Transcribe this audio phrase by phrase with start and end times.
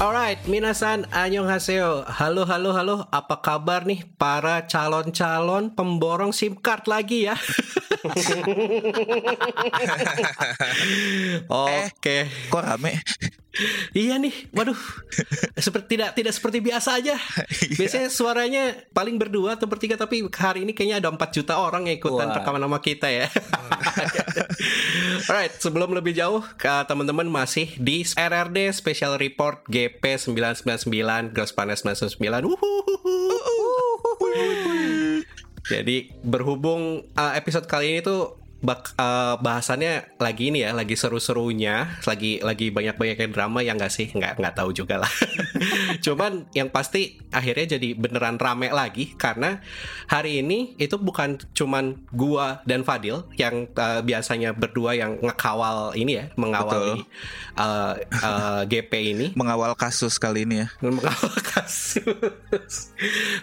[0.00, 2.08] Alright, minasan annyeonghaseyo.
[2.08, 3.04] Halo, halo, halo.
[3.12, 7.36] Apa kabar nih para calon-calon pemborong SIM card lagi ya?
[11.84, 12.32] Oke.
[12.48, 12.96] Kok rame?
[13.92, 14.78] Iya nih, waduh,
[15.66, 17.16] seperti tidak tidak seperti biasa aja.
[17.76, 18.64] Biasanya suaranya
[18.94, 22.36] paling berdua atau bertiga, tapi hari ini kayaknya ada 4 juta orang yang ikutan Wah.
[22.40, 23.26] rekaman nama kita ya.
[25.30, 32.48] Alright, sebelum lebih jauh, teman-teman masih di RRD Special Report GP 999 Gross Panas 999.
[32.48, 33.20] Wuhuhuhu.
[35.70, 42.00] Jadi berhubung uh, episode kali ini tuh bak, uh, bahasannya lagi ini ya, lagi seru-serunya,
[42.04, 45.12] lagi lagi banyak-banyaknya drama yang nggak sih, nggak nggak tahu juga lah.
[46.04, 49.60] Cuman yang pasti akhirnya jadi beneran rame lagi karena
[50.08, 56.20] hari ini itu bukan cuman gua dan Fadil yang uh, biasanya berdua yang ngekawal ini
[56.20, 57.04] ya, mengawali
[57.56, 60.68] uh, uh, GP ini Mengawal kasus kali ini ya.
[60.84, 62.92] mengawal kasus.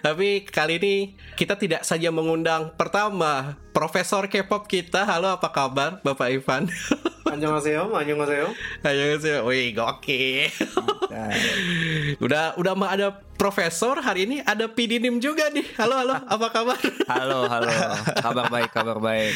[0.06, 0.96] Tapi kali ini
[1.34, 6.68] kita tidak saja mengundang pertama Profesor K-pop kita halo apa kabar Bapak Ivan?
[7.32, 8.52] Annyeonghaseyo, annyeonghaseyo.
[8.84, 9.40] Annyeonghaseyo.
[9.48, 10.48] Wih, goki.
[10.48, 12.24] Gitu.
[12.24, 15.64] udah udah mah ada profesor, hari ini ada Pidinim juga nih.
[15.76, 16.80] Halo, halo, apa kabar?
[17.08, 17.72] halo, halo.
[18.20, 19.32] Kabar baik, kabar baik.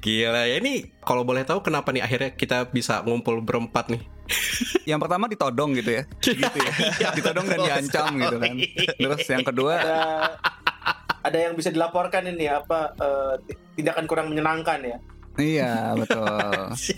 [0.00, 4.00] Gila ya ini kalau boleh tahu kenapa nih akhirnya kita bisa ngumpul berempat nih?
[4.90, 6.02] yang pertama ditodong gitu ya.
[6.24, 6.72] Iya, gitu ya.
[7.00, 8.54] Iya, ditodong dan diancam gitu kan.
[8.96, 10.00] Terus yang kedua ada,
[11.20, 13.34] ada yang bisa dilaporkan ini apa uh,
[13.76, 14.98] eh, tindakan kurang menyenangkan ya.
[15.36, 16.24] Iya betul.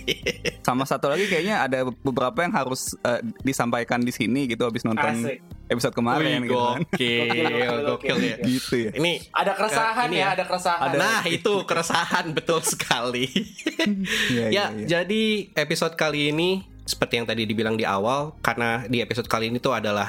[0.66, 5.26] Sama satu lagi kayaknya ada beberapa yang harus eh, disampaikan di sini gitu habis nonton
[5.26, 5.42] Asik.
[5.66, 6.78] episode kemarin Wih, gitu kan.
[6.86, 8.36] gokil, Gokil, gokil ya.
[8.38, 8.46] gokil.
[8.46, 8.90] Gitu ya.
[8.94, 10.28] Ini Ada keresahan Ini ya, ya.
[10.38, 10.88] ada keresahan.
[10.94, 13.26] Nah, itu keresahan betul sekali.
[13.78, 13.86] Iya,
[14.28, 14.86] ya, iya, iya.
[14.86, 15.22] jadi
[15.58, 19.74] episode kali ini seperti yang tadi dibilang di awal karena di episode kali ini tuh
[19.74, 20.08] adalah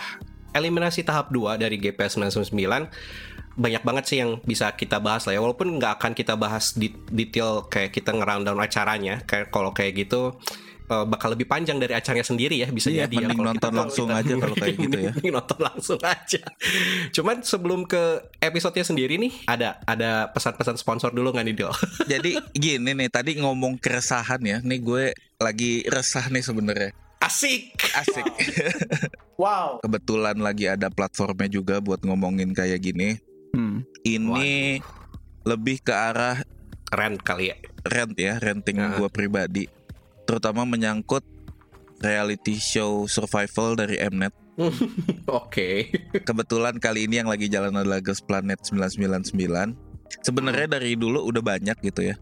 [0.53, 5.41] eliminasi tahap 2 dari GPS 999 banyak banget sih yang bisa kita bahas lah ya
[5.41, 6.75] walaupun nggak akan kita bahas
[7.09, 10.37] detail kayak kita nge-rundown acaranya kayak kalau kayak gitu
[10.85, 13.81] eh, bakal lebih panjang dari acaranya sendiri ya bisa Iya, jadi ya kalau nonton kita-
[13.83, 15.11] langsung kita- aja kalau kayak gitu ya.
[15.35, 16.41] Nonton langsung aja.
[17.11, 18.03] Cuman sebelum ke
[18.39, 21.71] episodenya sendiri nih ada ada pesan-pesan sponsor dulu nggak nih Dil?
[22.11, 24.57] Jadi gini nih, tadi ngomong keresahan ya.
[24.59, 25.03] Nih gue
[25.37, 26.89] lagi resah nih sebenarnya.
[27.19, 27.75] Asik.
[27.93, 28.25] Asik.
[29.35, 29.77] Wow.
[29.83, 33.19] Kebetulan lagi ada platformnya juga buat ngomongin kayak gini.
[33.51, 33.81] Hmm.
[34.01, 34.79] Ini
[35.43, 36.41] lebih ke arah
[36.85, 37.57] Keren kali ya.
[37.85, 38.97] rent ya, renting Ah.
[38.97, 39.69] gue pribadi.
[40.25, 41.21] Terutama menyangkut
[41.99, 44.33] reality show survival dari Mnet.
[45.29, 45.87] Oke.
[46.25, 49.77] Kebetulan kali ini yang lagi jalan adalah Girls Planet 999.
[50.19, 52.15] Sebenarnya dari dulu udah banyak gitu ya.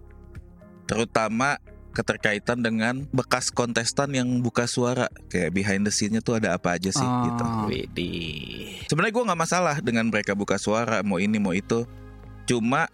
[0.85, 1.57] Terutama
[1.97, 6.93] keterkaitan dengan bekas kontestan yang buka suara kayak behind the scene-nya tuh ada apa aja
[6.93, 7.25] sih Ah.
[7.25, 7.43] gitu.
[7.65, 8.85] Widih.
[8.85, 11.89] Sebenarnya gue nggak masalah dengan mereka buka suara mau ini mau itu.
[12.45, 12.85] Cuma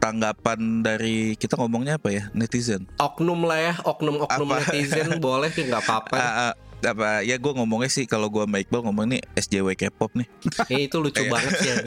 [0.00, 2.88] tanggapan dari kita ngomongnya apa ya netizen.
[2.96, 4.56] Oknum lah ya, oknum-oknum Apa?
[4.64, 6.16] netizen boleh sih nggak apa-apa.
[6.16, 10.16] Ah, ah, apa ya gue ngomongnya sih kalau gue sama Iqbal ngomong nih SJW K-pop
[10.16, 10.24] nih.
[10.72, 11.68] Eh, itu lucu banget sih.
[11.68, 11.76] ya.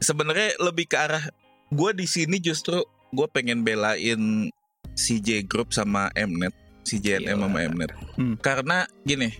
[0.00, 1.24] sebenarnya lebih ke arah
[1.68, 2.80] gue di sini justru
[3.14, 4.50] gue pengen belain
[4.94, 6.54] CJ Group sama Mnet,
[6.86, 7.90] CJNM sama Mnet.
[8.18, 8.34] Hmm.
[8.38, 9.34] Karena gini,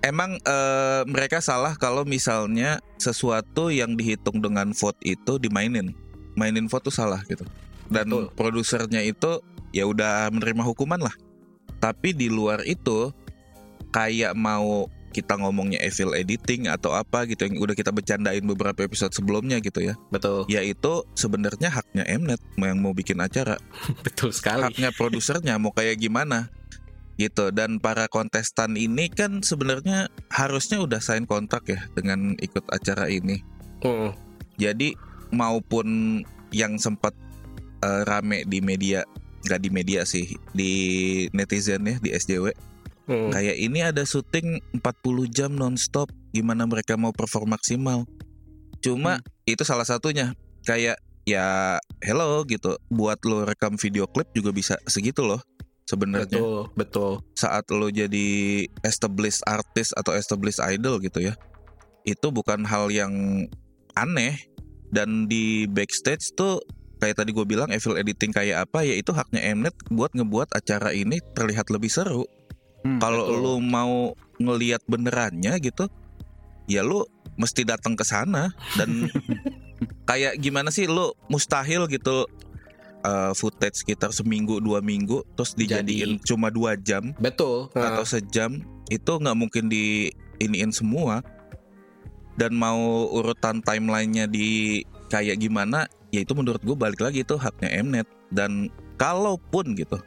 [0.00, 5.92] emang eh, mereka salah kalau misalnya sesuatu yang dihitung dengan vote itu dimainin,
[6.38, 7.44] mainin vote tuh salah gitu.
[7.88, 8.24] Dan Betul.
[8.36, 9.40] produsernya itu
[9.72, 11.14] ya udah menerima hukuman lah.
[11.78, 13.12] Tapi di luar itu
[13.92, 19.12] kayak mau kita ngomongnya evil editing atau apa gitu yang udah kita bercandain beberapa episode
[19.16, 19.94] sebelumnya gitu ya.
[20.12, 23.56] Betul, yaitu sebenarnya haknya Mnet yang mau bikin acara.
[24.06, 24.68] Betul sekali.
[24.68, 26.52] haknya produsernya mau kayak gimana
[27.18, 27.50] gitu.
[27.50, 33.42] Dan para kontestan ini kan sebenarnya harusnya udah sign kontrak ya dengan ikut acara ini.
[33.82, 34.14] Hmm,
[34.58, 34.94] jadi
[35.30, 36.20] maupun
[36.54, 37.12] yang sempat
[37.84, 39.04] eh, rame di media
[39.38, 40.72] nggak di media sih di
[41.30, 42.50] netizen ya di SJW
[43.08, 43.32] hmm.
[43.32, 44.84] kayak ini ada syuting 40
[45.32, 48.04] jam nonstop gimana mereka mau perform maksimal.
[48.84, 49.18] Cuma
[49.48, 52.76] itu salah satunya kayak ya hello gitu.
[52.92, 55.40] Buat lo rekam video klip juga bisa segitu loh
[55.88, 56.38] sebenarnya.
[56.38, 57.12] Betul, betul.
[57.34, 58.28] saat lo jadi
[58.84, 61.34] established artist atau established idol gitu ya
[62.06, 63.12] itu bukan hal yang
[63.96, 64.36] aneh.
[64.88, 66.64] Dan di backstage tuh
[66.96, 70.96] kayak tadi gue bilang evil editing kayak apa ya itu haknya Mnet buat ngebuat acara
[70.96, 72.24] ini terlihat lebih seru
[72.86, 75.90] Hmm, kalau lu mau ngelihat benerannya gitu
[76.70, 77.02] ya lu
[77.40, 78.52] mesti datang ke sana.
[78.76, 79.08] Dan
[80.08, 82.28] kayak gimana sih lu mustahil gitu
[83.02, 87.68] eh, footage sekitar seminggu dua minggu terus dijadiin cuma dua jam Betul.
[87.72, 88.50] atau Nah, sejam
[88.88, 91.24] itu nggak mungkin di iniin semua.
[92.38, 94.78] Dan mau urutan timelinenya di
[95.10, 98.06] kayak gimana ya itu menurut gue balik lagi itu haknya Mnet.
[98.30, 99.98] Dan kalaupun gitu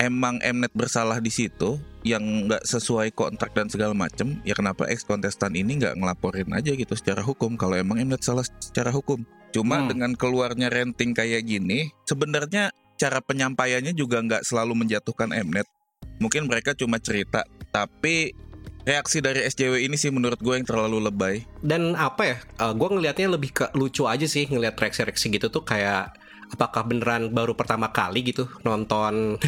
[0.00, 5.04] emang Mnet bersalah di situ yang nggak sesuai kontrak dan segala macem ya kenapa ex
[5.04, 9.20] kontestan ini nggak ngelaporin aja gitu secara hukum kalau emang Mnet salah secara hukum.
[9.52, 9.92] Cuma Hmm.
[9.92, 15.68] dengan keluarnya renting kayak gini sebenarnya cara penyampaiannya juga nggak selalu menjatuhkan Mnet.
[16.24, 18.32] Mungkin mereka cuma cerita tapi
[18.88, 21.44] reaksi dari SJW ini sih menurut gue yang terlalu lebay.
[21.60, 22.36] Dan apa ya
[22.72, 26.16] gue ngelihatnya lebih ke lucu aja sih ngelihat reaksi-reaksi gitu tuh kayak
[26.50, 29.38] apakah beneran baru pertama kali gitu nonton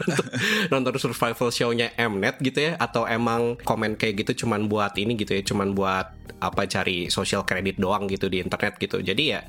[0.00, 0.24] nonton,
[0.72, 2.72] nonton survival show-nya Mnet gitu ya?
[2.76, 6.06] Atau emang komen kayak gitu cuman buat ini gitu ya cuman buat
[6.40, 8.98] apa cari social credit doang gitu di internet gitu.
[8.98, 9.44] Jadi ya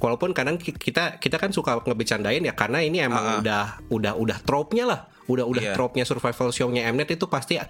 [0.00, 3.38] walaupun kadang ki- kita kita kan suka ngebecandain ya karena ini emang Ah, ah.
[3.38, 5.74] udah udah udah trope-nya lah udah udah Iya.
[5.76, 7.60] trope-nya survival show-nya Mnet itu pasti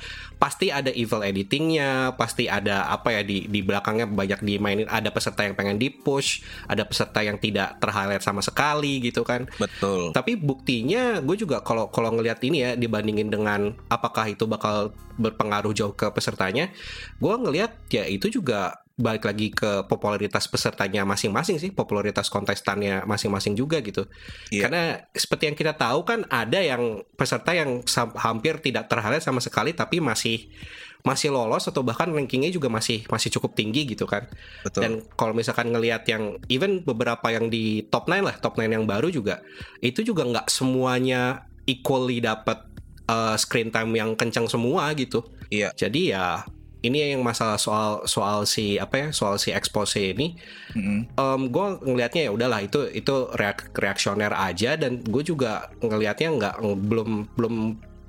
[0.41, 5.45] pasti ada evil editingnya pasti ada apa ya di di belakangnya banyak dimainin ada peserta
[5.45, 6.41] yang pengen di push
[6.71, 11.91] ada peserta yang tidak terhighlight sama sekali gitu kan betul tapi buktinya gue juga kalau
[11.93, 16.73] kalau ngelihat ini ya dibandingin dengan apakah itu bakal berpengaruh jauh ke pesertanya
[17.21, 23.56] gue ngelihat ya itu juga balik lagi ke popularitas pesertanya masing-masing sih popularitas kontestannya masing-masing
[23.56, 24.06] juga gitu
[24.52, 24.69] Iya.
[24.69, 24.82] karena
[25.17, 27.81] seperti yang kita tahu kan ada yang peserta yang
[28.20, 30.52] hampir tidak terhighlight sama sekali tapi masih
[31.00, 34.29] masih lolos atau bahkan rankingnya juga masih masih cukup tinggi gitu kan
[34.61, 38.69] betul dan kalau misalkan ngelihat yang even beberapa yang di top 9 lah, top 9
[38.69, 39.41] yang baru juga
[39.81, 42.69] itu juga nggak semuanya equally dapat
[43.11, 45.26] uh, screen time yang kencang semua gitu.
[45.50, 45.75] Iya.
[45.75, 46.47] Jadi ya
[46.81, 50.37] ini yang masalah soal soal si apa ya soal si expose ini.
[50.73, 51.12] Mm-mm.
[51.53, 54.81] gue ngelihatnya ya udahlah itu itu reak reaksioner aja.
[54.81, 57.55] Dan gue juga ngelihatnya nggak belum belum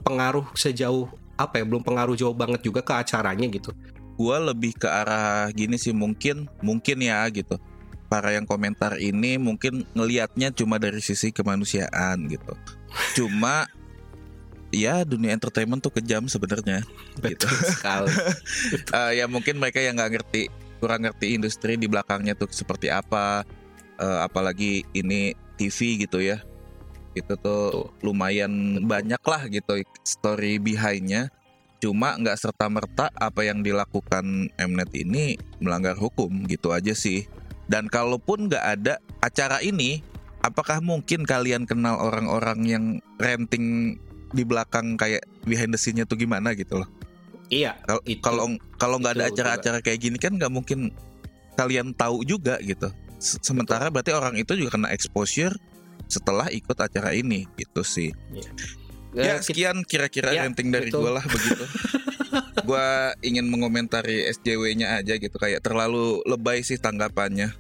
[0.08, 1.08] pengaruh sejauh
[1.42, 3.74] apa ya belum pengaruh jauh banget juga ke acaranya gitu.
[4.20, 7.58] Gua lebih ke arah gini sih mungkin mungkin ya gitu.
[8.12, 12.54] Para yang komentar ini mungkin ngelihatnya cuma dari sisi kemanusiaan gitu.
[13.18, 13.66] Cuma
[14.72, 16.82] ya dunia entertainment tuh kejam sebenarnya.
[17.20, 17.46] Gitu.
[17.46, 18.12] Betul sekali.
[18.92, 20.42] Eh, ya mungkin mereka yang nggak ngerti
[20.80, 23.44] kurang ngerti industri di belakangnya tuh seperti apa.
[24.00, 26.42] Eh, apalagi ini TV gitu ya.
[27.14, 31.28] Itu tuh lumayan banyak lah gitu story behindnya.
[31.84, 37.28] Cuma nggak serta merta apa yang dilakukan Mnet ini melanggar hukum gitu aja sih.
[37.68, 40.04] Dan kalaupun nggak ada acara ini
[40.42, 42.86] apakah mungkin kalian kenal orang-orang yang
[43.22, 43.98] renting
[44.32, 46.90] di belakang kayak behind the scene-nya tuh gimana gitu loh
[47.48, 47.76] iya
[48.20, 50.96] Kalau kalau nggak ada acara-acara kayak gini kan nggak mungkin
[51.52, 52.88] kalian tahu juga gitu.
[53.20, 55.52] Se- Sementara berarti orang itu juga kena exposure
[56.08, 58.16] setelah ikut acara ini gitu sih.
[58.32, 58.48] Ya
[59.12, 61.04] Eh, kita- sekian kira-kira Ya, renting dari betul.
[61.04, 61.64] gue lah begitu.
[62.64, 62.88] Gua
[63.20, 67.52] ingin mengomentari SJW-nya aja gitu kayak terlalu lebay sih tanggapannya.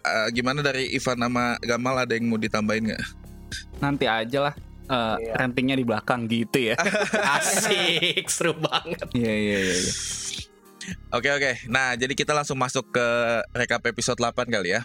[0.00, 3.02] Eh, gimana dari Ivan sama Gamal ada yang mau ditambahin nggak?
[3.78, 4.54] Nanti aja lah
[4.88, 5.32] eh, Iya.
[5.36, 6.76] rentingnya di belakang gitu ya.
[7.36, 9.04] Asik, seru banget.
[9.12, 9.76] Iya iya iya.
[9.78, 9.92] iya.
[11.12, 11.68] Oke oke.
[11.68, 13.06] Nah jadi kita langsung masuk ke
[13.52, 14.82] rekap episode 8 kali ya.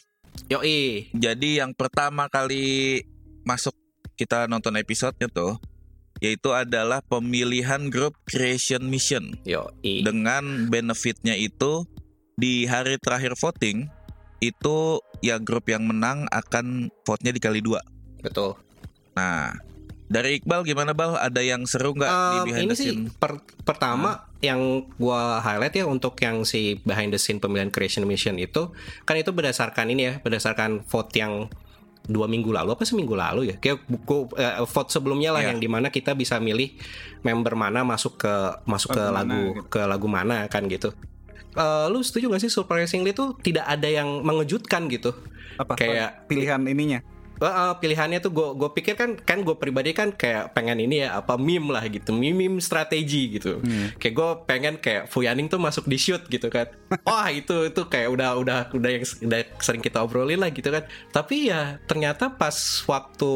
[0.51, 2.99] Yoi, Jadi yang pertama kali
[3.45, 3.71] masuk
[4.17, 5.61] kita nonton episodenya tuh
[6.21, 10.01] yaitu adalah pemilihan grup creation mission yoi.
[10.05, 11.83] dengan benefitnya itu
[12.33, 13.91] di hari terakhir voting
[14.39, 17.79] itu ya grup yang menang akan vote-nya dikali dua.
[18.19, 18.55] Betul.
[19.15, 19.53] Nah
[20.05, 21.15] dari Iqbal gimana Bal?
[21.15, 23.09] Ada yang seru nggak di Um, behind ini the sih scene?
[23.13, 24.59] per- pertama yang
[24.95, 29.29] gua highlight ya untuk yang si behind the scene pemilihan creation mission itu kan itu
[29.29, 31.47] berdasarkan ini ya berdasarkan vote yang
[32.03, 35.49] dua minggu lalu apa seminggu lalu ya kayak buku eh, vote sebelumnya lah Iya.
[35.49, 36.75] yang di mana kita bisa milih
[37.21, 38.33] member mana masuk ke
[38.65, 39.63] masuk ke Lagu mana, lagu gitu.
[39.69, 40.91] ke lagu mana kan gitu
[41.53, 45.13] Eh, lu setuju gak sih surprisingly tuh tidak ada yang mengejutkan gitu
[45.53, 47.05] Apa Kayak- pilihan ininya?
[47.41, 51.17] Eh, pilihannya tuh gue gue pikir kan kan gue pribadi kan kayak pengen ini ya
[51.17, 52.13] apa meme lah gitu.
[52.13, 53.59] Meme meme strategi gitu.
[53.59, 53.95] Hmm.
[53.97, 56.69] kayak gue pengen kayak Fuyaning tuh masuk di shoot gitu kan.
[57.07, 60.85] Wah itu itu kayak udah udah udah yang udah sering kita obrolin lah gitu kan.
[61.09, 63.33] Tapi ya ternyata pas waktu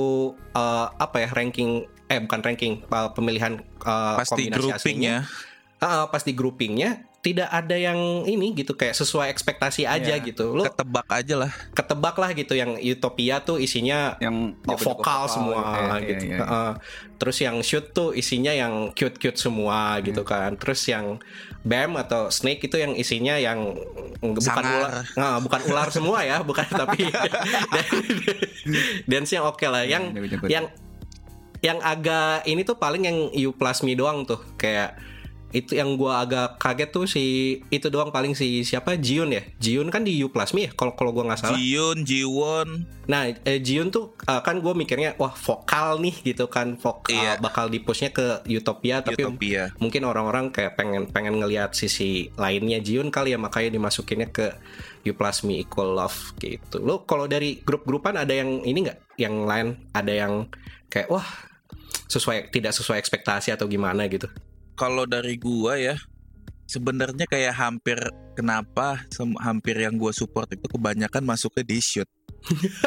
[0.53, 5.15] eh, apa ya ranking eh bukan ranking eh, pemilihan eh, Pasti kombinasi groupingnya.
[5.25, 6.91] Aslinya, eh, pas di groupingnya
[7.27, 10.23] tidak ada yang ini gitu kayak sesuai ekspektasi aja Iya.
[10.23, 11.51] gitu lo ketebak aja lah.
[11.71, 16.23] ketebak lah gitu yang Utopia tuh isinya Yang Oh, jago-jago vokal semua Iya, iya, gitu.
[16.25, 16.37] iya.
[16.39, 16.71] Heeh.
[17.17, 20.29] Terus yang shoot tuh isinya yang cute-cute semua gitu Hmm.
[20.29, 20.51] kan.
[20.55, 21.19] Terus yang
[21.61, 23.75] Bam atau Snake itu yang isinya yang
[24.21, 24.63] bukan Sangar.
[24.79, 27.11] ular, Nah, bukan ular semua ya, bukan tapi
[29.05, 29.83] dance yang oke lah.
[29.83, 30.45] Yang Hmm, jago-jago.
[30.47, 30.65] yang
[31.59, 34.93] yang agak ini tuh paling yang You Plus Me doang tuh kayak
[35.55, 37.25] itu yang gua agak kaget tuh si
[37.71, 41.15] itu doang paling si siapa Jiun ya Jiun kan di You Plus ya kalau kalau
[41.15, 46.03] gua nggak salah Jiun, Jiwon, nah eh, Jiun tuh uh, kan gue mikirnya wah vokal
[46.03, 47.39] nih gitu kan vokal Iya.
[47.39, 49.71] bakal di pushnya ke Utopia tapi Utopia.
[49.79, 54.51] mungkin orang-orang kayak pengen pengen ngelihat sisi lainnya Jiun kali ya makanya dimasukinnya ke
[55.07, 56.83] You Plus Me Equal Love gitu.
[56.83, 59.15] Lo kalau dari grup-grupan ada yang ini nggak?
[59.15, 60.33] Yang lain ada yang
[60.91, 61.23] kayak wah
[62.11, 64.27] sesuai tidak sesuai ekspektasi atau gimana gitu?
[64.77, 65.97] Kalau dari gua ya,
[66.69, 67.97] sebenarnya kayak hampir
[68.37, 69.01] kenapa
[69.41, 72.09] hampir yang gua support itu kebanyakan masuknya di shoot.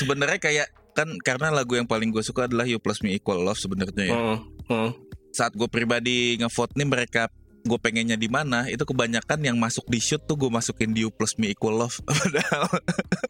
[0.00, 3.62] sebenarnya kayak kan karena lagu yang paling gue suka adalah You Plus Me Equal Love
[3.62, 4.16] sebenarnya ya.
[4.18, 4.90] Hmm, hmm.
[5.30, 7.30] Saat gue pribadi ngevote nih mereka
[7.68, 11.10] gue pengennya di mana itu kebanyakan yang masuk di shoot tuh gue masukin di You
[11.10, 12.66] Plus Me Equal Love padahal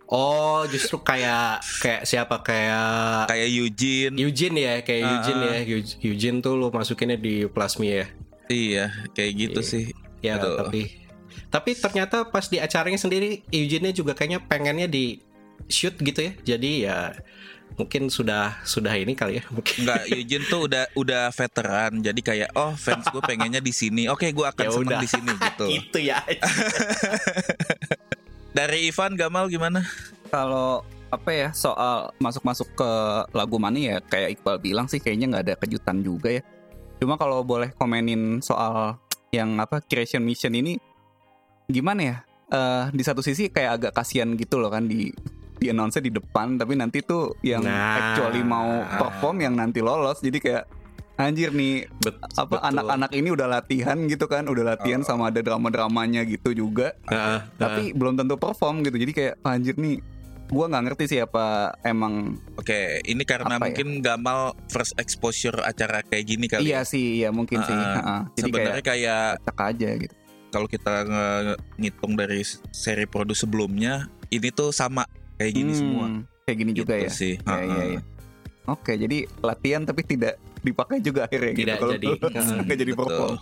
[0.06, 5.50] Oh justru kayak kayak siapa kayak kayak Eugene Eugene ya kayak Ah, Eugene ah.
[5.50, 8.06] ya Eu- Eugene tuh lo masukinnya di You Plus Me ya.
[8.46, 9.68] iya kayak gitu Iya.
[9.68, 9.84] sih
[10.18, 10.56] Ya Aduh.
[10.58, 10.80] tapi
[11.48, 15.20] tapi ternyata pas di acaranya sendiri Eugene juga kayaknya pengennya di
[15.64, 16.32] shoot gitu ya.
[16.46, 17.12] Jadi ya
[17.76, 19.84] mungkin sudah sudah ini kali ya mungkin.
[19.84, 24.24] Enggak, Eugene tuh udah udah veteran, jadi kayak oh fans gue pengennya di sini, oke
[24.30, 25.00] gue akan Ya seneng udah.
[25.02, 25.66] di sini gitu.
[25.76, 26.18] gitu ya.
[28.56, 29.84] Dari Ivan Gamal gimana?
[30.32, 32.90] Kalau apa ya soal masuk-masuk ke
[33.32, 36.42] lagu mana ya kayak Iqbal bilang sih kayaknya nggak ada kejutan juga ya.
[36.98, 38.98] Cuma kalau boleh komenin soal
[39.30, 40.76] yang apa creation mission ini
[41.70, 42.16] gimana ya?
[42.48, 45.12] Eh di satu sisi kayak agak kasihan gitu loh kan di
[45.58, 48.14] di announce di depan tapi nanti tuh yang Nah.
[48.14, 50.64] actually mau perform yang nanti lolos jadi kayak
[51.16, 56.22] anjir nih Bet- apa anak-anak ini udah latihan gitu kan udah latihan sama ada drama-dramanya
[56.22, 59.98] gitu juga Heeh, tapi belum tentu perform gitu jadi kayak "Ah, anjir nih
[60.48, 63.60] gua nggak ngerti sih apa emang Oke, ini karena ya?
[63.60, 66.64] mungkin Gamal first exposure acara kayak gini kali.
[66.64, 66.88] iya ya.
[66.88, 68.16] sih iya mungkin sih Ah, Ha-ha.
[68.32, 70.14] jadi kayak Sebenarnya kayak acak aja gitu
[70.48, 70.94] kalau kita
[71.76, 72.40] ngitung dari
[72.72, 73.94] seri produk sebelumnya,
[74.26, 75.04] ini tuh sama
[75.38, 76.06] kayak gini Hmm, semua.
[76.42, 77.34] kayak gini juga Gitu ya sih.
[77.36, 77.84] Iya, iya, Ha-ha.
[77.88, 78.00] iya.
[78.66, 82.06] oke jadi latihan tapi tidak dipakai juga akhirnya gitu Tidak kalau jadi.
[82.66, 83.36] nggak jadi perform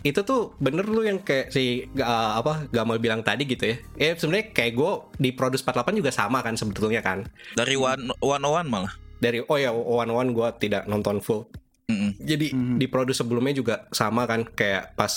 [0.00, 1.64] itu tuh bener lu yang kayak si
[1.94, 3.76] uh, apa Gamal bilang tadi gitu ya.
[3.94, 7.28] Ya sebenarnya kayak gue di Produce 48 juga sama kan sebetulnya kan.
[7.52, 8.92] Dari one one on one malah.
[9.18, 11.44] Dari oh ya one one gue tidak nonton full.
[11.84, 12.16] Mm-mm.
[12.16, 12.76] Jadi Mhm.
[12.78, 15.12] di produce sebelumnya juga sama kan kayak pas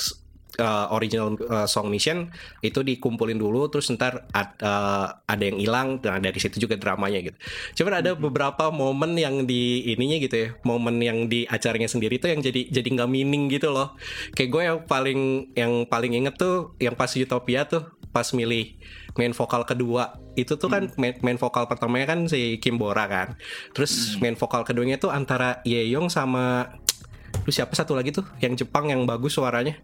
[0.60, 2.30] uh, original uh, song mission
[2.62, 7.20] itu dikumpulin dulu terus ntar ad- uh, ada yang hilang dan dari situ juga dramanya
[7.24, 7.38] gitu.
[7.82, 12.34] Cuman ada beberapa momen yang di ininya gitu ya, momen yang di acaranya sendiri tuh
[12.34, 13.98] yang jadi jadi nggak meaning gitu loh.
[14.38, 15.20] Kayak gue yang paling
[15.58, 18.78] yang paling inget tuh yang pas Utopia tuh pas milih
[19.18, 23.38] main vokal kedua itu tuh kan main, main vokal pertamanya kan si Kim Bora kan.
[23.74, 26.70] Terus main vokal keduanya tuh antara Yeong sama
[27.44, 29.82] Terus siapa satu lagi tuh yang Jepang yang bagus suaranya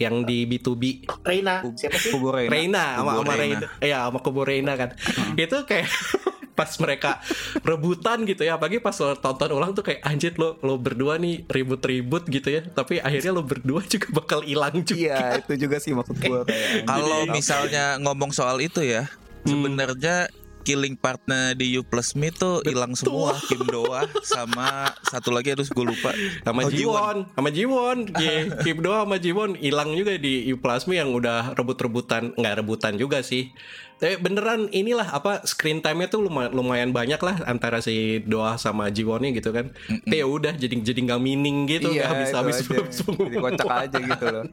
[0.00, 1.60] yang di B2B Reina.
[1.76, 2.10] Siapa sih?
[2.16, 2.48] Kubo Reina.
[2.48, 3.68] Reina sama sama Reina.
[3.68, 3.84] Reina.
[3.84, 4.96] Ya sama Kubo Reina kan.
[5.36, 5.86] Itu kayak
[6.58, 7.20] pas mereka
[7.60, 8.56] rebutan gitu ya.
[8.56, 12.64] Apalagi pas lo tonton ulang tuh kayak anjir lo lo berdua nih ribut-ribut gitu ya.
[12.64, 14.96] Tapi akhirnya lo berdua juga bakal hilang juga.
[14.96, 16.48] Iya itu juga sih maksud kayak
[16.88, 19.04] Kalau misalnya ngomong soal itu ya,
[19.44, 25.52] sebenarnya killing partnya di You Plus Me tuh hilang semua Kim Doa sama satu lagi
[25.52, 26.12] aduh gue lupa
[26.44, 31.10] sama Oh, Jiwon, sama Jiwon, Iya, Kim Do sama Jiwon hilang juga di Uplasmi yang
[31.10, 33.50] udah rebut-rebutan, nggak rebutan juga sih.
[33.96, 38.88] Tapi beneran inilah apa screen time-nya tuh lumayan, lumayan banyak lah antara si Doa sama
[38.88, 39.72] Jiwonnya gitu kan.
[39.88, 42.80] Tapi ya udah jadi jadi nggak meaning gitu, iya nggak habis habis aja.
[43.28, 44.44] jadi kocak aja gitu loh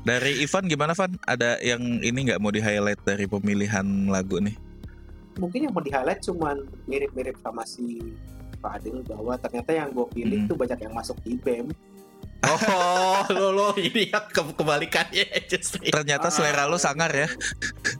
[0.00, 1.12] Dari Ivan gimana Van?
[1.28, 4.69] Ada yang ini nggak mau di highlight dari pemilihan lagu nih?
[5.40, 7.98] Mungkin yang mau di highlight cuman mirip-mirip sama si
[8.56, 10.48] Pak Adil bahwa ternyata yang gue pilih Hmm.
[10.48, 11.72] tuh banyak yang masuk di BEM
[12.42, 15.84] Oh, lo lo ini ya ke kebalikannya justru.
[15.86, 17.28] Ternyata selera lo sangar ya.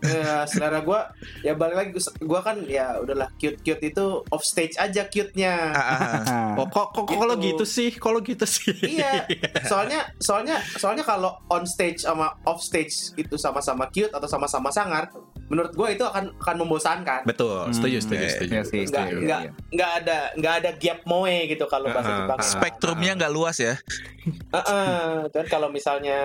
[0.01, 1.01] ya, selera gue
[1.43, 5.71] ya balik lagi gue kan ya udahlah cute cute itu off stage aja cute nya
[5.71, 6.53] Ah, ah, ah.
[6.61, 7.53] Oh, kok kok lo Gitu.
[7.53, 7.91] gitu sih?
[7.93, 8.73] Kok lo gitu sih?
[8.91, 9.29] iya
[9.71, 15.13] soalnya soalnya soalnya kalau on stage sama off stage itu sama-sama cute atau sama-sama sangar
[15.51, 18.53] menurut gue itu akan akan membosankan Betul, setuju, Hmm, setuju, iya, setuju.
[18.53, 19.51] Iya sih, nggak setuju, nggak iya.
[19.69, 23.75] nggak ada nggak ada gap moe gitu kalau bahasa Ah, Jepang Spektrumnya nggak luas ya.
[24.49, 26.19] Heeh, kan kalau misalnya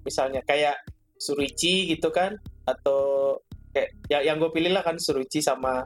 [0.00, 0.80] misalnya kayak
[1.14, 2.32] Surichi gitu kan
[2.64, 3.36] atau
[3.70, 5.84] kayak ya yang gue pilih lah kan Surichi sama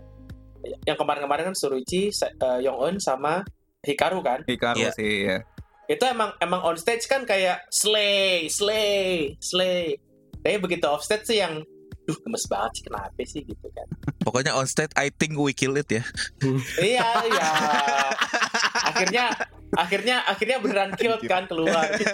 [0.82, 3.42] yang kemarin-kemarin kan Surichi, Sa- eh, Yong Eun sama
[3.82, 4.40] Hikaru kan.
[4.44, 4.90] Hikaru Iya.
[4.92, 5.38] sih ya
[5.84, 9.92] Itu emang emang on stage kan kayak slay, slay, slay.
[10.40, 11.60] Tapi begitu off stage sih yang
[12.04, 13.88] duh gemes banget sih kenapa sih gitu kan
[14.20, 16.04] Pokoknya on stage I think we kill it ya.
[16.78, 17.49] iya iya
[18.84, 19.25] akhirnya
[19.73, 22.12] akhirnya akhirnya beneran kill kan keluar iya,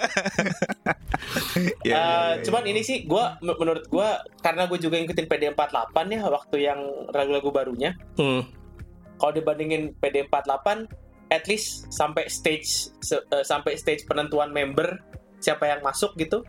[1.60, 2.02] Eh, iya,
[2.40, 2.70] cuman iya.
[2.70, 5.66] ini sih gue menurut gue karena gue juga ngikutin PD48
[6.08, 6.80] ya waktu yang
[7.10, 8.46] lagu-lagu barunya Hmm.
[9.16, 10.86] kalau dibandingin PD48
[11.28, 12.66] at least sampai stage
[12.96, 14.98] se- eh, sampai stage penentuan member
[15.38, 16.42] siapa yang masuk gitu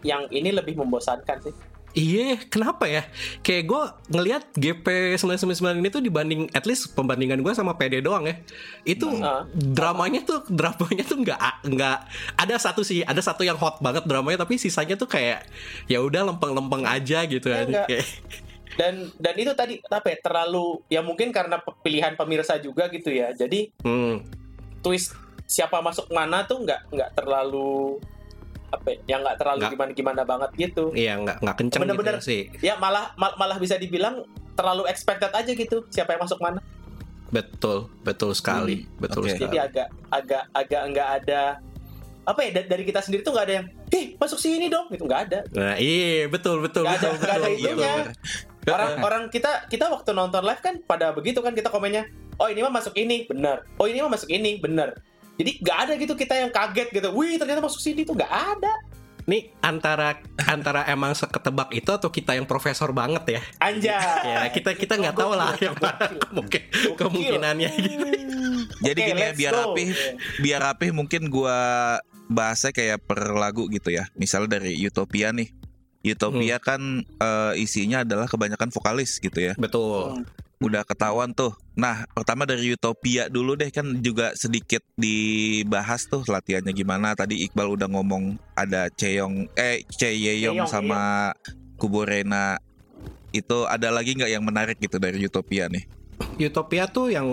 [0.00, 1.54] yang ini lebih membosankan sih
[1.98, 3.02] Iya, kenapa ya?
[3.42, 4.86] Kayak gue ngelihat GP
[5.18, 8.38] 999 ini tuh dibanding at least pembandingan gue sama PD doang ya.
[8.86, 9.50] Itu Nah.
[9.50, 11.98] dramanya tuh dramanya tuh nggak nggak
[12.38, 15.42] ada satu sih, ada satu yang hot banget dramanya tapi sisanya tuh kayak
[15.84, 17.66] ya udah lempeng-lempeng aja gitu Ya, aja.
[17.66, 17.86] enggak.
[17.90, 18.06] Kayak,
[18.78, 23.34] dan dan itu tadi apa ya, terlalu ya mungkin karena pilihan pemirsa juga gitu ya
[23.34, 24.22] jadi hmm,
[24.78, 27.98] twist siapa masuk mana tuh nggak nggak terlalu
[28.68, 32.14] apa ya yang nggak terlalu gimana gimana banget gitu iya nggak nggak kenceng Bener-bener.
[32.14, 32.42] gitu sih.
[32.60, 34.22] ya malah mal- malah bisa dibilang
[34.52, 36.60] terlalu expected aja gitu siapa yang masuk mana
[37.28, 39.28] Betul, betul sekali, betul oke.
[39.30, 39.44] sekali.
[39.46, 41.42] jadi agak agak agak nggak ada
[42.24, 45.04] apa ya da- dari kita sendiri tuh nggak ada yang eh masuk sini dong gitu
[45.04, 47.20] nggak ada Nah, iya betul betul Nggak ada- betul.
[47.22, 47.52] nggak ada betul.
[47.54, 47.92] Iya itunya.
[47.94, 48.08] bener.
[48.74, 52.04] orang orang kita kita waktu nonton live kan pada begitu kan kita komennya
[52.36, 54.92] oh ini mah masuk ini bener oh ini mah masuk ini bener
[55.38, 58.72] jadi nggak ada gitu kita yang kaget gitu wih ternyata masuk sini tuh nggak ada
[59.28, 60.16] Nih antara
[60.48, 63.42] antara emang seketebak itu atau kita yang profesor banget ya?
[63.60, 63.92] anjay
[64.24, 66.64] Ya kita kita nggak tahu lah yang mana mungkin
[66.96, 68.06] kemungkinannya gitu.
[68.80, 69.88] Jadi gini ya biar rapih,
[70.40, 72.00] biar rapih mungkin gua
[72.32, 74.08] bahasnya kayak per lagu gitu ya.
[74.16, 75.52] Misalnya dari Utopia nih.
[76.08, 79.52] Utopia kan eh, isinya adalah kebanyakan vokalis gitu ya.
[79.60, 80.24] Betul.
[80.58, 81.54] Udah ketahuan tuh.
[81.78, 87.14] Nah, pertama dari Utopia dulu deh kan juga sedikit dibahas tuh latihannya gimana.
[87.14, 91.30] Tadi Iqbal udah ngomong ada Cheyong eh Cheyeyong Cheyong, sama
[91.78, 92.58] Kuborena.
[93.30, 95.86] Itu ada lagi nggak yang menarik gitu dari Utopia nih?
[96.42, 97.26] Utopia tuh yang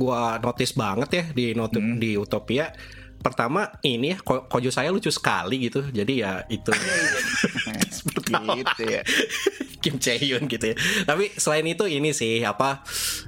[0.00, 2.00] gua notice banget ya di not- Hmm.
[2.00, 2.72] di Utopia.
[3.20, 5.84] Pertama ini ya ko- Kojo saya lucu sekali gitu.
[5.84, 6.72] Jadi ya itu
[8.56, 9.04] gitu ya.
[9.82, 10.76] Kim Chae-hyun gitu ya.
[11.08, 12.84] Tapi selain itu ini sih apa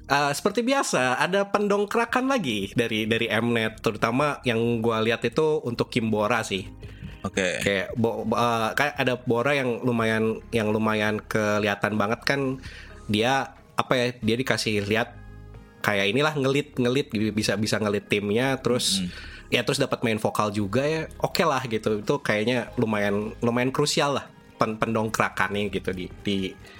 [0.06, 5.88] eh, seperti biasa ada pendongkrakan lagi dari dari Mnet terutama yang gua lihat itu untuk
[5.88, 6.68] Kim Bora sih.
[7.22, 7.62] Oke.
[7.62, 12.58] kayak bo, bo- eh, kayak ada Bora yang lumayan yang lumayan kelihatan banget kan
[13.06, 15.14] dia apa ya dia dikasih lihat
[15.82, 19.02] kayak inilah ngelit ngelit gitu, bisa bisa ngelit timnya terus
[19.52, 24.16] ya terus dapat main vokal juga ya oke lah gitu itu kayaknya lumayan lumayan krusial
[24.16, 26.36] lah pen pendongkrakannya gitu di di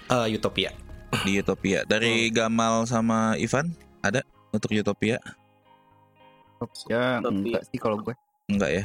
[0.09, 0.73] eh, Utopia
[1.25, 1.85] di Utopia.
[1.85, 3.69] Dari Gamal sama Ivan
[4.01, 5.21] ada untuk Utopia?
[6.89, 8.17] Ya Tapi- enggak sih kalau gue
[8.49, 8.85] Enggak ya.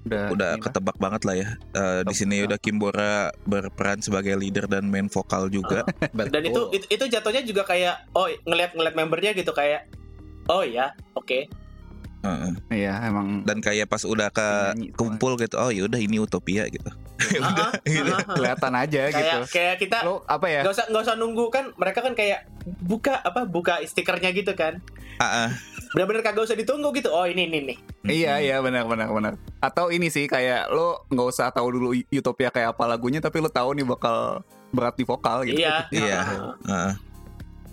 [0.00, 0.64] udah Udah ini lah.
[0.64, 1.48] ketebak banget lah ya.
[1.76, 5.84] Eh, di sini udah Kimbora berperan sebagai leader dan main vokal juga.
[6.16, 9.84] dan itu, itu itu jatuhnya juga kayak oh ngeliat ngeliat membernya gitu kayak
[10.48, 11.44] oh ya oke
[12.20, 12.52] Heeh.
[12.84, 14.48] Iya emang Dan kayak pas udah ke
[14.92, 16.84] kumpul gitu, oh yaudah ini Utopia gitu.
[17.20, 18.08] Ah, ah, gitu.
[18.08, 18.32] ah, ah.
[18.32, 19.20] kelihatan aja gitu.
[19.20, 20.64] kayak kayak kita Lo apa ya?
[20.64, 22.48] nggak usah nggak usah nunggu kan mereka kan kayak
[22.80, 24.80] buka apa buka stikernya gitu kan
[25.20, 25.48] Ah, ah.
[25.92, 27.78] benar-benar kagak usah ditunggu gitu oh ini ini nih
[28.08, 29.36] Iya iya benar benar benar.
[29.60, 33.52] Atau ini sih kayak lo nggak usah tahu dulu Utopia kayak apa lagunya tapi lo
[33.52, 34.40] tahu nih bakal
[34.72, 35.60] berat di vokal gitu.
[35.60, 36.20] iya Iya.
[36.64, 36.92] Heeh.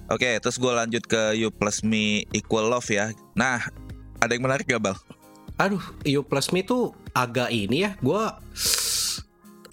[0.07, 3.11] Oke, terus gue lanjut ke You Plus Me Equal Love ya.
[3.31, 3.59] Nah,
[4.21, 4.97] ada yang menarik gak Bal?
[5.57, 8.37] Aduh, You Plus Me tuh agak ini ya, gua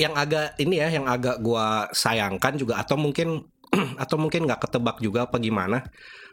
[0.01, 3.45] yang agak ini ya, yang agak gua sayangkan juga atau mungkin
[4.03, 5.85] atau mungkin nggak ketebak juga apa gimana.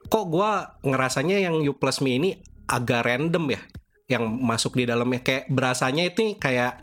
[0.07, 2.29] Kok gua ngerasanya yang You Plus Me ini
[2.63, 3.61] agak random ya,
[4.07, 6.79] yang masuk di dalamnya kayak berasanya itu kayak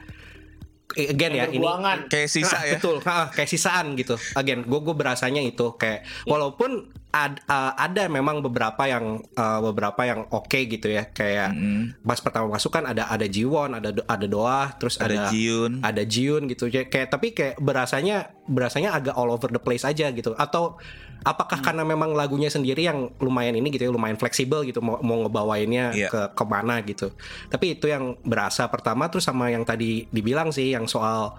[0.97, 1.65] again ya ini
[2.09, 2.73] Kayak sisa Nah, ya.
[2.81, 4.17] Betul, ha, kayak sisaan gitu.
[4.37, 10.03] Again, gue gue berasanya itu kayak walaupun ad- uh, ada memang beberapa yang uh, beberapa
[10.03, 11.97] yang oke gitu ya, kayak Mm-mm.
[12.01, 15.81] pas pertama masuk kan ada ada Jiwon, ada ada Doa, terus Ada ada Jiun.
[15.81, 16.69] ada Jiun gitu.
[16.69, 20.33] Kayak kayak- tapi kayak berasanya berasanya agak all over the place aja gitu.
[20.35, 20.77] Atau
[21.21, 25.25] apakah karena memang lagunya sendiri yang lumayan ini gitu ya, lumayan fleksibel gitu mau mau
[25.25, 26.09] ngebawainnya Iya.
[26.09, 27.11] ke ke mana gitu.
[27.47, 31.35] Tapi itu yang berasa pertama terus sama yang tadi dibilang sih yang soal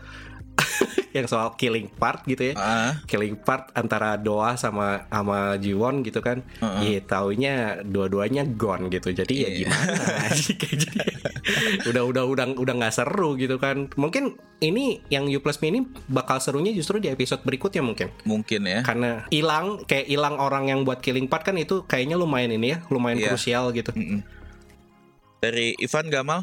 [1.10, 6.20] yang soal killing part gitu ya Ah, killing part antara Doa sama sama Jiwon gitu
[6.20, 6.46] kan.
[6.58, 6.80] Heeh.
[6.86, 9.10] Iya, taunya dua-duanya gone gitu.
[9.10, 9.58] Jadi ya Iya.
[9.66, 10.98] gimana sih kayak jadi.
[11.86, 13.90] udah udah udah udah nggak seru gitu kan.
[13.94, 18.14] Mungkin ini yang U Plus ini bakal serunya justru di episode berikutnya mungkin.
[18.24, 18.86] mungkin ya.
[18.86, 22.86] Karena hilang kayak hilang orang yang buat killing part kan itu kayaknya lumayan ini ya,
[22.88, 23.34] lumayan Iya.
[23.34, 23.90] krusial gitu.
[23.92, 24.22] Mm-mm.
[25.40, 26.42] Dari Ivan Gamal?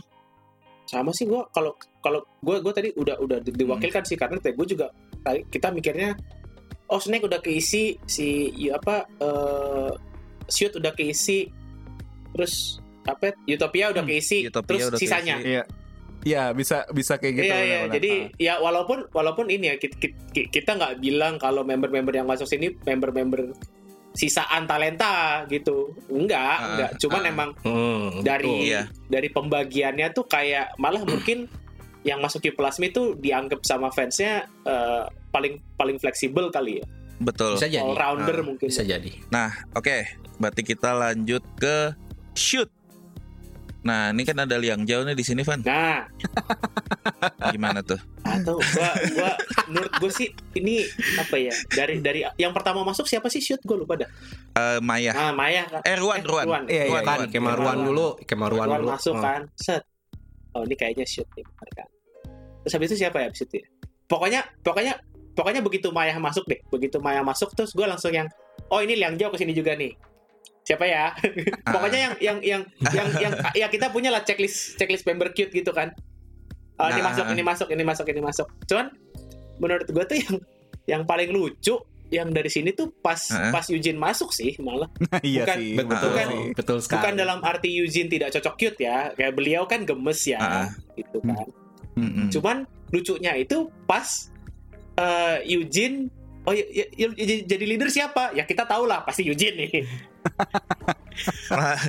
[0.86, 1.74] sama sih gue kalau
[2.06, 4.94] kalau gue gue tadi udah udah di- diwakilkan sih karena gue juga
[5.44, 6.14] kita mikirnya
[6.86, 9.90] oh Snake udah keisi si ya apa eh
[10.46, 11.50] Shoot udah keisi
[12.30, 15.50] terus apa Utopia udah Hmm, keisi Utopia terus udah sisanya keisi.
[15.52, 15.64] Iya.
[16.22, 17.46] Iya, bisa bisa kayak gitu.
[17.46, 18.34] Iya iya jadi Ah.
[18.36, 23.54] ya walaupun walaupun ini ya kita, nggak bilang kalau member-member yang masuk sini member-member
[24.10, 27.30] sisaan talenta gitu enggak Ah, enggak cuman ah.
[27.30, 28.66] emang Hmm, dari betul.
[28.66, 28.82] Iya.
[29.06, 31.46] dari pembagiannya tuh kayak malah mungkin
[32.06, 36.86] yang masuk Q Plasmi itu dianggap sama fansnya eh, paling paling fleksibel kali ya
[37.18, 37.56] Betul.
[37.56, 37.80] bisa jadi.
[37.80, 39.08] all rounder Ah, mungkin Bisa jadi.
[39.26, 40.04] Nah, oke.
[40.36, 41.96] Berarti kita lanjut ke
[42.32, 42.68] shoot.
[43.82, 45.62] Nah, ini kan ada Liang Jauh nih di sini, Van.
[45.62, 46.04] nah
[47.52, 47.96] Gimana tuh?
[48.22, 49.30] atau gua gua
[49.66, 50.82] menurut gue sih ini
[51.16, 54.10] apa ya dari dari yang pertama masuk siapa sih shoot gue lupa dah
[54.52, 55.14] Eh, Maya.
[55.14, 56.44] ah Maya kan Eh, Ruan, Eh, Ruan.
[56.44, 56.62] Ruan.
[56.66, 57.30] Iya, iya, Ruan, Kan Ruan.
[57.30, 57.86] Kemaruan Ruan.
[57.86, 58.88] dulu, Kemaruan Ruan dulu.
[58.90, 59.24] masuk Hmm.
[59.24, 59.82] kan set
[60.56, 61.88] oh ini kayaknya shoot nih benar kan
[62.64, 63.66] terus habis itu siapa ya habis itu ya?
[64.06, 64.94] Pokoknya pokoknya
[65.34, 66.62] pokoknya begitu Maya masuk deh.
[66.70, 68.30] Begitu Maya masuk terus gue langsung yang
[68.70, 69.94] oh ini Liang Jauh ke sini juga nih.
[70.62, 71.10] Siapa ya?
[71.74, 72.62] Pokoknya yang yang yang
[72.94, 75.90] yang yang ya kita punya lah checklist checklist member cute gitu kan.
[76.78, 77.10] Oh, ini Ah.
[77.10, 78.46] masuk ini masuk ini masuk ini masuk.
[78.70, 78.94] Cuman
[79.58, 80.36] menurut gue tuh yang
[80.86, 81.74] yang paling lucu
[82.08, 83.50] yang dari sini tuh pas Ah.
[83.50, 84.86] pas Eugene masuk sih malah
[85.26, 85.70] iya bukan- sih.
[85.74, 86.44] Betul, betul bukan- sih.
[86.54, 86.96] betul sekali.
[86.96, 90.68] bukan dalam arti Eugene tidak cocok cute ya kayak beliau kan gemes ya Ah.
[90.92, 91.46] gitu kan
[91.94, 92.28] Mm-mm.
[92.30, 92.56] cuman
[92.88, 94.06] lucunya itu pas
[94.94, 96.06] eh, Eugene
[96.42, 99.70] oh ya, ya- ya- ya- jadi leader siapa ya kita tahu lah pasti Eugene nih
[101.48, 101.80] Nah,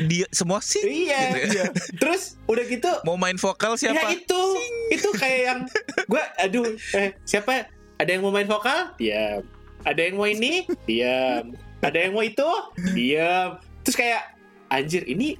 [0.00, 1.66] dia semua sih iya Gitu ya.
[1.94, 4.08] terus udah gitu mau main vokal ya siapa?
[4.10, 4.42] itu
[4.88, 5.60] itu kayak yang
[6.02, 9.44] gue aduh eh, siapa ada yang mau main vokal diam
[9.82, 10.64] ada yang mau ini?
[10.84, 11.56] Diam.
[11.80, 12.48] Ada yang mau itu?
[12.92, 13.56] Diam.
[13.80, 14.22] Terus kayak
[14.68, 15.34] anjir ini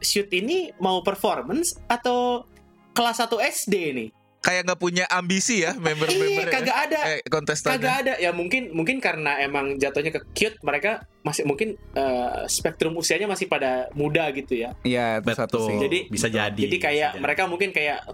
[0.00, 2.44] shoot ini mau performance atau
[2.92, 4.10] kelas 1 SD nih?
[4.44, 7.00] Kayak nggak punya ambisi ya member-member Iya, kagak ada.
[7.16, 7.80] Eh kontestannya.
[7.80, 8.14] kagak ada.
[8.20, 13.48] Ya mungkin mungkin karena emang jatuhnya ke cute mereka masih mungkin eh, spektrum usianya masih
[13.48, 14.76] pada muda gitu ya.
[14.84, 15.80] Iya, itu satu sih.
[15.80, 16.60] Jadi- bisa jadi.
[16.60, 17.24] jadi kayak bisa jadi.
[17.24, 18.04] mereka mungkin kayak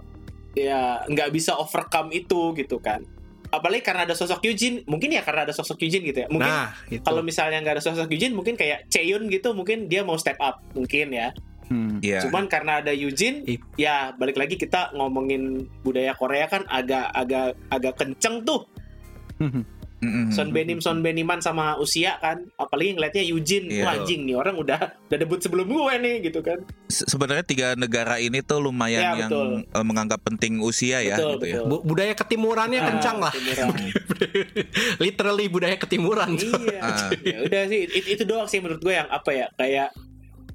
[0.55, 3.03] ya nggak bisa overcome itu gitu kan
[3.51, 6.71] apalagi karena ada sosok Eugene mungkin ya karena ada sosok Eugene gitu ya mungkin Nah,
[6.87, 7.03] itu.
[7.03, 10.63] kalau misalnya nggak ada sosok Eugene mungkin kayak Cheon gitu mungkin dia mau step up
[10.71, 11.29] mungkin ya
[11.67, 12.03] Hmm.
[12.03, 12.19] Iya.
[12.27, 17.55] cuman karena ada Eugene It- ya balik lagi kita ngomongin budaya Korea kan agak agak
[17.69, 18.67] agak kenceng tuh
[20.01, 20.29] Mm-mm.
[20.29, 23.83] Son Benim Son Beniman sama usia kan apalagi ngeliatnya Eugene Iya.
[23.83, 27.67] Wah, anjing nih orang udah udah debut sebelum gue nih gitu kan Se- Sebenarnya tiga
[27.73, 29.49] negara ini tuh lumayan Ya, yang betul.
[29.63, 31.55] eh, menganggap penting usia ya betul gitu ya.
[31.55, 33.33] betul Bu- budaya ketimurannya Ah, kencang lah.
[34.97, 36.35] Literally budaya ketimuran.
[36.35, 37.09] iya Ah.
[37.15, 39.89] ya udah sih itu, itu doang sih menurut gue yang apa ya kayak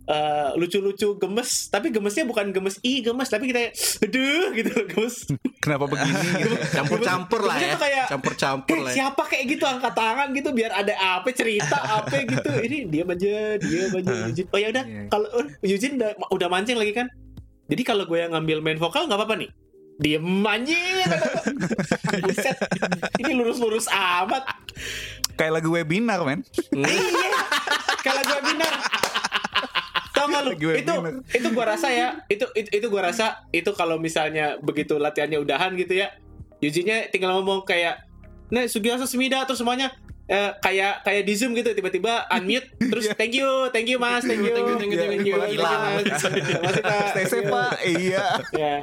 [0.07, 5.17] eh, lucu-lucu gemes tapi gemesnya bukan gemes i gemes tapi kita aduh gitu gemes
[5.67, 6.15] Kenapa begini?
[6.47, 6.57] gitu?
[6.71, 7.75] Campur-campur lah ya.
[7.75, 8.93] kayak Campur-campur kayak lah.
[8.93, 8.97] ya.
[9.03, 13.35] siapa kayak gitu angkat tangan gitu biar ada apa cerita apa gitu ini dia aja
[13.59, 15.03] dia aja Eugene oh ya udah Iya.
[15.11, 17.11] kalau oh, Eugene udah, udah mancing lagi kan
[17.67, 19.51] jadi kalau gue yang ngambil main vokal nggak apa-apa nih
[19.97, 21.43] diem anjing kata gue.
[22.23, 22.57] Buset,
[23.17, 24.45] ini lurus-lurus amat
[25.35, 26.41] Kayak lagu webinar, men.
[26.73, 27.29] iya
[28.01, 28.73] kalau gue webinar
[30.17, 30.95] tau gak lu itu
[31.37, 35.77] itu gue rasa ya itu itu, itu gue rasa itu kalau misalnya begitu latihannya udahan
[35.77, 36.09] gitu ya
[36.65, 38.09] Yujinya tinggal ngomong kayak
[38.49, 39.93] nah Sugiyasa Semida terus semuanya
[40.25, 44.41] eh, kayak kayak di zoom gitu tiba-tiba unmute terus thank you thank you mas thank
[44.41, 45.37] you Thank you, thank you, thank you.
[45.37, 46.03] thank you, mas.
[46.81, 47.07] Pak.
[47.13, 47.71] Stay safe, Pak.
[47.85, 48.27] Iya.
[48.57, 48.75] ya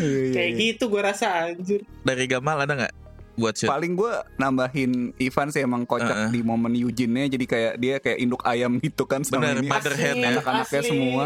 [0.00, 0.60] Iya, kayak iya.
[0.60, 2.94] gitu gue rasa anjir Dari Gamal ada nggak
[3.40, 3.66] buat shoot?
[3.66, 6.30] Paling gue nambahin Ivan sih emang kocak Heeh.
[6.30, 7.26] di momen Eugene-nya.
[7.26, 9.68] Jadi kayak dia kayak induk ayam gitu kan sama Bener, ini.
[9.68, 10.28] motherhead ya.
[10.36, 11.24] anak-anaknya semua.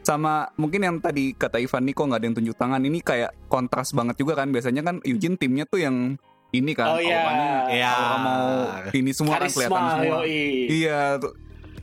[0.00, 2.78] Sama mungkin yang tadi kata Ivan nih kok nggak ada yang tunjuk tangan.
[2.78, 4.52] Ini kayak kontras banget juga kan.
[4.52, 6.20] Biasanya kan Eugene timnya tuh yang
[6.52, 7.90] ini kan Oh, iya.
[7.90, 8.46] aura mau
[8.92, 10.18] ini semua kan kelihatan karisma semua.
[10.22, 10.70] yoi.
[10.70, 11.18] iya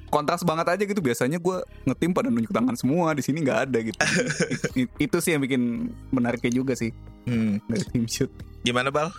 [0.08, 1.02] kontras banget aja gitu.
[1.02, 3.12] Biasanya gue ngetim pada nunjuk tangan semua.
[3.12, 3.98] Di sini nggak ada gitu.
[5.06, 6.94] Itu sih yang bikin menariknya juga sih.
[7.22, 7.58] Hmm.
[7.66, 8.30] dari tim shoot.
[8.62, 9.10] Gimana Bal?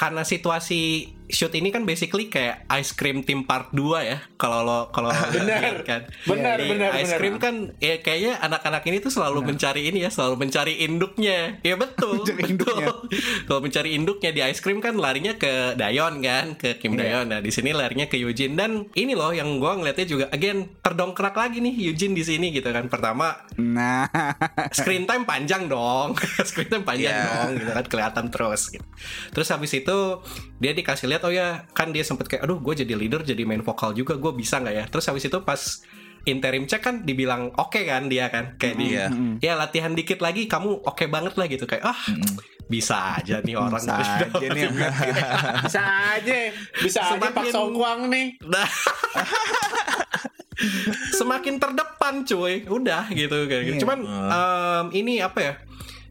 [0.00, 4.18] Karena situasi shoot ini kan basically kayak ice cream team part 2 ya.
[4.34, 5.82] Kalau lo kalau Benar.
[5.82, 6.02] kan.
[6.24, 10.02] benar Di benar ice benar cream kan ya kayaknya anak-anak ini tuh selalu mencari ini
[10.02, 11.56] ya, selalu mencari induknya.
[11.60, 12.20] Ya betul.
[12.20, 12.50] Mencari betul.
[12.52, 12.86] induknya.
[13.46, 17.00] Kalau mencari induknya di ice cream kan larinya ke Dayon kan, ke Kim Iya.
[17.22, 17.26] Dayon.
[17.28, 21.32] Nah, di sini larinya ke Eugene dan ini loh yang gua ngeliatnya juga again terdongkrak
[21.32, 22.86] lagi nih Eugene di sini gitu kan.
[22.86, 24.08] Pertama nah
[24.70, 27.24] screen time panjang dong screen time panjang Iya.
[27.24, 28.84] dong gitu kan kelihatan terus gitu.
[29.30, 29.96] terus habis itu
[30.56, 33.60] dia dikasih lihat oh ya kan dia sempet kayak aduh gue jadi leader jadi main
[33.60, 35.58] vokal juga gue bisa nggak ya terus habis itu pas
[36.22, 39.08] interim check kan dibilang oke kan dia kan kayak di Iya.
[39.08, 39.34] Mm-mm.
[39.38, 42.36] ya latihan dikit lagi kamu oke banget lah gitu kayak ah Mm-mm.
[42.66, 44.68] bisa aja nih orang Bisa aja nih.
[45.64, 46.34] Bisa aja,
[46.76, 48.26] bisa aja Pak Semakin- Songkwang nih.
[48.42, 48.68] Nah.
[51.10, 53.74] semakin terdepan cuy udah gitu kayak gitu.
[53.74, 53.82] Iya.
[53.82, 55.52] cuman em, ini apa ya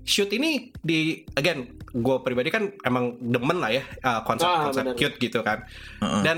[0.02, 4.96] shoot ini di again gue pribadi kan emang demen lah ya uh, konsep-konsep Ah, bener.
[4.96, 5.66] cute gitu kan
[6.00, 6.22] Heeh.
[6.22, 6.38] dan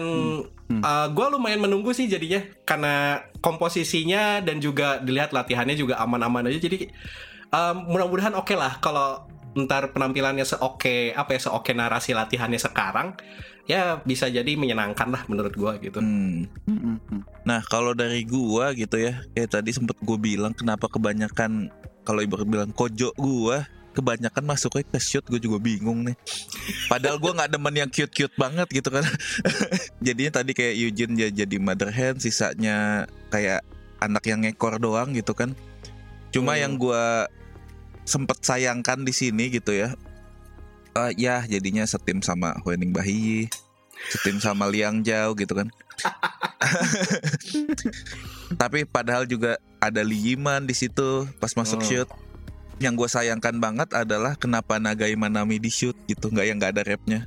[1.07, 6.87] gue lumayan menunggu sih jadinya karena komposisinya dan juga dilihat latihannya juga aman-aman aja jadi
[7.47, 13.19] em, mudah-mudahan oke lah kalau ntar penampilannya seoke apa ya seoke narasi latihannya sekarang
[13.63, 16.47] ya bisa jadi menyenangkan lah menurut gue gitu Hmm.
[16.63, 17.21] Mm, mm, mm.
[17.43, 21.67] Nah kalau dari gua gitu ya, kayak tadi sempet gue bilang kenapa kebanyakan
[22.01, 26.15] kalau ibarat bilang kojo gua kebanyakan masuknya ke shoot gue juga bingung nih.
[26.87, 29.03] Padahal gua nggak demen yang cute-cute banget gitu kan.
[30.05, 33.59] Jadinya tadi kayak Eugene dia jadi mother hen, sisanya kayak
[33.99, 35.51] anak yang ngekor doang gitu kan.
[36.31, 36.61] Cuma Hmm.
[36.63, 37.27] yang gua
[38.01, 39.93] sempet sayangkan di sini gitu ya.
[40.91, 43.47] eh, ya jadinya setim sama Wening Bahiyi,
[44.11, 45.67] setim sama Liang Jauh gitu kan.
[48.61, 51.87] Tapi padahal juga ada Lee Yiman di situ pas masuk Hmm.
[51.87, 52.09] shoot.
[52.81, 56.83] Yang gue sayangkan banget adalah kenapa Nagai Manami di shoot gitu, nggak yang nggak ada
[56.83, 57.19] rapnya.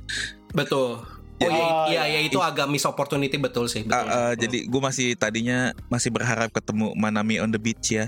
[0.51, 0.99] Betul.
[1.35, 2.03] Oh iya, Oh, iya, iya.
[2.13, 3.83] iya, itu agak miss opportunity betul sih.
[3.83, 4.07] Betul.
[4.07, 8.07] Ah, ah, Jadi gue masih tadinya masih berharap ketemu Manami on the beach ya.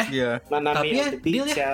[0.00, 0.42] Iya.
[0.48, 1.56] Mana Tapi Mi ya, on the beach ya.
[1.56, 1.72] ya.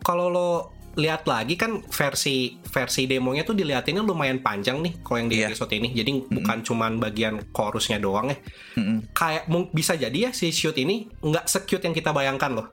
[0.00, 0.50] kalau lo
[0.92, 5.46] lihat lagi kan versi versi demonya tuh dilihatinnya lumayan panjang nih kalau yang di Iya.
[5.48, 5.88] episode ini.
[5.92, 8.38] Jadi bukan cuman bagian chorusnya doang ya.
[8.74, 9.10] Mm-mm.
[9.10, 12.66] Kayak mung- bisa jadi ya si shoot ini nggak secute yang kita bayangkan loh.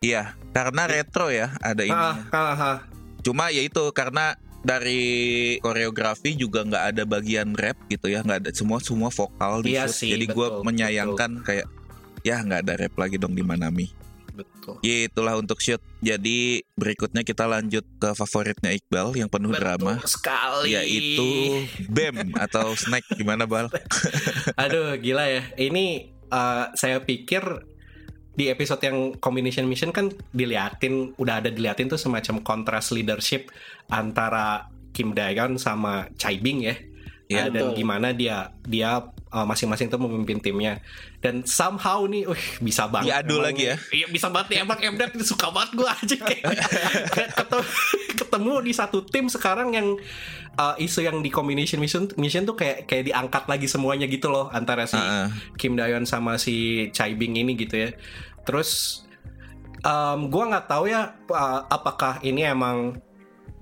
[0.00, 1.92] Iya, karena retro ya ada ini.
[1.92, 2.76] Ah, ah, ah.
[3.20, 4.32] Cuma ya itu karena
[4.64, 9.76] dari koreografi juga nggak ada bagian rap gitu ya, nggak ada semua semua vokal di
[9.76, 11.68] Iya sih, Jadi gue betul, menyayangkan kayak
[12.24, 13.92] ya nggak ada rap lagi dong di Manami.
[14.32, 14.80] Betul.
[14.80, 15.84] Itulah untuk shoot.
[16.00, 20.00] Jadi berikutnya kita lanjut ke favoritnya Iqbal yang penuh drama.
[20.00, 20.80] Betul sekali.
[20.80, 21.28] Yaitu
[21.92, 23.68] BEM atau Snack gimana Bal?
[24.64, 25.44] Aduh, gila ya.
[25.60, 27.68] Ini eh, saya pikir
[28.34, 33.50] di episode yang combination mission kan diliatin, udah ada diliatin tuh semacam kontras leadership
[33.90, 36.76] antara Kim Daegon sama Chai Bing ya.
[37.30, 37.78] Eh, dan betul.
[37.78, 40.82] gimana dia dia eh, masing-masing tuh memimpin timnya.
[41.22, 43.14] Dan somehow nih, wih, bisa banget.
[43.14, 43.76] Diadu Emang- lagi ya?
[43.94, 44.58] Iya, bisa banget nih.
[44.66, 46.44] Emang Emdat ini suka banget gue aja kayak
[47.38, 47.64] ketemu,
[48.18, 49.88] ketemu di satu tim sekarang yang
[50.60, 54.50] uh, isu yang di combination mission mission tuh kayak kayak diangkat lagi semuanya gitu loh
[54.50, 55.30] antara si ah.
[55.56, 57.90] Kim Dayon sama si Chai Bing ini gitu ya.
[58.44, 59.02] Terus
[59.84, 62.98] um, gua nggak tahu ya uh, apakah ini emang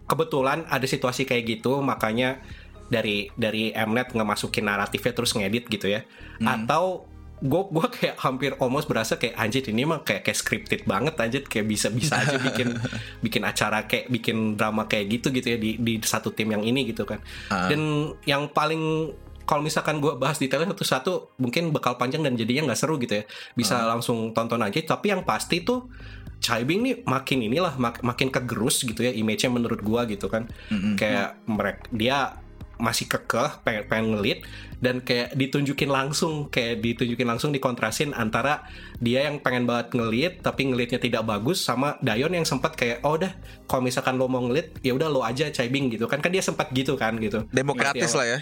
[0.09, 2.41] kebetulan ada situasi kayak gitu makanya
[2.89, 6.05] dari dari Mnet ngemasukin naratifnya terus ngedit gitu ya.
[6.41, 6.65] Hmm.
[6.65, 11.15] Atau gue gua kayak hampir almost berasa kayak anjir ini mah kayak kayak scripted banget
[11.23, 12.75] anjir kayak bisa bisa aja bikin
[13.23, 16.91] bikin acara kayak bikin drama kayak gitu gitu ya di di satu tim yang ini
[16.91, 17.23] gitu kan.
[17.47, 17.71] Ah.
[17.71, 19.15] Dan yang paling
[19.49, 23.25] kalau misalkan gue bahas detailnya satu-satu mungkin bakal panjang dan jadinya nggak seru gitu ya.
[23.57, 24.77] Bisa langsung tonton aja.
[24.85, 25.89] Tapi yang pasti tuh
[26.39, 30.47] Chai Bing nih makin inilah mak- makin kegerus gitu ya image-nya menurut gua gitu kan.
[30.69, 31.01] Mm-mm.
[31.01, 32.19] Kayak mereka dia
[32.79, 34.47] masih kekeh pengen, pengen ngelit
[34.79, 38.63] dan kayak ditunjukin langsung kayak ditunjukin langsung dikontrasin antara
[39.03, 43.19] dia yang pengen banget ngelit tapi ngelitnya tidak bagus sama Dayon yang sempat kayak oh
[43.19, 43.35] udah
[43.67, 46.07] kalau misalkan lo mau ngelit ya udah lo aja Chai Bing gitu.
[46.07, 47.43] Kan kan dia sempat gitu kan gitu.
[47.51, 48.39] Demokratis lah ya.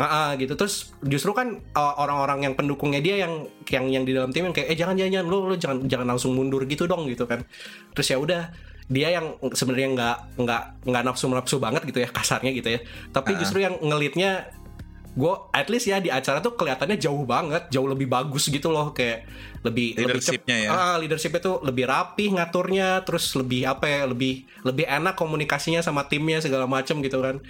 [0.00, 0.56] Ah, ah, gitu.
[0.56, 4.56] Terus justru kan uh, orang-orang yang pendukungnya dia yang yang yang di dalam tim yang
[4.56, 7.44] kayak eh jangan jangan jangan lo lo jangan jangan langsung mundur gitu dong gitu kan.
[7.92, 8.42] Terus ya udah
[8.90, 13.32] dia yang sebenarnya nggak nggak nggak nafsu nafsu banget gitu ya kasarnya gitu ya tapi
[13.32, 13.38] Ah.
[13.38, 14.50] justru yang ngelitnya
[15.10, 18.90] gue at least ya di acara tuh kelihatannya jauh banget jauh lebih bagus gitu loh
[18.90, 19.26] kayak
[19.60, 20.68] lebih lebih cep- Leadershipnya ya.
[20.70, 26.06] ah, leadershipnya tuh lebih rapi ngaturnya terus lebih apa ya lebih lebih enak komunikasinya sama
[26.06, 27.42] timnya segala macam gitu kan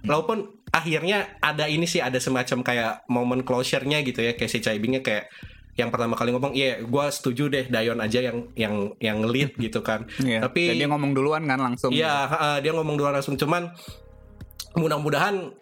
[0.00, 4.78] walaupun akhirnya ada ini sih ada semacam kayak momen closure-nya gitu ya kayak si Chai
[4.78, 5.26] Bingnya kayak
[5.78, 9.78] yang pertama kali ngomong iya gue setuju deh Dayon aja yang yang yang lead gitu
[9.80, 10.42] kan Iya.
[10.42, 11.94] Tapi- Dan dia ngomong duluan kan langsung.
[11.94, 13.70] Iya, ha-ha, dia ngomong duluan langsung cuman
[14.74, 15.54] mudah-mudahan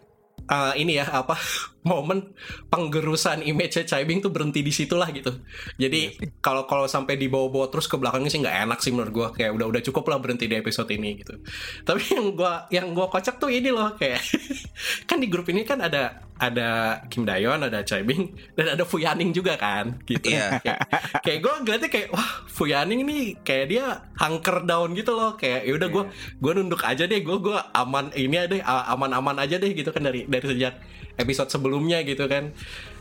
[0.47, 1.37] uh, ini ya apa
[1.87, 2.35] momen
[2.67, 5.31] penggerusan image Chai Bing tuh berhenti di situlah gitu.
[5.79, 9.55] Jadi kalau kalau sampai dibawa-bawa terus ke belakangnya sih nggak enak sih menurut gua kayak
[9.55, 11.39] udah udah cukup lah berhenti di episode ini gitu.
[11.83, 14.19] Tapi yang gua yang gua kocak tuh ini loh kayak
[15.09, 19.01] kan di grup ini kan ada ada Kim Dayon, ada Chai Bing dan ada Fu
[19.01, 20.29] Yaning juga kan gitu.
[20.29, 20.61] Iya.
[20.61, 20.79] kayak,
[21.25, 23.85] kayak gue ngeliatnya kayak wah Fu Yaning nih kayak dia
[24.21, 26.03] hunker down gitu loh kayak ya udah gue
[26.37, 30.05] gue nunduk aja deh gue gue aman ini deh a- aman-aman aja deh gitu kan
[30.05, 30.77] dari dari sejak
[31.17, 32.53] episode sebelumnya gitu kan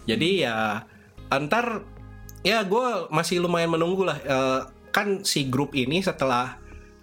[0.08, 0.56] jadi ya
[1.28, 1.84] antar
[2.40, 6.56] ya gue masih lumayan menunggu lah Eh, kan si grup ini setelah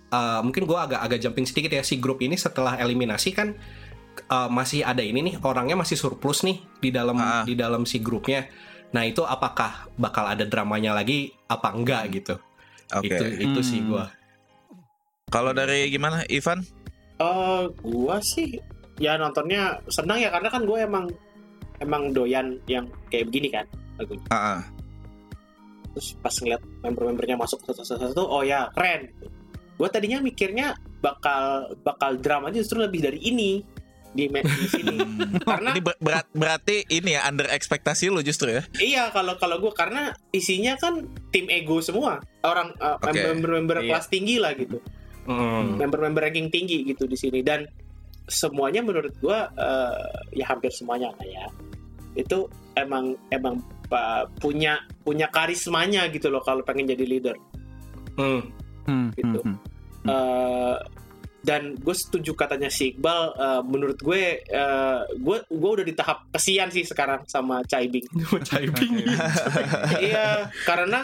[0.09, 3.53] uh, mungkin gue agak agak jumping sedikit ya si grup ini setelah eliminasi kan
[4.29, 7.43] uh, masih ada ini nih orangnya masih surplus nih di dalam Ah.
[7.43, 8.45] di dalam si grupnya.
[8.93, 12.35] Nah itu apakah bakal ada dramanya lagi apa enggak gitu?
[12.93, 13.09] Oke.
[13.09, 13.89] Itu itu sih Hmm.
[13.89, 14.05] gue.
[15.33, 16.61] Kalau dari gimana, Ivan?
[17.17, 18.61] Eh, gua sih
[19.01, 21.05] ya nontonnya senang ya karena kan gue emang
[21.81, 23.65] emang doyan yang kayak begini kan
[23.97, 24.25] lagunya.
[24.29, 24.61] Ah, ah.
[25.93, 29.09] Terus pas ngeliat member-membernya masuk satu-satu, oh ya keren.
[29.77, 33.61] Gue tadinya mikirnya bakal bakal dramanya justru lebih dari ini
[34.13, 34.95] di, me- di sini.
[35.41, 38.63] karena Ini ber- berat, berarti ini ya under ekspektasi lu justru ya?
[38.77, 43.17] iya kalau kalau gue karena isinya kan tim ego semua orang uh, Oke.
[43.17, 43.89] member-member Iya.
[43.89, 44.77] kelas tinggi lah gitu.
[45.23, 45.79] Mm.
[45.79, 47.63] member-member ranking tinggi gitu di sini dan
[48.23, 50.03] semuanya menurut gua eh,
[50.35, 51.45] ya hampir semuanya lah ya
[52.13, 52.43] itu
[52.75, 57.35] emang emang uh, punya punya karismanya gitu loh kalau pengen jadi leader
[58.13, 58.41] Mm.
[58.83, 59.39] Hmm, Gitu.
[59.41, 59.55] hmm,
[60.03, 60.75] hmm.
[61.43, 66.23] Dan gue setuju katanya si Iqbal eh, menurut gue eh, gue gue udah di tahap
[66.31, 68.07] kesian sih sekarang sama Caibing
[68.49, 69.03] Caibing.
[70.07, 71.03] iya karena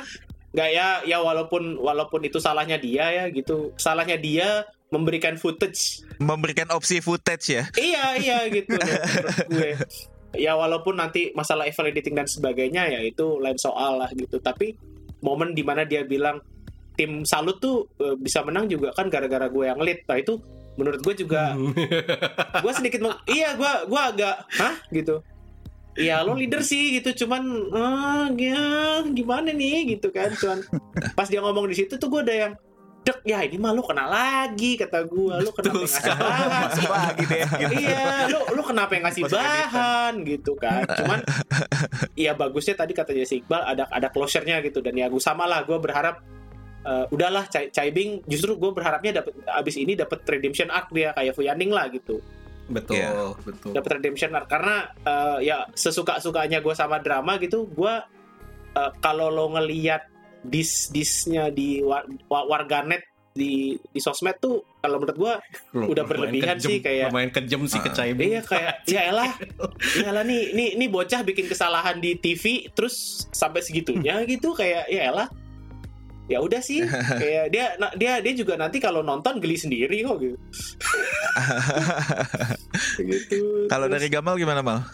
[0.50, 3.76] nggak ya ya walaupun walaupun itu salahnya dia ya gitu.
[3.76, 6.02] Salahnya dia memberikan footage.
[6.18, 7.64] Memberikan opsi footage ya?
[7.78, 9.72] iya iya gitu loh, menurut gue.
[10.38, 14.42] Ya walaupun nanti masalah evil editing dan sebagainya ya itu lain soal lah gitu.
[14.42, 14.74] Tapi
[15.22, 16.42] momen di mana dia bilang
[17.00, 20.04] tim salut tuh eh, bisa menang juga kan gara-gara gue yang lead.
[20.04, 20.36] Nah itu
[20.76, 21.56] menurut gue juga
[22.64, 24.76] gue sedikit meng- iya gue gue agak hah?
[24.92, 25.24] gitu.
[25.96, 27.24] Iya lo leader sih gitu.
[27.24, 28.60] Cuman ah ya,
[29.06, 29.96] gimana nih?
[29.96, 30.32] gitu kan.
[30.34, 30.60] Cuman
[31.12, 32.54] pas dia ngomong di situ tuh gue ada yang
[33.00, 36.88] dek ya ini mah lo kena lagi kata gue lo kenapa yang ngasih bahan?
[36.90, 37.40] lagi deh.
[37.42, 37.74] Gitu.
[37.80, 40.14] iya lo lo kenapa yang ngasih Masuk bahan?
[40.26, 40.84] gitu kan.
[40.94, 41.20] Cuman
[42.22, 44.80] iya bagusnya tadi katanya si Iqbal ada ada closure-nya gitu.
[44.80, 46.20] Dan ya gue sama lah gue berharap
[46.82, 51.34] eh, udahlah Cai Caibing justru gue berharapnya dapat abis ini dapat redemption arc dia kayak
[51.34, 52.20] Fuyaning lah gitu
[52.66, 53.34] betul, Iya.
[53.36, 53.72] betul.
[53.72, 57.94] dapat redemption arc karena eh, ya sesuka sukanya gue sama drama gitu gue
[58.72, 60.06] eh, kalau lo ngelihat
[60.40, 63.54] dis disnya di war, wa- warganet di
[63.86, 65.34] di sosmed tuh kalau menurut gue
[65.86, 67.96] udah berlebihan kejem- sih kayak- lumayan kejem sih ke Ah.
[67.96, 68.30] Caibing.
[68.30, 69.32] Iya kayak ya elah,
[69.94, 72.96] ya elah nih, nih, nih bocah bikin kesalahan di TV terus
[73.30, 75.28] sampai segitunya gitu kayak ya elah.
[76.30, 76.86] Ya udah sih,
[77.22, 80.38] kayak dia na- dia dia juga nanti kalau nonton geli sendiri kok gitu.
[83.10, 83.66] gitu.
[83.68, 84.86] Kalau dari Gamal gimana Mal?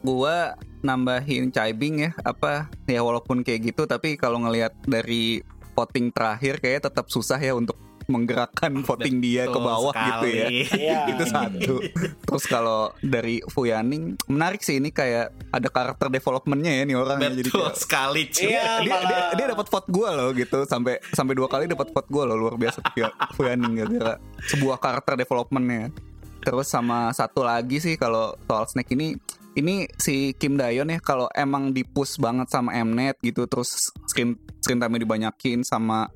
[0.00, 5.44] gua nambahin Caibing ya apa ya walaupun kayak gitu tapi kalau ngelihat dari
[5.76, 7.76] voting terakhir kayak tetap susah ya untuk
[8.10, 10.58] menggerakkan voting dia ke Betul bawah gitu ya sekali.
[10.80, 10.98] Iya.
[11.08, 11.74] itu satu
[12.20, 17.30] terus kalau dari Fuyaning menarik sih ini kayak ada karakter developmentnya ya nih orang ya.
[17.32, 18.42] jadi Betul kayak, sekali cuy.
[18.44, 21.88] Iya, dia dia, malah- dia dapat vote gue loh gitu sampai sampai dua kali dapat
[21.88, 25.94] vote gue loh luar biasa Fuya- Fuyaning gara-gara sebuah karakter developmentnya
[26.40, 29.12] terus sama satu lagi sih kalau soal Snake ini
[29.52, 34.78] ini si Kim Dayon ya kalau emang dipush banget sama Mnet gitu terus screen screen
[34.78, 36.08] time dibanyakin sama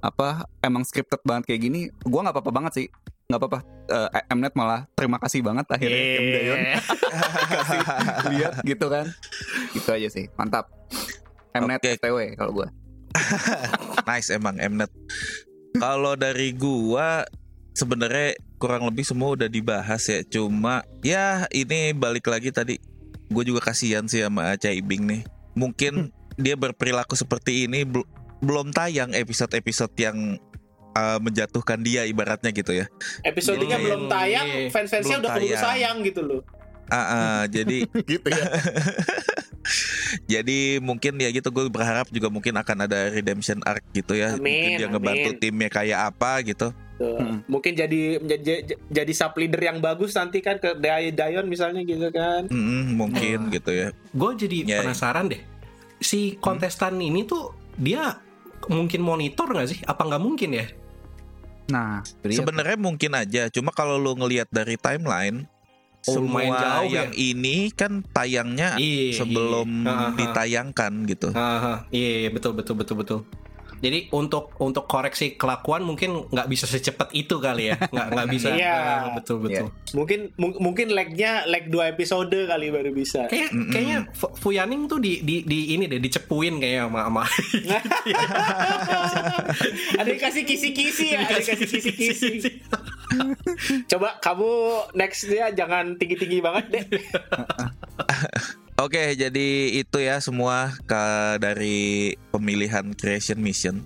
[0.00, 2.86] apa emang scripted banget kayak gini gua nggak apa-apa banget sih
[3.28, 3.60] nggak apa-apa
[3.90, 6.76] Eh, Mnet malah terima kasih banget akhirnya Kim Dayon Iya.
[7.50, 7.80] kasih
[8.32, 9.06] lihat gitu kan
[9.74, 10.70] itu aja sih mantap
[11.58, 11.98] Mnet Oke.
[11.98, 12.68] TW kalau gua
[14.08, 14.90] nice emang Mnet.
[15.74, 17.26] Kalau dari gua
[17.74, 20.22] sebenarnya kurang lebih semua udah dibahas ya.
[20.22, 22.78] Cuma ya ini balik lagi tadi
[23.30, 25.22] gue juga kasihan sih sama Caibing nih.
[25.58, 27.82] Mungkin dia berperilaku seperti ini
[28.40, 30.40] belum tayang episode-episode yang
[30.92, 32.86] uh, menjatuhkan dia ibaratnya gitu ya.
[33.22, 34.04] Episodenya Belum.
[34.06, 34.70] belum tayang, Iya.
[34.70, 36.40] fans-fansnya Belum udah keburu sayang gitu loh.
[36.88, 38.44] Ah, ah, jadi gitu ya
[40.26, 44.34] jadi mungkin ya gitu gue berharap juga mungkin akan ada redemption arc gitu ya.
[44.34, 45.38] Amin, mungkin dia ngebantu amin.
[45.38, 46.74] timnya kayak apa gitu.
[46.98, 47.40] Hmm.
[47.46, 48.52] Mungkin jadi menjadi
[48.90, 52.50] jadi sub leader yang bagus nanti kan ke Day- Dayon misalnya gitu kan.
[52.92, 53.52] Mungkin Ah.
[53.52, 53.88] gitu ya.
[54.10, 55.40] Gue jadi Ya, penasaran deh.
[55.96, 58.18] Si kontestan ini tuh dia
[58.68, 59.80] mungkin monitor nggak sih?
[59.86, 60.66] Apa nggak mungkin ya?
[61.70, 62.02] nah.
[62.26, 65.46] Sebenarnya mungkin aja, cuma kalau lu ngelihat dari timeline
[66.08, 69.20] Oh, semua jauh yang ini kan tayangnya Iya.
[69.20, 69.92] sebelum iya.
[69.92, 70.16] Haha.
[70.16, 71.28] ditayangkan gitu.
[71.92, 73.20] Iya, iya, betul betul betul betul.
[73.80, 78.48] Jadi untuk untuk koreksi kelakuan mungkin nggak bisa secepat itu kali ya, nggak nggak bisa.
[78.60, 78.76] Iya.
[78.76, 79.72] Ah, betul betul.
[79.92, 83.24] Mungkin mung- mungkin lag-nya lag dua episode kali baru bisa.
[83.26, 83.72] Kayak Mm-mm.
[83.72, 87.22] kayaknya Fu- Fuyaning tuh di di di ini deh dicepuin kayaknya sama sama.
[89.96, 92.30] ada yang kasih kisi-kisi ya, ada yang kasih kisi-kisi.
[93.90, 94.50] Coba kamu
[94.92, 96.84] next ya jangan tinggi-tinggi banget deh.
[98.80, 101.02] Oke, jadi itu ya semua ke
[101.36, 101.78] dari
[102.32, 103.84] pemilihan creation mission.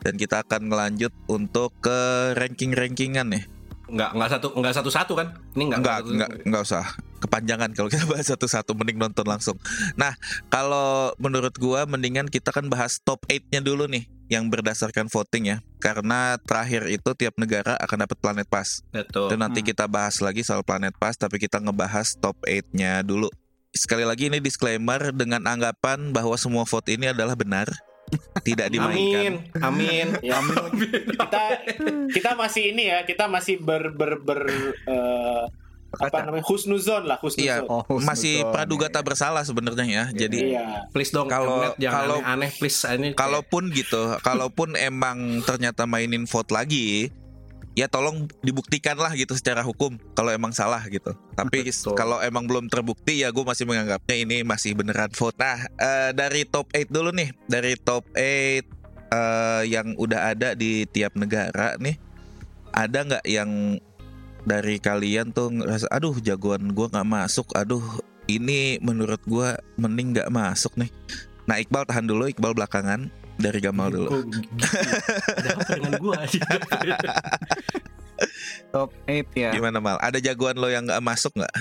[0.00, 2.00] Dan kita akan ngelanjut untuk ke
[2.34, 3.44] ranking-rankingan nih.
[3.92, 5.36] Nggak nggak satu nggak satu satu kan?
[5.52, 6.84] Ini nggak Enggak, satu- enggak, enggak usah.
[7.22, 9.54] Kepanjangan kalau kita bahas satu-satu mending nonton langsung.
[9.94, 10.16] Nah,
[10.48, 15.56] kalau menurut gua mendingan kita kan bahas top 8-nya dulu nih yang berdasarkan voting ya.
[15.78, 18.80] Karena terakhir itu tiap negara akan dapat Planet Pass.
[18.90, 19.28] Betul.
[19.28, 19.68] Dan nanti Hmm.
[19.70, 23.28] kita bahas lagi soal Planet Pass tapi kita ngebahas top 8-nya dulu.
[23.72, 27.72] Sekali lagi ini disclaimer dengan anggapan bahwa semua vote ini adalah benar,
[28.40, 29.48] tidak dimainkan.
[29.56, 30.06] Amin, amin.
[30.20, 30.36] Ya,
[31.16, 31.42] kita
[32.12, 34.44] kita masih ini ya, kita masih ber ber ber
[34.84, 35.44] eh,
[35.92, 37.68] apa namanya husnuzon lah Iya, husnuzon.
[37.68, 38.52] Oh, Masih betul.
[38.52, 40.04] praduga tak bersalah sebenarnya ya.
[40.10, 40.88] Jadi Iya.
[40.88, 43.12] Please dong, Kalau- kalau- aneh-aneh please ini.
[43.12, 47.08] kalaupun gitu, kalaupun emang ternyata mainin vote lagi,
[47.72, 51.16] ya tolong dibuktikan lah gitu secara hukum kalau emang salah gitu.
[51.32, 51.64] Tapi
[51.96, 55.36] kalau emang belum terbukti ya gue masih menganggapnya ini masih beneran vote.
[55.40, 58.60] Nah eh, dari top 8 dulu nih, dari top 8 eh,
[59.68, 61.96] yang udah ada di tiap negara nih,
[62.76, 63.80] ada nggak yang
[64.42, 67.82] dari kalian tuh ngerasa, aduh jagoan gue nggak masuk, aduh
[68.26, 70.90] ini menurut gue mending nggak masuk nih.
[71.48, 74.08] Nah Iqbal tahan dulu, Iqbal belakangan dari Gamal dulu.
[74.10, 74.64] Kok gitu?
[75.38, 76.16] Ada apa dengan gua?
[78.72, 79.50] Top 8 ya.
[79.52, 79.98] Gimana mal?
[79.98, 81.54] Ada jagoan lo yang nggak masuk nggak?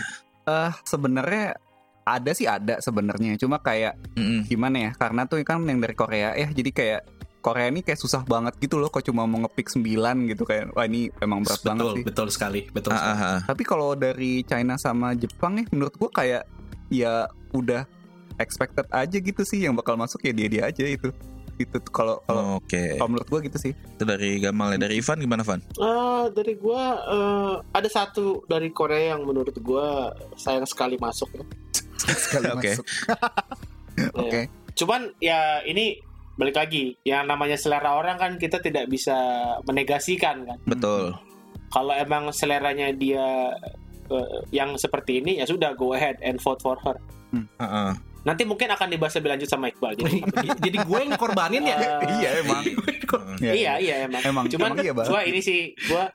[0.48, 1.58] Eh sebenarnya
[2.06, 3.38] ada sih ada sebenarnya.
[3.38, 4.46] Cuma kayak Mm-mm.
[4.46, 4.92] gimana ya?
[4.98, 6.48] Karena tuh kan yang dari Korea ya.
[6.50, 7.02] Jadi kayak
[7.42, 9.82] Korea ini kayak susah banget gitu loh kok cuma mau ngepick 9
[10.30, 12.04] gitu kayak wah ini emang berat banget betul, sih.
[12.06, 12.94] betul sekali, betul.
[12.94, 13.18] Ah, sekali.
[13.18, 13.40] ah, ah.
[13.50, 16.46] Tapi kalau dari China sama Jepang nih menurut gua kayak
[16.94, 17.26] ya
[17.58, 17.90] udah
[18.38, 21.10] expected aja gitu sih yang bakal masuk ya dia-dia aja itu.
[21.64, 23.74] Itu tuh kalau kalau Oke, kalau menurut gua gitu sih.
[23.74, 24.80] itu dari Gamal ya.
[24.82, 25.62] Dari Ivan gimana Van?
[25.62, 31.44] Eh, dari gua eh, ada satu dari Korea yang menurut gua sayang sekali masuk ya.
[32.02, 32.72] Sekali Oke.
[32.74, 32.86] masuk.
[34.22, 34.40] Oke.
[34.74, 36.00] Cuman ya ini
[36.40, 39.16] balik lagi yang namanya selera orang kan kita tidak bisa
[39.68, 40.58] menegasikan kan.
[40.66, 41.14] Betul.
[41.72, 43.54] Kalau emang seleranya dia
[44.10, 46.98] eh, yang seperti ini ya sudah go ahead and vote for her.
[47.62, 47.92] Ah, ah.
[48.22, 49.98] Nanti mungkin akan dibahas lebih lanjut sama Iqbal.
[49.98, 50.18] Jadi,
[50.70, 51.78] Jadi gue yang korbanin ya.
[51.86, 51.90] eh,
[52.22, 52.64] Iya emang.
[53.42, 53.52] Ya.
[53.52, 54.24] iya iya emang.
[54.24, 56.08] Emang Cuman emang iya gua ini sih gua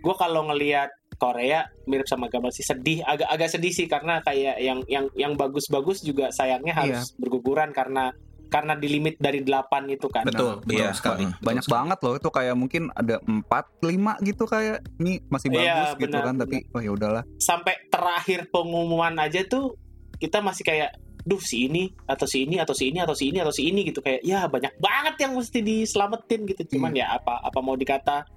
[0.00, 0.88] gua kalau ngelihat
[1.20, 5.32] Korea mirip sama Gamal sih sedih agak agak sedih sih karena kayak yang yang yang
[5.36, 8.08] bagus-bagus juga sayangnya harus berguguran karena
[8.48, 10.22] karena di limit dari 8 itu kan.
[10.30, 11.26] Betul, betul Iya, sekali.
[11.42, 13.44] banyak banget loh itu kayak mungkin ada 4
[13.82, 17.22] 5 gitu kayak ini masih bagus Iya, gitu benar, kan tapi oh ya udahlah.
[17.42, 19.74] Sampai terakhir pengumuman aja tuh
[20.22, 20.94] kita masih kayak
[21.24, 23.80] duh si ini atau si ini atau si ini atau si ini atau si ini
[23.82, 28.28] gitu kayak ya banyak banget yang mesti diselamatin gitu cuman ya apa apa mau dikata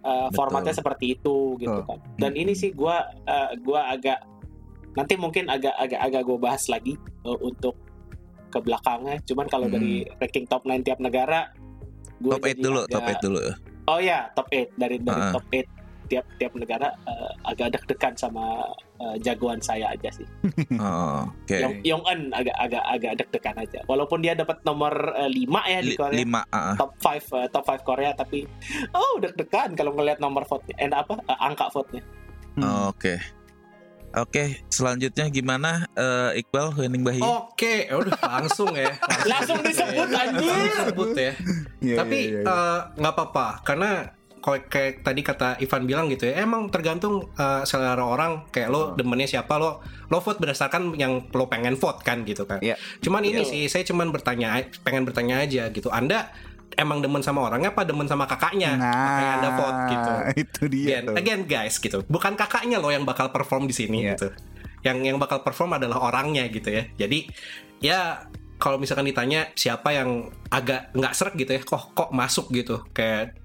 [0.00, 0.32] uh, Betul.
[0.32, 1.84] formatnya seperti itu gitu Betul.
[1.86, 4.24] kan dan ini sih gua uh, gua agak
[4.92, 7.76] nanti mungkin agak agak agak gue bahas lagi uh, untuk
[8.48, 9.74] ke belakangnya cuman kalau Hmm.
[9.74, 11.48] dari ranking top 9 tiap negara
[12.18, 13.40] gua Top 8 jadi dulu, agak- top 8 dulu.
[13.86, 15.32] oh ya top 8 dari dari Ah.
[15.32, 15.64] top 8
[16.08, 18.68] tiap tiap negara uh, agak deg-degan sama
[19.02, 20.26] uh, jagoan saya aja sih
[20.82, 21.58] Oh, Oke.
[21.58, 23.80] Yong Yong Eun agak agak agak deg-degan aja.
[23.86, 25.32] Walaupun dia dapat nomor 5
[25.68, 26.16] ya di Korea.
[26.16, 26.42] Lima.
[26.50, 26.76] ah, ah.
[26.78, 28.44] Top 5 top 5 Korea tapi
[28.94, 30.74] oh deg-degan kalau ngelihat nomor vote-nya.
[30.80, 31.18] Eh apa?
[31.18, 32.02] eh, angka vote-nya.
[32.58, 32.92] Hmm.
[32.92, 33.16] Oke.
[34.12, 37.24] Oke, selanjutnya gimana eh, Iqbal Wening Bahi?
[37.24, 38.92] Oke, ya udah langsung ya.
[39.32, 40.20] Langsung disebut, ya.
[40.20, 40.52] anjir.
[40.52, 41.32] Langsung disebut ya.
[41.80, 42.52] Iya, Tapi iya, iya.
[42.52, 44.12] eh, nggak apa-apa karena
[44.42, 48.50] kayak, kayak tadi kata Ivan bilang gitu ya, emang tergantung eh, selera orang.
[48.50, 49.80] Kayak lo demennya siapa lo
[50.10, 52.58] lo vote berdasarkan yang lo pengen vote kan gitu kan.
[52.58, 52.74] Iya.
[52.98, 53.48] Cuman ini Iya.
[53.48, 55.88] sih saya cuman bertanya pengen bertanya aja gitu.
[55.88, 56.28] Anda
[56.72, 58.76] emang demen sama orangnya apa demen sama kakaknya?
[58.76, 60.10] Makanya Anda vote gitu.
[60.10, 61.14] Nah, itu dia Again, tuh.
[61.16, 61.98] again guys gitu.
[62.04, 64.16] Bukan kakaknya loh yang bakal perform di sini Iya.
[64.16, 64.28] gitu.
[64.82, 66.88] Yang yang bakal perform adalah orangnya gitu ya.
[66.98, 67.30] Jadi
[67.78, 68.26] ya
[68.56, 72.82] kalau misalkan ditanya siapa yang agak nggak seret gitu ya, kok kok masuk gitu.
[72.92, 73.36] Kayak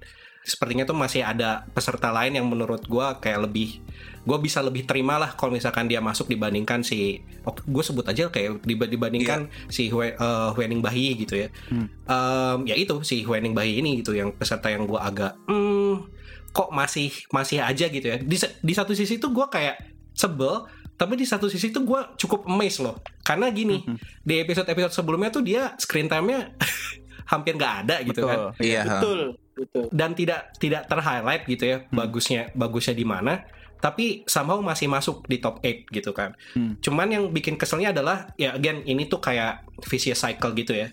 [0.48, 3.84] sepertinya tuh masih ada peserta lain yang menurut gua kayak lebih
[4.20, 8.28] gue bisa lebih terima lah kalau misalkan dia masuk dibandingkan si oh, gue sebut aja
[8.28, 10.16] kayak diba- dibandingkan si Hue, eh,
[10.50, 11.88] Huening Bahi gitu ya Hmm.
[12.04, 16.12] Em, ya itu si Huening Bahi ini gitu yang peserta yang gue agak hmm,
[16.50, 19.80] kok masih masih aja gitu ya di, di satu sisi tuh gue kayak
[20.12, 23.96] sebel tapi di satu sisi tuh gue cukup amazed loh karena gini Mhm.
[24.20, 26.52] di episode episode sebelumnya tuh dia screen time-nya
[27.32, 28.60] hampir nggak ada gitu kan Betul.
[28.60, 28.80] Iya.
[28.82, 28.88] ha.
[28.94, 29.20] Betul,
[29.58, 29.84] betul.
[29.90, 33.42] dan tidak tidak terhighlight gitu ya bagusnya bagusnya di mana
[33.78, 36.34] tapi somehow masih masuk di top 8 gitu kan.
[36.54, 36.74] Hmm.
[36.82, 40.90] cuman yang bikin keselnya adalah ya again ini tuh kayak vicious cycle gitu ya.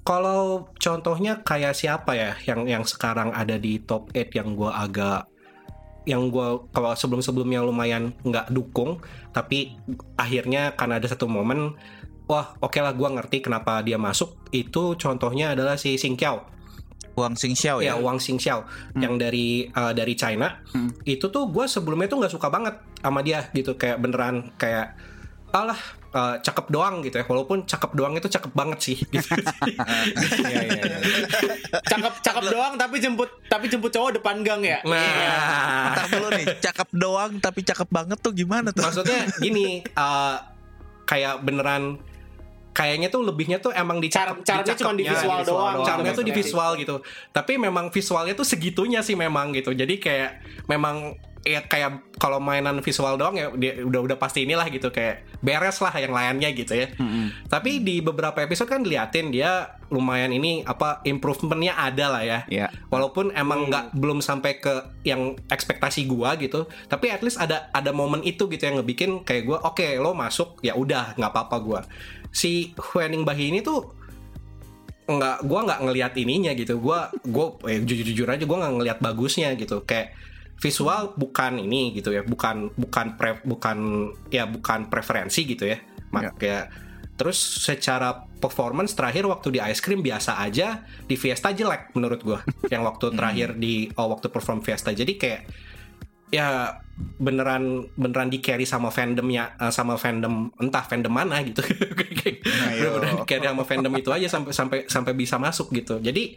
[0.00, 5.28] Kalau contohnya kayak siapa ya yang yang sekarang ada di top 8 yang gua agak
[6.08, 9.00] yang gua kalau sebelum sebelumnya lumayan nggak dukung
[9.36, 9.76] tapi
[10.16, 11.76] akhirnya karena ada satu momen
[12.24, 14.36] wah oke lah gua ngerti kenapa dia masuk.
[14.52, 16.59] Itu contohnya adalah si Sing Kiao
[17.12, 17.94] Wang Xingxiao ya ya.
[17.96, 18.64] Wang Xingxiao
[18.96, 20.90] yang dari uh, dari China Hmm.
[21.02, 24.94] itu tuh gue sebelumnya tuh nggak suka banget sama dia gitu kayak beneran kayak
[25.50, 25.74] alah
[26.10, 29.34] uh, cakep doang gitu ya walaupun cakep doang itu cakep banget sih gitu.
[30.40, 30.98] Iya iya iya.
[31.82, 34.78] Cakep cakep doang tapi jemput tapi jemput cowok depan gang ya.
[34.86, 38.86] nah Ntar dulu nih, cakep doang tapi cakep banget tuh gimana tuh?
[38.86, 40.38] maksudnya gini uh,
[41.04, 41.98] kayak beneran
[42.70, 46.26] kayaknya tuh lebihnya tuh emang di Cara- caranya cuma di visual doang, caranya gitu tuh
[46.26, 46.96] di visual gitu.
[47.34, 49.74] Tapi memang visualnya tuh segitunya sih memang gitu.
[49.74, 50.30] Jadi kayak
[50.70, 55.24] memang ya kayak kalau mainan visual doang ya dia udah udah pasti inilah gitu kayak
[55.40, 56.92] beres lah yang lainnya gitu ya.
[57.00, 57.48] Mm-mm.
[57.48, 62.38] tapi di beberapa episode kan diliatin dia lumayan ini apa improvementnya ada lah ya.
[62.44, 62.68] Iya.
[62.92, 66.68] walaupun emang nggak belum sampai ke yang ekspektasi gua gitu.
[66.92, 70.60] Tapi at least ada ada momen itu gitu yang ngebikin kayak gua oke lo masuk
[70.60, 71.80] ya udah nggak apa-apa gua
[72.30, 74.00] si Huening Bahi ini tuh
[75.10, 76.78] nggak gua nggak ngelihat ininya gitu.
[76.78, 79.82] Gua gua eh, jujur jujur aja gua nggak ngelihat bagusnya gitu.
[79.82, 80.14] Kayak
[80.62, 82.22] visual bukan ini gitu ya.
[82.22, 85.78] Bukan bukan pre, bukan ya bukan preferensi gitu ya.
[86.10, 86.66] Mak- ya.
[87.14, 92.40] terus secara performance terakhir waktu di ice cream biasa aja di Fiesta jelek menurut gua.
[92.72, 94.94] Yang waktu terakhir di oh, waktu perform Fiesta.
[94.94, 95.42] Jadi kayak
[96.30, 96.78] ya
[97.20, 101.60] beneran beneran di carry sama fandomnya eh, sama fandom entah fandom mana gitu.
[102.80, 105.98] Beneran di carry sama fandom itu aja sampai sampai sampai bisa masuk gitu.
[105.98, 106.36] Jadi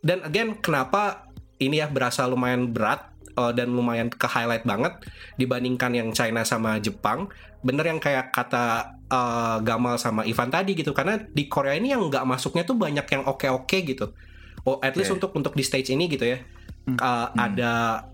[0.00, 4.96] dan again kenapa ini ya berasa lumayan berat eh, dan lumayan ke highlight banget
[5.36, 7.30] dibandingkan yang China sama Jepang?
[7.64, 10.94] Bener yang kayak kata eh, Gamal sama Ivan tadi gitu.
[10.94, 14.14] Karena di Korea ini yang nggak masuknya tuh banyak yang oke oke gitu.
[14.64, 16.38] Oh at least untuk untuk di stage ini gitu ya.
[16.86, 18.06] Eh, ada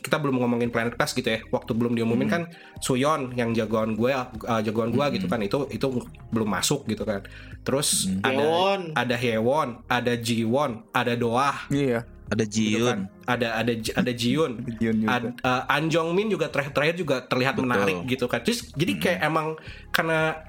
[0.00, 2.42] kita belum ngomongin Planet Pass gitu ya waktu belum diumumin kan
[2.78, 5.86] Suyon yang jagoan gue uh, jagoan gue gitu kan itu itu
[6.30, 7.24] belum masuk gitu kan
[7.64, 8.80] terus ada Hewon.
[8.92, 12.04] ada Hewon ada Jiwon ada Doah Iya.
[12.26, 13.06] Ada gitu kan.
[13.06, 13.30] Jiun.
[13.30, 15.14] ada ada ada Jiun Jion juga.
[15.14, 17.64] Ad, uh, An Jong Min juga terakhir terakhir juga terlihat Betul.
[17.70, 19.54] menarik gitu kan terus jadi kayak emang
[19.94, 20.42] karena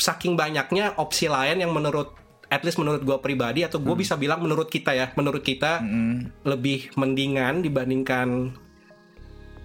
[0.00, 2.16] saking banyaknya opsi lain yang menurut
[2.50, 6.42] at least menurut gue pribadi atau gue bisa bilang menurut kita ya menurut kita Mm-mm.
[6.48, 8.56] lebih mendingan dibandingkan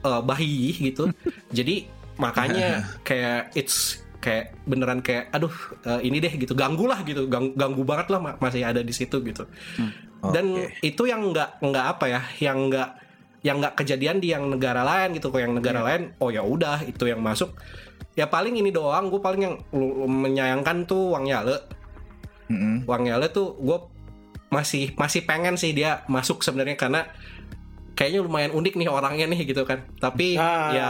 [0.06, 1.10] uh, bayi gitu.
[1.50, 1.90] Jadi
[2.22, 5.52] makanya kayak it's kayak beneran kayak aduh
[5.86, 8.94] uh, ini deh gitu ganggu lah gitu Gang- ganggu banget lah ma- masih ada di
[8.94, 9.50] situ gitu.
[10.26, 10.74] Dan Oke.
[10.82, 12.90] itu yang nggak nggak apa ya yang nggak
[13.46, 16.82] yang nggak kejadian di yang negara lain gitu kok yang negara lain oh ya udah
[16.82, 17.54] itu yang masuk
[18.18, 19.56] ya paling ini doang gue paling yang
[20.10, 21.62] menyayangkan tuh Wang Yale
[22.50, 22.90] Mm-mm.
[22.90, 23.78] Wang Yale tuh gue
[24.50, 27.06] masih masih pengen sih dia masuk sebenarnya karena
[27.96, 29.84] kayaknya lumayan unik nih orangnya nih gitu kan.
[29.98, 30.70] Tapi Ah.
[30.72, 30.90] ya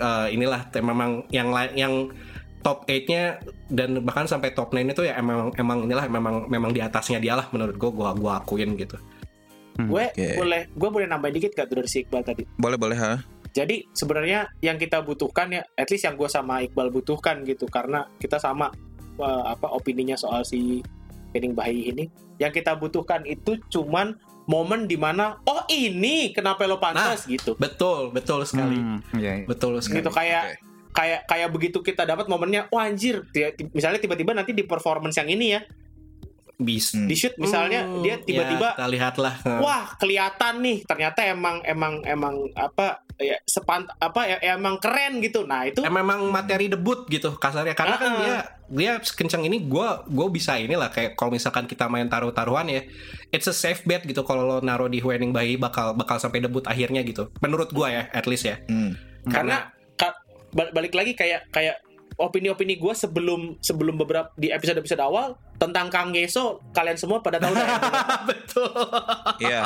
[0.00, 1.94] eh, inilah memang yang lain yang
[2.62, 3.42] top 8-nya
[3.74, 7.34] dan bahkan sampai top 9 itu ya emang emang inilah memang memang di atasnya dia
[7.34, 8.96] lah menurut gue gua gua akuin gitu.
[9.82, 10.36] Gue Oke.
[10.38, 12.44] boleh gue boleh nambahin dikit gak tuh dari si Iqbal tadi.
[12.60, 13.18] Boleh boleh ha.
[13.52, 18.08] Jadi sebenarnya yang kita butuhkan ya, at least yang gue sama Iqbal butuhkan gitu, karena
[18.16, 18.72] kita sama
[19.20, 20.80] eh, apa opininya soal si
[21.32, 22.04] Pening Bayi ini.
[22.40, 27.54] Yang kita butuhkan itu cuman momen di mana oh ini kenapa lo pantas gitu.
[27.56, 28.76] Betul, betul sekali.
[28.76, 29.46] Hmm, iya, iya.
[29.46, 30.02] Betul sekali.
[30.02, 30.58] Gitu kayak
[30.92, 35.28] kayak kayak begitu kita dapat momennya, wah anjir, dia- misalnya tiba-tiba nanti di performance yang
[35.28, 35.60] ini ya,
[36.62, 36.92] Bis.
[36.92, 37.04] Hmm.
[37.04, 39.34] di shoot misalnya Hmm, dia tiba-tiba ya, kita lihatlah.
[39.58, 45.44] wah kelihatan nih ternyata emang emang emang apa ya sepant apa ya emang keren gitu
[45.44, 48.18] nah itu memang materi debut gitu kasarnya karena kan Ah.
[48.18, 48.36] dia
[48.72, 52.82] dia kencang ini gue gue bisa inilah kayak kalau misalkan kita main taruh-taruhan ya
[53.28, 56.64] it's a safe bet gitu kalau lo naruh di Wedding Bayi bakal bakal sampai debut
[56.64, 58.96] akhirnya gitu menurut gue ya at least ya Hmm.
[59.24, 60.18] karena ka-
[60.50, 61.78] bal- balik lagi kayak kayak
[62.22, 67.54] opini-opini gue sebelum sebelum beberapa di episode-episode awal tentang Kang Yeso kalian semua pada tahu
[67.54, 67.66] dah.
[67.66, 67.78] Ya.
[68.30, 68.70] betul.
[69.42, 69.60] Iya.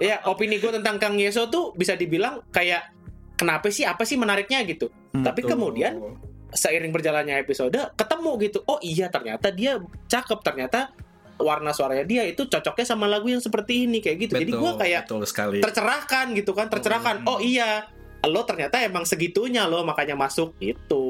[0.00, 2.96] ya opini gue tentang Kang Yeso tuh bisa dibilang kayak
[3.36, 4.88] kenapa sih apa sih menariknya gitu.
[5.12, 6.00] Hmm, tapi kemudian
[6.48, 8.58] seiring berjalannya episode ketemu gitu.
[8.64, 9.76] Oh iya ternyata dia
[10.08, 10.40] cakep.
[10.40, 10.92] Ternyata
[11.38, 14.32] warna suaranya dia itu cocoknya sama lagu yang seperti ini kayak gitu.
[14.40, 15.60] Jadi gue kayak betul sekali.
[15.60, 17.22] tercerahkan gitu kan tercerahkan.
[17.22, 17.30] Hmm.
[17.30, 17.86] oh iya
[18.26, 21.04] lo ternyata emang segitunya lo makanya masuk itu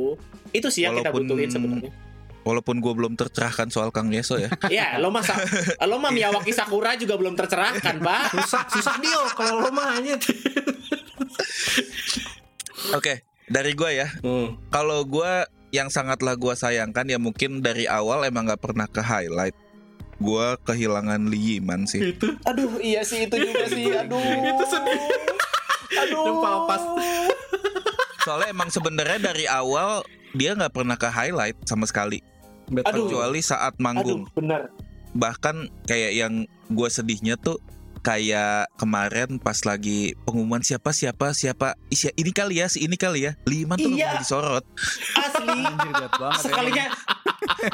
[0.51, 1.93] itu sih yang kita Walaupun- butuhin sebenarnya
[2.39, 4.49] Walaupun gue belum tercerahkan soal Kang Yeso ya.
[4.73, 5.37] ya lo masa
[5.85, 10.17] lo mah Miyawaki Sakura juga belum tercerahkan pak susah susah deal kalau lo mah aja
[12.91, 14.09] Oke, dari gue ya.
[14.19, 14.71] hmm.
[14.71, 15.33] Kalau gue
[15.71, 19.53] yang sangatlah gue sayangkan ya mungkin dari awal emang nggak pernah ke highlight.
[20.17, 22.11] Gue kehilangan Lee Yiman sih.
[22.11, 25.01] itu aduh iya sih itu juga sih aduh Itu sedih.
[26.01, 26.83] aduh Sumpah, pas.
[28.19, 30.03] Soalnya emang sebenarnya dari awal
[30.33, 32.21] dia nggak pernah ke highlight sama sekali.
[32.67, 33.05] betul Aduh.
[33.09, 34.23] Kecuali saat aduh manggung.
[34.31, 34.69] benar
[35.11, 36.35] bahkan kayak yang
[36.69, 37.57] gue sedihnya tuh
[37.99, 43.25] kayak kemarin pas lagi pengumuman siapa siapa siapa Isi- ini kali ya si ini kali
[43.25, 44.21] ya lima tuh Iya.
[44.21, 44.69] disorot
[45.17, 45.49] Asli.
[45.49, 46.31] Anjir ya.
[46.37, 46.85] sekalinya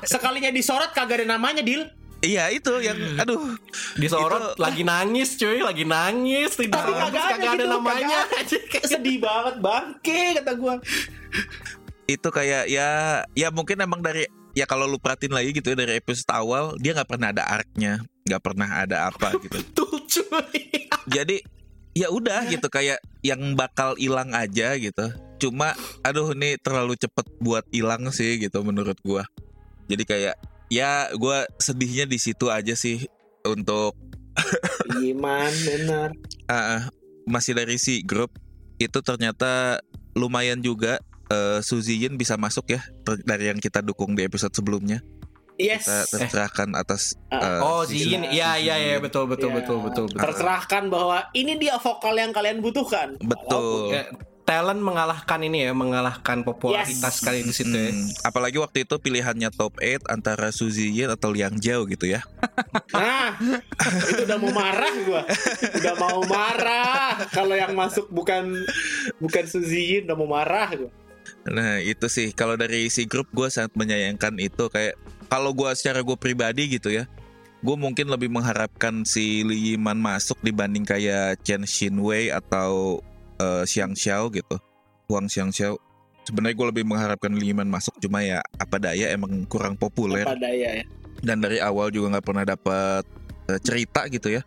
[0.06, 1.90] sekalinya disorot kagak ada namanya, Dil.
[2.24, 3.54] Iya itu yang aduh.
[4.00, 8.18] Disorot lagi nangis cuy, lagi nangis, tidak Tapi kagak ada kagak ada gitu, namanya.
[8.90, 10.74] Sedih banget, bangke kata gua.
[12.04, 15.96] itu kayak ya ya mungkin emang dari ya kalau lu perhatiin lagi gitu ya dari
[15.96, 19.56] episode awal dia nggak pernah ada arc-nya nggak pernah ada apa gitu.
[19.56, 20.88] Betul cuy.
[21.08, 21.40] jadi
[21.96, 25.16] ya udah gitu kayak yang bakal hilang aja gitu.
[25.40, 25.72] Cuma
[26.04, 29.24] aduh ini terlalu cepet buat hilang sih gitu menurut gua.
[29.88, 30.36] Jadi kayak
[30.74, 33.06] ya gua sedihnya di situ aja sih
[33.44, 33.94] untuk
[34.96, 36.10] Iman benar.
[36.50, 36.90] ah,
[37.24, 38.34] masih dari si grup
[38.76, 39.78] itu ternyata
[40.12, 40.98] lumayan juga
[41.30, 42.82] eh, Suzy Yin bisa masuk ya
[43.22, 44.98] dari yang kita dukung di episode sebelumnya
[45.54, 45.86] Yes.
[45.86, 49.78] kita tercerahkan atas Ah, eh, Oh, si- Ziyin, iya iya iya betul betul Ya, betul
[49.80, 50.18] betul betul.
[50.20, 53.14] Tercerahkan bahwa ini dia vokal yang kalian butuhkan.
[53.22, 54.02] betul Ya,
[54.44, 57.24] talent mengalahkan ini ya, mengalahkan popularitas Yes.
[57.24, 57.88] kali di situ ya.
[57.90, 62.20] Hmm, apalagi waktu itu pilihannya top 8 antara Suzy Yin atau Liang Jiao gitu ya
[62.92, 63.40] Nah,
[64.04, 65.22] itu udah mau marah gua.
[65.74, 68.52] Udah mau marah kalau yang masuk bukan
[69.18, 70.92] bukan Suzy Yin, udah mau marah gua.
[71.44, 74.96] Nah itu sih kalau dari si grup gue sangat menyayangkan itu kayak
[75.28, 77.04] kalau gue secara gue pribadi gitu ya
[77.60, 83.00] gue mungkin lebih mengharapkan si Li Yiman masuk dibanding kayak Chen Xinwei atau
[83.44, 84.56] eh, Xiang Xiao gitu
[85.06, 85.76] Huang Xiang Xiao
[86.24, 90.40] sebenarnya gue lebih mengharapkan Li Yiman masuk cuma ya apa daya emang kurang populer Apa
[90.40, 90.84] daya ya?
[91.20, 93.04] dan dari awal juga nggak pernah dapat
[93.46, 94.42] eh, cerita gitu ya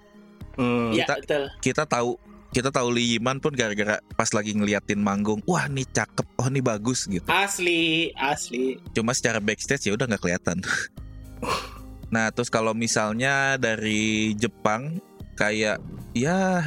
[0.58, 0.89] Hmm.
[0.89, 1.43] Kita- betul.
[1.62, 2.18] kita tahu
[2.50, 6.66] kita tahu Li Yiman pun gara-gara pas lagi ngeliatin manggung wah nih cakep oh nih
[6.66, 8.82] bagus gitu Asli, asli.
[8.89, 10.58] cuma secara backstage ya udah nggak kelihatan.
[12.08, 14.98] nah terus kalau misalnya dari Jepang
[15.36, 15.78] kayak
[16.16, 16.66] ya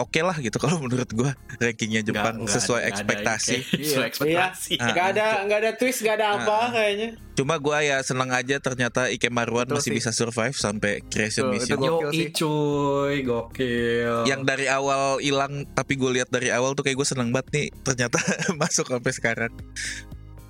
[0.00, 3.52] oke lah gitu kalau menurut gua rankingnya Jepang nggak sesuai ada- nggak ada ekspektasi.
[3.52, 4.72] ini kayak- Sesuai ekspektasi.
[4.76, 4.86] Ah.
[4.90, 7.08] Gak ada nggak ada twist, gak ada apa kayaknya.
[7.30, 9.96] Cuma gua ya seneng aja ternyata Ike Marwan Betul masih sih.
[9.96, 11.78] bisa survive sampai creation Betul, mission.
[11.78, 12.28] Yo Gokil sih.
[12.34, 14.14] cuy, gokil.
[14.24, 17.66] Yang dari awal hilang tapi gue lihat dari awal tuh kayak gue seneng banget nih
[17.82, 18.16] ternyata
[18.60, 19.52] masuk sampai sekarang.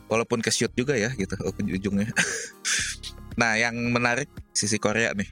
[0.06, 2.10] Walaupun ke shoot juga ya gitu ujungnya.
[3.40, 5.30] nah yang menarik sisi Korea nih.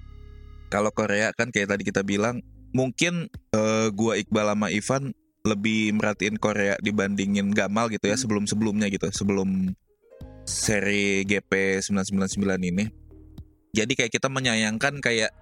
[0.69, 5.13] Kalau Korea kan kayak tadi kita bilang mungkin eh, gua Iqbal sama Ivan
[5.47, 9.73] lebih merhatiin Korea dibandingin Gamal gitu ya sebelum-sebelumnya gitu sebelum
[10.45, 12.85] seri GP 999 ini.
[13.73, 15.33] Jadi kayak kita menyayangkan kayak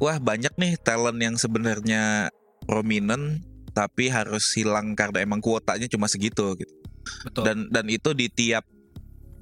[0.00, 2.28] wah banyak nih talent yang sebenarnya
[2.64, 3.40] prominent
[3.74, 6.74] tapi harus hilang karena emang kuotanya cuma segitu gitu.
[7.28, 7.42] Betul.
[7.44, 8.64] Dan dan itu di tiap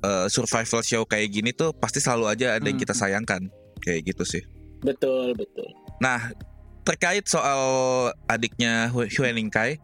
[0.02, 3.02] eh, survival show kayak gini tuh pasti selalu aja ada yang kita Hmm.
[3.06, 3.42] sayangkan
[3.82, 4.42] kayak gitu sih.
[4.82, 5.66] Betul, betul.
[6.02, 6.34] Nah,
[6.82, 7.60] terkait soal
[8.26, 9.78] adiknya Hu- Huening Kai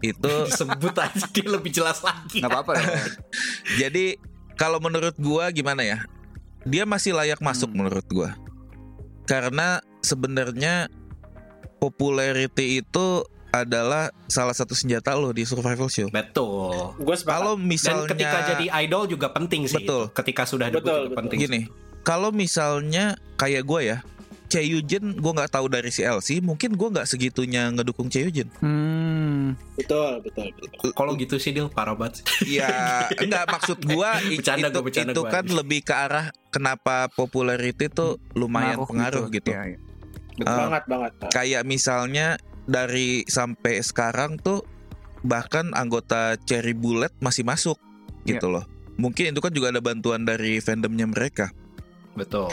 [0.00, 2.40] itu Sebut aja dia lebih jelas lagi.
[2.40, 2.88] Nggak apa-apa ya.
[3.78, 4.16] jadi
[4.54, 5.98] kalau menurut gua gimana ya?
[6.62, 7.84] Dia masih layak masuk Hmm.
[7.84, 8.36] menurut gua.
[9.24, 10.88] Karena sebenarnya
[11.78, 16.06] popularity itu adalah salah satu senjata lo di survival show.
[16.08, 16.94] Betul.
[16.96, 17.34] Gue sepakat.
[17.34, 19.82] Kalau Dan misalnya ketika jadi idol juga penting sih.
[19.82, 20.06] Betul.
[20.06, 20.14] itu.
[20.14, 21.18] Ketika sudah debut Betul, juga betul.
[21.18, 21.38] penting.
[21.40, 21.60] gini,
[22.00, 23.98] kalau misalnya kayak gue ya,
[24.50, 28.50] Chae-Yujin gue nggak tahu dari si LC, mungkin gue nggak segitunya ngedukung Chae-Yujin.
[28.58, 29.54] Hmm.
[29.78, 30.90] betul, betul, betul.
[30.92, 32.26] Kalau gitu sih dia parah banget.
[32.26, 32.58] sih.
[32.58, 35.30] Ya, enggak maksud Bercanda itu gua, bercanda itu gua.
[35.30, 39.54] kan lebih ke arah kenapa popularity tuh lumayan pengaruh gitu.
[39.54, 39.78] Iya, iya.
[40.34, 40.50] Betul.
[40.50, 40.58] Ah.
[40.66, 41.12] banget, banget.
[41.30, 42.26] Kayak misalnya
[42.66, 44.66] dari sampai sekarang tuh
[45.22, 47.76] bahkan anggota Cherry Bullet masih masuk
[48.24, 48.64] gitu loh.
[49.00, 51.48] Mungkin itu kan juga ada bantuan dari fandomnya mereka.
[52.12, 52.52] Betul.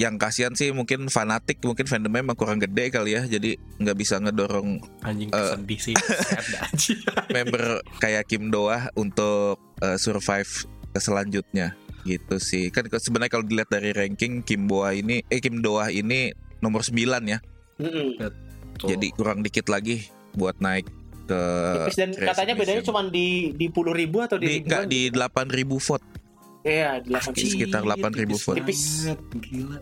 [0.00, 4.16] Yang kasihan sih mungkin fanatik, mungkin fandomnya emang kurang gede kali ya, jadi nggak bisa
[4.16, 5.96] ngedorong Anjing sedih sih.
[7.36, 10.48] Member kayak Kim Doah untuk uh, survive
[10.90, 15.60] ke selanjutnya gitu sih kan sebenarnya kalau dilihat dari ranking Kim Doah ini eh Kim
[15.60, 16.32] Doah ini
[16.64, 16.96] nomor 9
[17.28, 17.38] ya
[17.80, 18.16] Mm-mm.
[18.16, 18.96] Betul.
[18.96, 20.88] jadi kurang dikit lagi buat naik
[21.28, 21.42] ke
[21.76, 25.62] Tipis dan katanya bedanya cuma di di puluh ribu atau di di, enggak di 8000
[25.78, 26.06] vote
[26.60, 28.56] Iya, di delapan Di sekitar 8.000 vote.
[28.60, 28.82] Tipis.
[29.32, 29.78] Gila.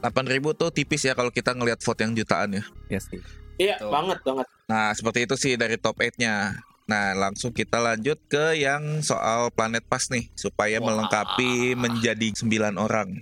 [0.00, 0.08] 8000
[0.54, 3.20] tuh tipis ya kalau kita ngelihat vote yang jutaan ya Iya sih.
[3.56, 4.46] Iya, banget banget.
[4.64, 9.84] nah seperti itu sih dari top 8-nya Nah langsung kita lanjut ke yang soal planet
[9.84, 10.88] pas nih Supaya Wah.
[10.88, 13.12] melengkapi menjadi 9 orang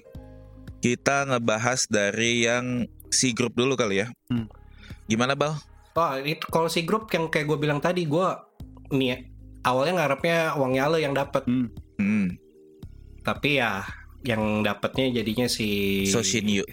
[0.79, 4.47] Kita ngebahas dari yang si grup dulu kali ya Hmm.
[5.05, 5.59] Gimana Bal?
[5.93, 8.29] Oh, itu kalau si grup yang kayak gue bilang tadi, gue
[8.89, 9.19] nih ya,
[9.67, 11.67] awalnya ngarepnya Wang Yale yang dapat, Hmm.
[11.99, 12.31] Hmm.
[13.21, 13.85] Tapi ya
[14.21, 16.65] yang dapatnya jadinya si So Shin Yu.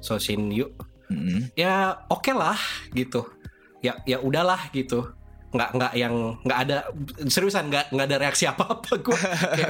[0.00, 0.66] Sosin Yu
[1.10, 1.50] Mm-mm.
[1.54, 2.58] ya oke lah
[2.90, 3.26] gitu.
[3.80, 5.10] Ya ya udahlah gitu.
[5.50, 6.76] Nggak nggak yang nggak ada
[7.26, 9.18] seriusan nggak nggak ada reaksi apa apa gue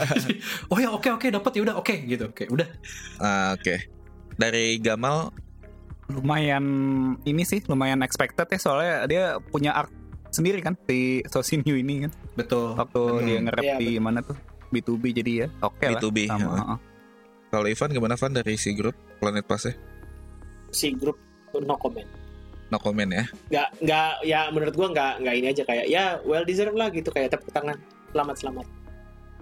[0.70, 2.24] oh ya oke oke dapat ya udah oke gitu.
[2.28, 2.68] Oke udah.
[3.16, 3.88] Ah, Oke.
[4.36, 5.28] Dari Gamal,
[6.08, 6.64] lumayan
[7.22, 9.92] ini sih lumayan expected ya soalnya dia punya arc
[10.30, 12.12] sendiri kan si Sosinyu ini kan.
[12.36, 12.76] Betul.
[12.76, 13.24] Waktu Hmm.
[13.24, 14.36] dia nge-rap Iya, di mana tuh
[14.70, 16.58] B2B jadi ya oke lah B2B, sama, heeh.
[16.62, 16.78] heeh.
[17.50, 19.70] kalau Ivan gimana Van dari si grup Planet Pass
[20.70, 21.18] si grup
[21.54, 22.06] no comment
[22.70, 23.26] No comment ya.
[23.50, 27.10] nggak nggak ya menurut gua nggak nggak ini aja kayak ya well deserved lah gitu
[27.10, 27.74] kayak tepuk tangan
[28.14, 28.66] selamat selamat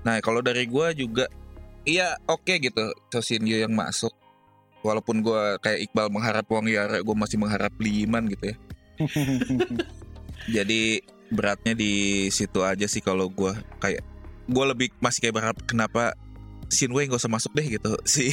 [0.07, 1.27] Nah kalau dari gua juga,
[1.83, 4.13] iya oke gitu Sosinyo yang masuk.
[4.81, 8.57] Walaupun gua kayak Iqbal mengharap Wang Yara, gue masih mengharap Liman gitu ya.
[10.63, 14.01] Jadi beratnya di situ aja sih kalau gua kayak
[14.49, 16.17] gue lebih masih kayak berharap kenapa
[16.69, 18.29] Shinwei gak usah masuk deh gitu si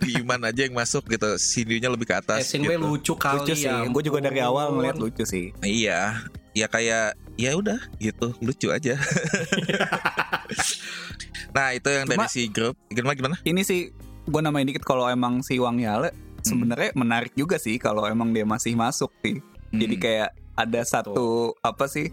[0.00, 2.86] Liman aja yang masuk gitu Shinyu-nya lebih ke eh, atas Shinwei gitu.
[2.86, 7.14] lucu kali lucu sih ya gue juga dari awal ngeliat lucu sih Iya, ya kayak
[7.34, 8.92] ya udah gitu, lucu aja.
[11.50, 12.76] nah, itu yang dari Cuma- si grup.
[12.88, 13.36] Gimana gimana?
[13.42, 13.88] ini sih
[14.22, 18.44] gue namain dikit kalau emang si Wang Yale sebenarnya menarik juga sih kalau emang dia
[18.44, 19.42] masih masuk sih
[19.72, 20.02] jadi Hmm.
[20.02, 21.26] kayak ada satu
[21.58, 22.12] apa sih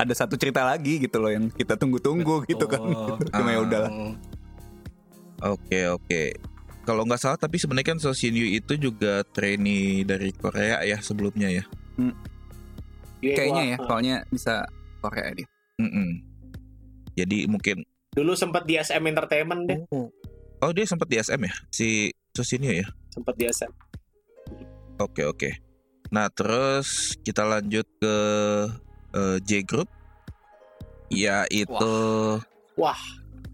[0.00, 3.28] ada satu cerita lagi gitu loh yang kita tunggu-tunggu gitu kan Betul.
[3.30, 3.62] cuma ya Ah.
[3.62, 3.92] udahlah
[5.40, 6.22] Oke, oke.
[6.82, 11.00] Kalau nggak salah tapi sebenarnya kan So Shin Yu itu juga trainee dari Korea ya
[11.00, 11.64] sebelumnya ya.
[13.20, 13.84] Yue kayaknya ya ah.
[13.84, 14.54] soalnya bisa
[14.98, 16.08] Korea dia Mm-mm.
[17.14, 19.80] Jadi mungkin dulu sempat di SM Entertainment deh
[20.58, 22.88] oh dia sempat di SM ya si So Shin Yu ya.
[23.08, 23.72] sempat di SM
[24.98, 25.48] Oke, oke.
[26.10, 28.14] Nah, terus kita lanjut ke
[29.12, 29.88] eh, J Group
[31.08, 31.94] yaitu
[32.74, 33.00] Wah.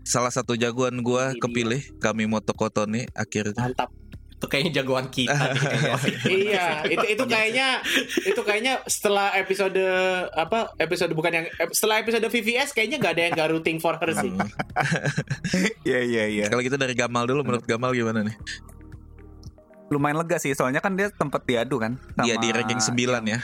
[0.02, 1.42] salah satu jagoan gua Ini dia.
[1.42, 3.88] kepilih kami Motokotone akhirnya mantap
[4.36, 5.96] itu kayaknya jagoan kita nih kayaknya.
[6.28, 7.68] iya itu itu kayaknya
[8.22, 9.80] itu kayaknya setelah episode
[10.36, 14.12] apa episode bukan yang setelah episode VVS kayaknya nggak ada yang nggak rooting for her
[14.12, 14.28] sih
[15.88, 18.36] iya iya iya Kalau gitu dari Gamal dulu menurut Gamal gimana nih?
[19.86, 23.38] lumayan lega sih soalnya kan dia tempat diadu kan Dia sama di ranking 9 ya.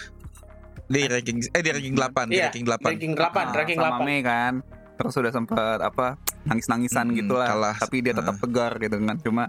[0.93, 2.84] Di ranking eh di ranking 8, di Iya, ranking 8.
[2.86, 4.53] ranking 8 Ah, ranking sama 8 Mei kan.
[4.93, 6.07] Terus sudah sempat apa
[6.45, 7.49] nangis-nangisan Hmm, gitu lah.
[7.49, 7.76] kalah.
[7.78, 8.40] tapi dia tetap Ah.
[8.40, 9.16] tegar gitu kan.
[9.18, 9.45] Cuma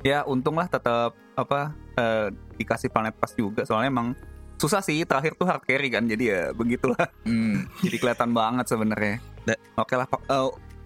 [0.00, 1.60] ya untung lah tetap apa
[1.94, 3.62] eh, dikasih planet pas juga.
[3.62, 4.14] Soalnya emang
[4.54, 6.06] susah sih terakhir tuh hard carry kan.
[6.06, 7.10] Jadi ya begitulah.
[7.22, 7.66] Hmm.
[7.82, 9.18] jadi kelihatan banget sebenarnya.
[9.44, 10.06] Da- oke lah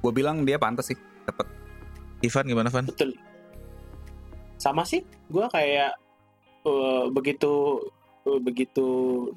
[0.03, 1.47] gue bilang dia pantas sih dapat
[2.21, 2.87] Ivan gimana Van?
[2.87, 3.13] betul.
[4.57, 5.03] Sama sih.
[5.27, 5.95] Gue kayak
[6.63, 8.87] eh, begitu eh, begitu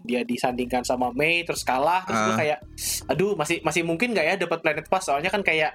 [0.02, 2.38] dia disandingkan sama Mei terus kalah terus gue Ah.
[2.38, 2.60] kayak
[3.08, 5.74] aduh masih masih mungkin nggak ya dapat planet pass soalnya kan kayak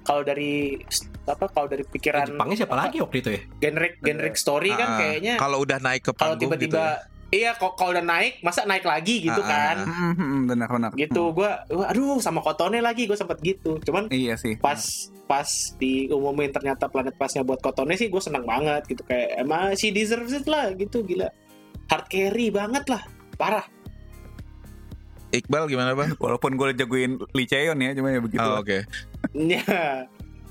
[0.00, 0.78] kalau dari
[1.24, 3.40] apa kalau dari pikiran Jepangnya siapa apa, lagi waktu itu ya?
[3.60, 6.94] generic generic story kan Ah, kayaknya kalau udah naik ke kalau panggung gitu tiba-tiba ya.
[7.32, 9.76] iya kok kalau udah naik masa naik lagi gitu Ah, kan?
[10.44, 11.50] benar-benar gitu gue
[11.84, 13.78] aduh sama kotone lagi gue sempet gitu.
[13.80, 14.54] Cuman iya sih.
[14.56, 14.78] pas
[15.24, 15.48] pas
[15.78, 20.30] diumumin ternyata planet pasnya buat kotone sih gue senang banget gitu kayak emang si deserves
[20.32, 21.30] it lah gitu gila
[21.92, 23.04] hard carry banget lah.
[23.36, 23.66] Parah.
[25.32, 26.12] Iqbal gimana Bang?
[26.16, 28.84] walaupun gue jagoin Lee Cheon ya cuma ya begitu Oh, oke.
[29.52, 29.64] ya.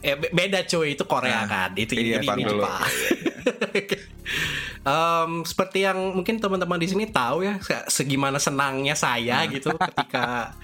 [0.02, 1.70] Eh, be- beda cuy itu Nah, Korea kan.
[1.78, 2.38] Itu iya, ini, Jepang
[4.82, 9.50] Em, seperti yang mungkin teman-teman di sini tahu ya se- segimana senangnya saya Nah.
[9.50, 10.56] gitu ketika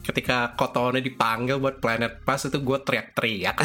[0.00, 3.56] ketika Kotone dipanggil buat Planet Pass itu gue teriak-teriak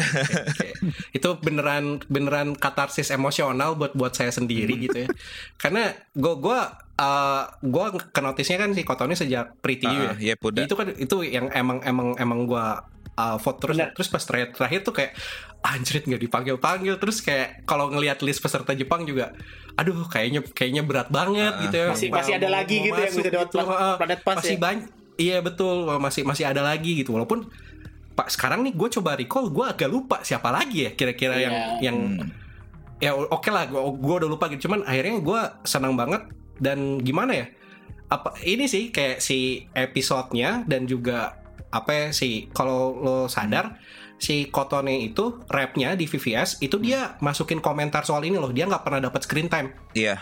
[1.16, 5.08] itu beneran beneran katarsis emosional buat buat saya sendiri gitu ya
[5.56, 6.60] karena gue gue
[7.62, 10.62] gue kenotisnya kan si Kotone sejak Pretty ya Ah, Iya, udah.
[10.62, 12.84] itu kan itu yang emang emang emang gua
[13.14, 13.90] uh, vote terus Bener.
[13.92, 15.12] terus pas terakhir, terakhir tuh kayak
[15.62, 19.30] anjrit nggak dipanggil panggil terus kayak kalau ngelihat list peserta Jepang juga
[19.72, 21.62] aduh kayaknya kayaknya berat banget Ah.
[21.62, 23.58] gitu ya masih masih ada lagi gitu yang masuk bisa dapat gitu.
[23.62, 23.94] Heeh.
[23.96, 27.46] planet pass masih ya banyak iya betul masih masih ada lagi gitu walaupun
[28.12, 31.68] pak sekarang nih gue coba recall gue agak lupa siapa lagi ya kira-kira yang Iya.
[31.82, 32.28] yang Hmm.
[32.98, 36.22] ya oke lah gue gua udah lupa gitu cuman akhirnya gue senang banget
[36.58, 37.46] dan gimana ya
[38.06, 41.40] apa ini sih kayak si episodenya dan juga
[41.72, 43.80] apa ya si kalau lo sadar
[44.14, 48.82] si Kotone itu rapnya di VVS itu dia masukin komentar soal ini loh dia nggak
[48.82, 50.20] pernah dapat screen time Iya,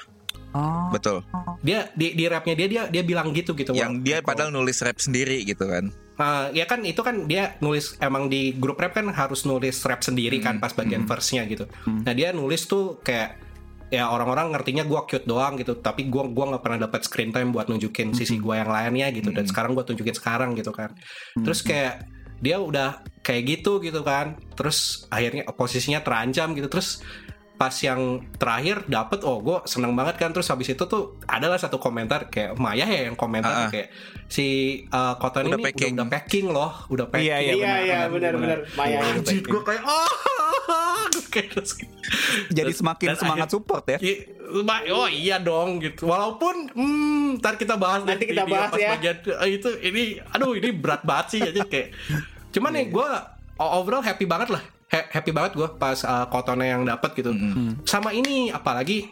[0.50, 1.20] oh betul.
[1.60, 4.80] dia di di rapnya dia dia dia bilang gitu gitu Yang dia kok- padahal nulis
[4.80, 5.92] rap sendiri gitu kan.
[6.16, 10.00] Nah, ya kan itu kan dia nulis emang di grup rap kan harus nulis rap
[10.00, 11.08] sendiri kan Hmm, pas bagian hmm.
[11.08, 11.64] verse-nya gitu.
[11.82, 12.04] Hmm.
[12.04, 13.40] Nah, dia nulis tuh kayak
[13.90, 17.50] ya orang-orang ngertinya gua cute doang gitu, tapi gua gua nggak pernah dapat screen time
[17.50, 19.50] buat nunjukin sisi gua yang lainnya gitu dan Hmm.
[19.50, 20.94] sekarang gua tunjukin sekarang gitu kan.
[21.36, 21.44] Hmm.
[21.44, 22.06] Terus kayak
[22.40, 24.38] dia udah kayak gitu gitu kan.
[24.56, 26.70] Terus akhirnya posisinya terancam gitu.
[26.72, 27.04] Terus
[27.60, 28.00] pas yang
[28.34, 32.56] terakhir dapet oh gue seneng banget kan terus habis itu tuh adalah satu komentar kayak
[32.56, 33.68] Maya ya yang komentar Ah, ah.
[33.68, 33.92] kayak
[34.26, 34.46] si
[34.88, 35.92] uh, Cotton Udah ini packing.
[35.92, 38.58] udah, udah packing loh udah packing Iya, Iya benar, iya benar.
[38.72, 38.98] Maya.
[39.04, 40.12] Anjir, gue kayak oh
[41.30, 41.76] terus
[42.48, 44.00] Jadi semakin dan semangat support ya.
[44.00, 44.24] I-
[44.58, 48.72] ma- oh iya dong gitu walaupun hmm, ntar kita bahas Nanti kita di- di bahas
[48.72, 48.90] pas ya.
[48.96, 51.92] bagian eh, itu ini aduh ini berat banget sih aja kayak
[52.50, 53.08] cuman Iya, nih gue
[53.58, 57.82] overall happy banget lah happy banget gue pas uh, kotonnya yang dapat gitu Mm-mm.
[57.84, 59.06] sama ini apalagi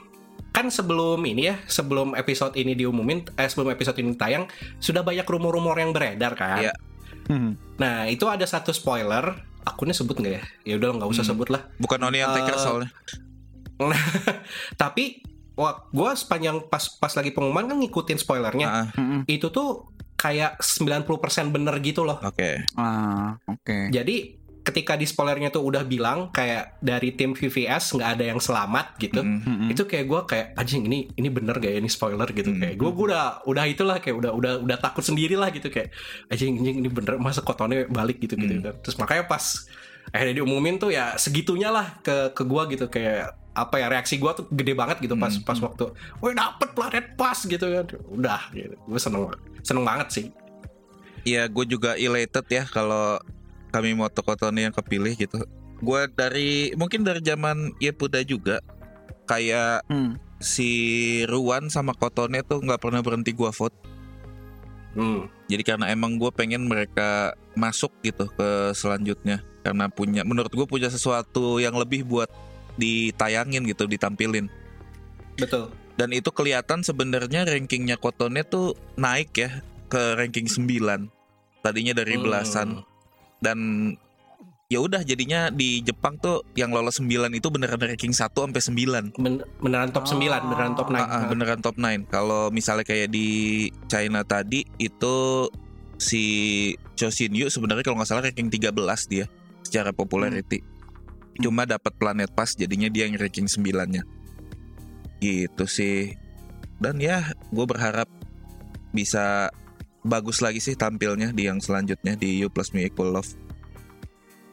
[0.49, 5.23] kan sebelum ini ya sebelum episode ini diumumin eh sebelum episode ini tayang sudah banyak
[5.23, 6.75] rumor-rumor yang beredar kan Iya.
[7.27, 7.55] Hmm.
[7.77, 11.31] nah itu ada satu spoiler akunnya sebut nggak ya ya udah nggak usah Hmm.
[11.31, 12.91] sebut lah Bukan Only Taker Eh, soalnya.
[14.75, 15.23] tapi
[15.55, 19.23] wah gue sepanjang pas pas lagi pengumuman kan ngikutin spoilernya Ah, Hmm.
[19.25, 21.07] itu tuh kayak 90%
[21.49, 22.67] bener gitu loh Oke.
[22.75, 23.91] Ah, oke.
[23.91, 24.38] jadi
[24.69, 29.21] ketika di spoilernya tuh udah bilang kayak dari tim VVS nggak ada yang selamat gitu
[29.21, 29.41] Mm.
[29.41, 29.69] Mm-mm.
[29.71, 32.61] itu kayak gue kayak anjing ini ini bener gak ya ini spoiler gitu Hmm.
[32.61, 35.89] kayak gue udah udah itulah kayak udah udah udah takut sendiri lah gitu kayak
[36.27, 38.77] anjing anjing ini bener masa kotonnya balik gitu gitu Hmm.
[38.79, 39.65] terus makanya pas
[40.09, 44.31] akhirnya diumumin tuh ya segitunya lah ke ke gue gitu kayak apa ya reaksi gue
[44.33, 45.43] tuh gede banget gitu pas Hmm.
[45.43, 45.85] pas waktu
[46.19, 50.27] woi dapet planet pas gitu kan udah gitu gue seneng seneng banget sih
[51.21, 53.21] Iya, gue juga elated ya kalau
[53.69, 55.45] kami Moto Kotone yang kepilih gitu.
[55.79, 58.59] Gue dari mungkin dari zaman Yepuda juga
[59.29, 60.17] kayak Hmm.
[60.39, 60.71] si
[61.27, 63.77] Ruan sama Kotone tuh nggak pernah berhenti gue vote.
[64.95, 65.49] hmm.
[65.49, 70.89] Jadi karena emang gue pengen mereka masuk gitu ke selanjutnya karena punya menurut gue punya
[70.89, 72.31] sesuatu yang lebih buat
[72.79, 74.47] ditayangin gitu, ditampilin.
[75.39, 79.51] betul Dan itu kelihatan sebenarnya rankingnya Kotone tuh naik ya
[79.91, 81.11] ke ranking 9.
[81.59, 82.23] Tadinya dari Hmm.
[83.39, 83.59] Dan
[84.69, 89.17] ya udah jadinya di Jepang tuh yang lolos 9 itu beneran ranking 1 sampai 9.
[89.17, 92.05] Ben- beneran top 9 beneran top 9 Ah, ah, beneran top 9.
[92.13, 93.29] Kalau misalnya kayak di
[93.89, 95.49] China tadi itu
[95.97, 96.23] si
[96.95, 98.77] Cho Shin Yu sebenarnya kalau nggak salah ranking 13
[99.09, 99.27] dia
[99.65, 100.61] secara popularity.
[101.41, 104.05] Cuma dapat Planet Pass jadinya dia yang ranking 9-nya.
[105.19, 106.13] Gitu sih.
[106.79, 108.07] Dan ya gue berharap
[108.93, 109.49] bisa
[110.09, 113.31] bagus lagi sih tampilnya di yang selanjutnya di You Plus Me Equal Love.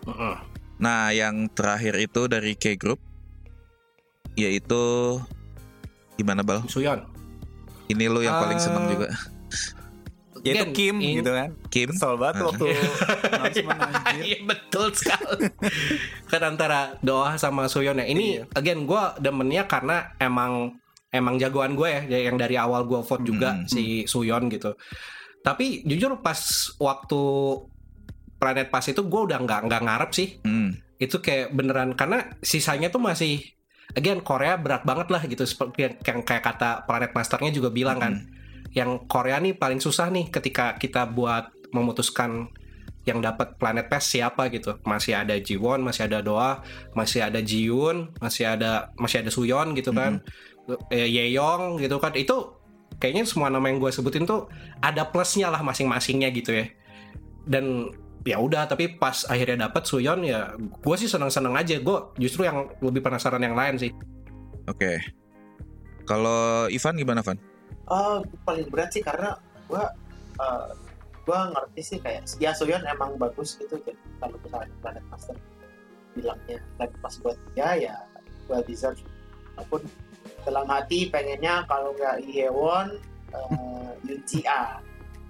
[0.05, 0.35] Heeh.
[0.75, 2.99] Nah, yang terakhir itu dari K Group
[4.35, 5.15] yaitu
[6.13, 6.67] gimana Bal?
[6.67, 6.99] Suyon
[7.85, 9.07] Ini lo yang paling Eh, seneng juga.
[10.45, 11.49] Ya itu Again, Kim in- gitu kan.
[11.67, 11.89] Kim.
[11.89, 12.43] Kesel banget Ah.
[12.45, 12.65] waktu.
[14.21, 15.49] Iya betul sekali.
[16.27, 18.05] kan antara Doa sama Suyon ya.
[18.05, 20.77] Ini again gue demennya karena emang
[21.09, 23.65] emang jagoan gue ya yang dari awal gue vote juga Mm-mm.
[23.65, 24.77] si Suyon gitu.
[25.45, 26.41] Tapi jujur pas
[26.81, 27.21] waktu
[28.41, 30.41] Planet Pass itu gue udah nggak nggak ngarep sih.
[30.41, 30.73] Hmm.
[30.97, 33.45] Itu kayak beneran karena sisanya tuh masih
[33.93, 38.01] again Korea berat banget lah gitu seperti yang- yang kayak kata Planet Masternya juga bilang
[38.01, 38.13] kan
[38.73, 42.49] yang Korea nih paling susah nih ketika kita buat memutuskan
[43.05, 44.81] yang dapat Planet Pass siapa gitu.
[44.81, 46.65] Masih ada Jiwon, masih ada Doa,
[46.97, 50.25] masih ada Jiun, masih ada masih ada Suyon gitu kan.
[50.89, 52.17] Eh, Yeong gitu kan.
[52.17, 52.57] Itu
[53.05, 54.49] kayaknya semua nama yang gue sebutin tuh
[54.81, 56.65] ada plusnya lah masing-masingnya gitu ya.
[57.45, 57.93] Dan
[58.25, 61.77] ya udah tapi pas akhirnya dapat Suyon ya gue sih seneng-seneng aja.
[61.77, 63.93] Gue justru yang lebih penasaran yang lain sih.
[64.65, 64.97] Oke.
[66.09, 67.37] Kalau Ivan gimana, Van?
[67.85, 69.37] Oh, paling berat sih karena
[69.69, 69.93] gua
[70.41, 70.69] eh,
[71.25, 75.37] gua ngerti sih kayak ya Soyeon emang bagus gitu jadi kalau misalnya Planet Master
[76.17, 77.95] bilangnya Planet Master buat dia ya
[78.49, 79.05] well deserved
[79.53, 79.85] walaupun
[80.43, 82.87] dalam hati pengennya kalau nggak Iewon
[83.33, 84.79] uh, Yun A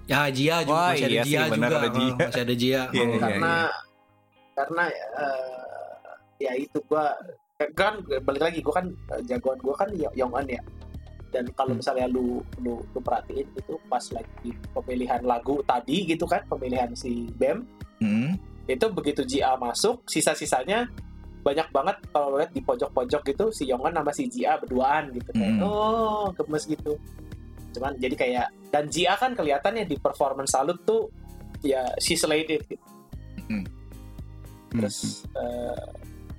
[0.06, 2.06] Ya Jia juga Wah, masih ada iya sih, Jia juga ada Jia.
[2.06, 2.82] Oh, masih ada Jia.
[2.94, 3.08] Iya, Oh.
[3.10, 3.18] iya.
[3.18, 3.54] karena
[4.54, 4.84] karena
[5.18, 5.98] eh,
[6.38, 7.04] ya itu gua
[7.74, 10.62] kan balik lagi gua kan eh, jagoan gua kan Yong Eun ya
[11.34, 11.80] dan kalau Hmm.
[11.82, 17.26] misalnya lu lu lu perhatiin itu pas lagi pemilihan lagu tadi gitu kan pemilihan si
[17.34, 17.66] Bem
[17.98, 18.38] Hmm.
[18.66, 20.86] itu begitu JA masuk sisa-sisanya
[21.46, 25.52] banyak banget kalau lihat di pojok-pojok gitu si Yongan sama si JA berduaan gitu kayak
[25.52, 25.62] Hmm.
[25.62, 26.98] oh gemes gitu
[27.70, 31.06] cuman jadi kayak dan JA kan kelihatannya di performance salut tuh
[31.60, 32.82] ya she slayed it gitu.
[33.46, 33.62] Hmm.
[34.68, 35.86] terus eh,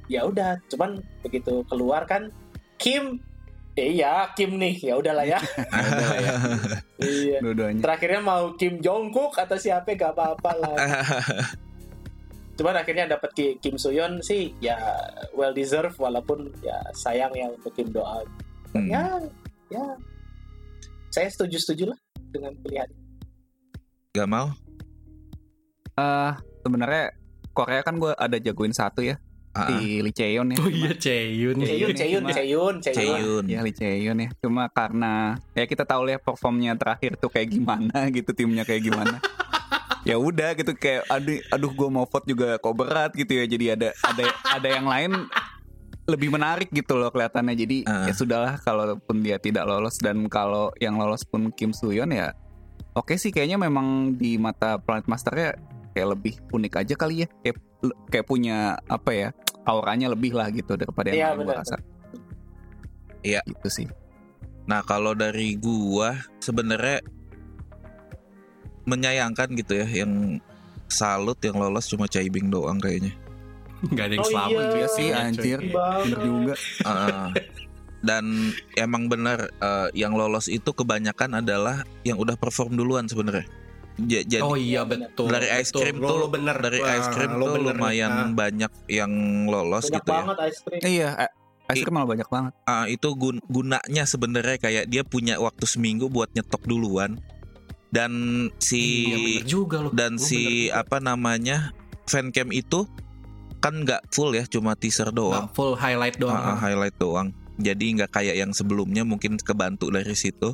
[0.08, 2.28] ya udah cuman begitu keluar kan
[2.76, 3.24] Kim
[3.74, 5.40] eh, iya Kim nih ya udahlah ya
[5.88, 6.34] Udah lah ya.
[7.00, 7.80] iya Dua-duanya.
[7.80, 10.76] terakhirnya mau Kim Jongkook atau siapa gak apa-apa lah
[12.58, 14.76] cuman akhirnya dapat Ki- Kim Suyon sih ya
[15.32, 18.26] well deserved walaupun ya sayang ya untuk Kim Doa
[18.68, 18.90] Hmm.
[18.90, 19.22] ya
[19.70, 19.86] ya
[21.08, 22.90] saya setuju setuju lah dengan pilihan
[24.12, 24.50] Gak mau?
[25.94, 27.14] Eh, sebenarnya
[27.52, 29.22] Korea kan gue ada jagoin satu ya.
[29.52, 30.58] Ah, si Lee Cheon ya.
[30.58, 31.58] Oh iya Ceyun.
[31.58, 32.98] Ceyun, Ceyun, Cuma- Ceyun, Ceyun.
[32.98, 33.44] Ceyun.
[33.46, 34.30] Ya Lee Cheon ya.
[34.38, 38.84] Cuma karena ya kita tahu lah ya performnya terakhir tuh kayak gimana gitu timnya kayak
[38.84, 39.18] gimana.
[40.08, 43.44] ya udah gitu kayak aduh aduh gue mau vote juga kok berat gitu ya.
[43.44, 45.12] Jadi ada ada ada yang lain
[46.08, 47.52] lebih menarik gitu loh kelihatannya.
[47.54, 48.08] Jadi Ah.
[48.08, 52.32] ya sudahlah kalaupun dia tidak lolos dan kalau yang lolos pun Kim Suyon ya
[52.94, 55.60] oke sih kayaknya memang di mata Planet Masternya
[55.92, 57.28] kayak lebih unik aja kali ya.
[57.44, 57.56] Kayak
[58.08, 59.30] kayak punya apa ya
[59.64, 61.60] auranya lebih lah gitu daripada yang Iya, lain gue benar.
[61.62, 61.78] rasa.
[63.22, 63.42] Iya.
[63.44, 63.88] Gitu sih.
[64.64, 67.04] Nah kalau dari gua sebenarnya
[68.88, 70.40] menyayangkan gitu ya yang
[70.88, 73.12] salut yang lolos cuma Caibing doang kayaknya.
[73.86, 74.74] Gak ada yang Oh selamat iya.
[74.74, 75.60] Iya sih Iya, anjir.
[75.62, 76.54] Bener juga.
[76.82, 77.28] Heeh.
[78.00, 78.26] dan
[78.74, 83.44] emang benar eh, yang lolos itu kebanyakan adalah yang udah perform duluan sebenarnya.
[84.00, 85.26] Ja- Jadi Oh iya betul.
[85.28, 85.82] dari ice betul.
[85.82, 86.56] cream Lo- tuh lo bener.
[86.56, 87.74] dari ice cream lo tuh bener.
[87.74, 88.30] lumayan Ah.
[88.30, 89.12] banyak yang
[89.44, 90.16] lolos Banyak gitu ya.
[90.16, 90.82] banget ice cream.
[90.86, 91.10] Iya,
[91.68, 92.54] ice cream malah banyak banget.
[92.64, 97.18] Ah, itu gun- gunanya sebenarnya kayak dia punya waktu seminggu buat nyetok duluan
[97.90, 98.12] dan
[98.60, 99.90] si Iya juga lo.
[99.92, 100.82] dan Lo si bener.
[100.82, 101.58] apa namanya
[102.06, 102.84] fancam itu
[103.58, 106.36] kan nggak full ya cuma teaser doang Nggak full highlight doang.
[106.36, 110.54] Ah, ah, highlight doang jadi nggak kayak yang sebelumnya mungkin kebantu dari situ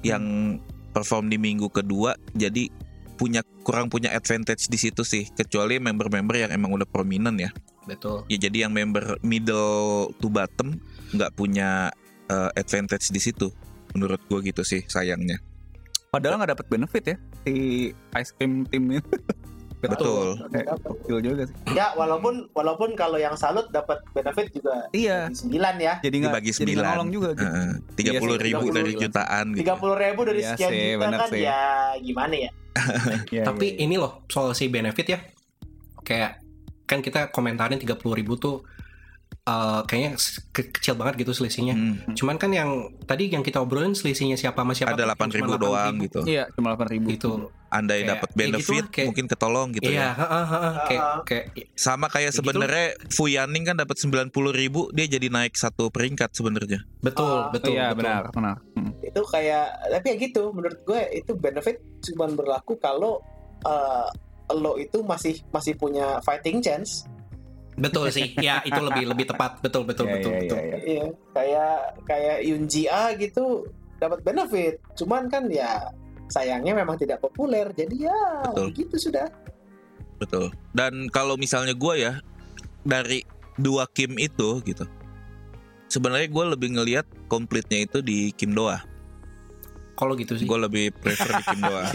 [0.00, 0.56] yang
[0.92, 2.70] perform di minggu kedua jadi
[3.14, 7.50] punya kurang punya advantage di situ sih kecuali member-member yang emang udah prominent ya
[7.84, 8.24] Betul.
[8.30, 10.80] ya jadi yang member middle to bottom
[11.12, 11.92] nggak punya
[12.26, 13.50] eh, advantage di situ
[13.92, 15.42] menurut gue gitu sih sayangnya
[16.10, 17.54] Padahal nggak dapat benefit ya si
[18.18, 18.98] ice cream tim ini.
[19.80, 21.56] betul Kayak gokil juga sih.
[21.72, 25.30] Ya, walaupun walaupun kalau yang salut dapat benefit juga Iya.
[25.30, 25.94] di 9 ya.
[26.02, 26.90] Jadi nggak Dibagi jadi nggak sembilan.
[26.92, 27.54] nolong juga gitu.
[27.96, 29.00] tiga puluh ribu 30 dari ribu.
[29.00, 31.40] jutaan gitu 30 ribu dari Iya sekian sih, juta kan sih.
[31.40, 31.60] ya
[31.96, 32.50] gimana ya?
[33.32, 33.84] Iya, Tapi iya, iya.
[33.86, 35.18] ini loh soal si benefit ya.
[36.02, 36.42] Kayak
[36.84, 38.66] kan kita komentarin 30 ribu tuh
[39.42, 40.10] eh, kayaknya
[40.50, 41.72] ke- kecil banget gitu selisihnya.
[41.72, 42.12] Hmm.
[42.12, 42.70] Cuman kan yang
[43.02, 46.04] tadi yang kita obrolin selisihnya siapa sama siapa ada delapan ribu doang 8.000.
[46.04, 47.06] gitu Iya, cuma 8 ribu.
[47.10, 47.32] Gitu.
[47.70, 51.04] andai dapat ya gitu benefit lah, kayak- mungkin ketolong gitu iya, ya heeh, heeh, kayak
[51.22, 52.38] kayak sama kayak Ya gitu.
[52.42, 57.46] sebenarnya Fuyaning kan dapat sembilan puluh ribu dia jadi naik satu peringkat sebenarnya betul, Ah.
[57.48, 58.02] betul, Iya, betul.
[58.02, 58.56] benar, benar.
[58.74, 58.90] Hmm.
[59.00, 63.22] Itu kayak tapi ya gitu menurut gue itu benefit cuma berlaku kalau
[63.62, 64.08] eh,
[64.50, 67.06] lo itu masih masih punya fighting chance.
[67.80, 68.36] Betul sih.
[68.36, 69.58] Ya, itu lebih lebih tepat.
[69.58, 70.58] Betul, betul, Iya, betul, iya, betul.
[70.58, 70.78] iya, iya.
[70.84, 71.74] Iya, kayak
[72.04, 73.64] kayak Yunji A gitu
[73.96, 74.78] dapat benefit.
[74.94, 75.88] Cuman kan ya
[76.28, 77.72] sayangnya memang tidak populer.
[77.72, 78.68] Jadi ya Betul.
[78.76, 79.26] gitu sudah.
[80.16, 82.20] betul dan kalau misalnya gue ya
[82.84, 83.24] dari
[83.56, 84.84] dua Kim itu gitu
[85.88, 88.84] sebenarnya gue lebih ngelihat komplitnya itu di Kim Doa
[89.96, 90.44] Kalau gitu sih.
[90.44, 91.88] gue lebih prefer di Kim Doa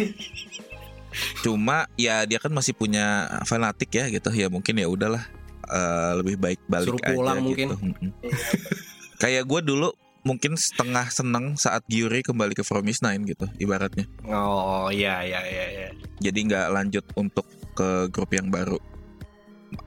[1.45, 5.21] cuma ya dia kan masih punya fanatik ya gitu ya mungkin ya udahlah
[5.69, 7.67] eh, lebih baik balik Suruh aja pulang gitu mungkin.
[7.73, 8.09] Mm-mm.
[8.21, 8.37] Iya.
[9.21, 9.89] kayak gue dulu
[10.25, 15.41] mungkin setengah seneng saat Gyuri kembali ke From Is Nine gitu ibaratnya Oh, iya, iya,
[15.45, 15.87] iya, iya.
[16.17, 17.45] jadi nggak lanjut untuk
[17.77, 18.81] ke grup yang baru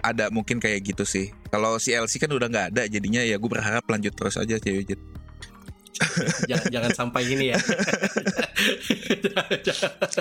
[0.04, 3.50] ada mungkin kayak gitu sih kalau si LC kan udah nggak ada jadinya ya gue
[3.50, 4.94] berharap lanjut terus aja cewek
[6.46, 7.58] jangan, jangan sampai gini ya.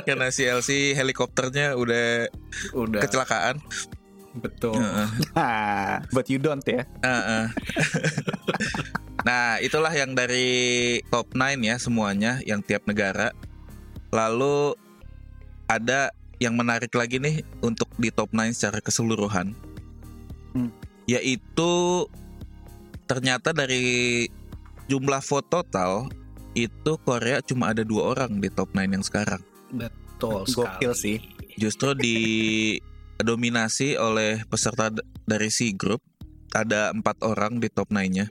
[0.07, 2.29] karena si LC helikopternya udah
[2.73, 3.01] Udah.
[3.05, 3.61] kecelakaan
[4.37, 4.77] Betul.
[4.77, 5.07] Heeh.
[5.33, 6.85] Ah, but you don't ya.
[7.01, 7.45] Heeh.
[9.27, 10.47] nah itulah yang dari
[11.09, 13.35] top 9 ya semuanya yang tiap negara
[14.07, 14.71] lalu
[15.67, 19.51] ada yang menarik lagi nih untuk di top 9 secara keseluruhan
[20.49, 20.71] Hmm.
[21.05, 22.07] yaitu
[23.03, 24.25] ternyata dari
[24.87, 26.07] jumlah vote total
[26.53, 30.97] itu Korea cuma ada dua orang di top 9 yang sekarang Betul Gokil sekali.
[30.97, 31.17] sih.
[31.59, 31.93] justru
[33.17, 34.93] didominasi oleh peserta
[35.25, 36.01] dari si grup
[36.53, 38.29] ada empat orang di top 9-nya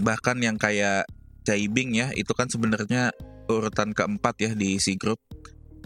[0.00, 1.04] bahkan yang kayak
[1.42, 3.10] Caibing ya itu kan sebenarnya
[3.50, 5.18] urutan keempat ya di si grup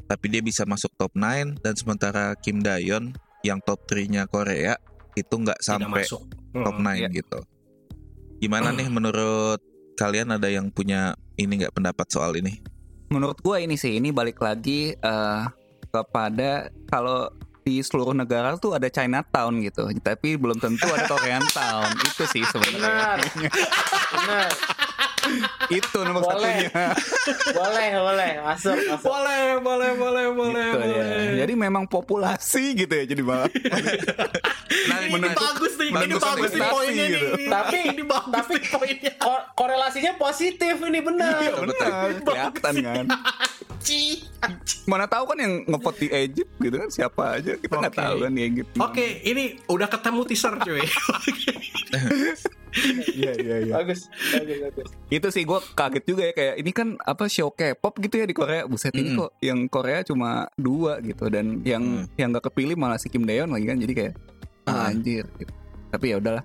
[0.06, 4.76] tapi dia bisa masuk top 9 dan sementara Kim Dayon yang top 3-nya Korea
[5.16, 6.22] itu nggak sampai masuk.
[6.52, 6.84] top Hmm.
[6.84, 7.08] 9 iya.
[7.08, 7.40] gitu
[8.38, 9.60] gimana nih menurut
[9.96, 12.76] kalian ada yang punya ini nggak pendapat soal ini
[13.06, 15.42] Menurut gua ini sih ini balik lagi eh,
[15.94, 17.30] kepada kalau
[17.66, 21.90] di seluruh negara tuh ada Chinatown gitu, tapi belum tentu ada Korean Town.
[21.98, 23.18] Itu sih sebenarnya.
[23.18, 23.18] Benar.
[24.14, 24.50] Benar.
[25.68, 26.70] Itu nomor Boleh.
[26.70, 26.86] satunya.
[27.58, 28.30] boleh, boleh.
[28.40, 29.02] Masuk, masuk.
[29.02, 30.86] Boleh, boleh, boleh, boleh, Gitu ya.
[30.86, 31.34] boleh.
[31.36, 33.50] Jadi memang populasi gitu ya jadi malah.
[34.90, 37.10] nah ini menurut bagus nih, ini bagus nih poinnya nih.
[37.10, 37.26] gitu.
[37.48, 39.12] Tapi ini bagus tapi nih poinnya.
[39.18, 41.34] ko- korelasinya positif ini benar.
[41.38, 41.90] Iya benar.
[42.22, 43.04] Kelihatan kan.
[44.86, 48.02] Mana tahu kan yang ngevote di Egypt gitu kan siapa aja kita nggak Oke.
[48.02, 48.70] tahu kan di Egypt.
[48.76, 50.82] Oke, ini udah ketemu teaser cuy.
[53.14, 53.72] Iya iya iya.
[53.74, 57.96] bagus bagus bagus Itu sih gue kaget juga ya kayak ini kan apa show K-pop
[57.98, 58.64] gitu ya di Korea.
[58.64, 59.18] Buset ini Mm.
[59.18, 62.04] kok yang Korea cuma dua gitu dan yang Mm.
[62.14, 64.14] yang gak kepilih malah si Kim Daeon lagi kan jadi kayak
[64.64, 64.90] ah, Ah.
[64.90, 65.52] anjir gitu.
[65.88, 66.44] Tapi ya udahlah.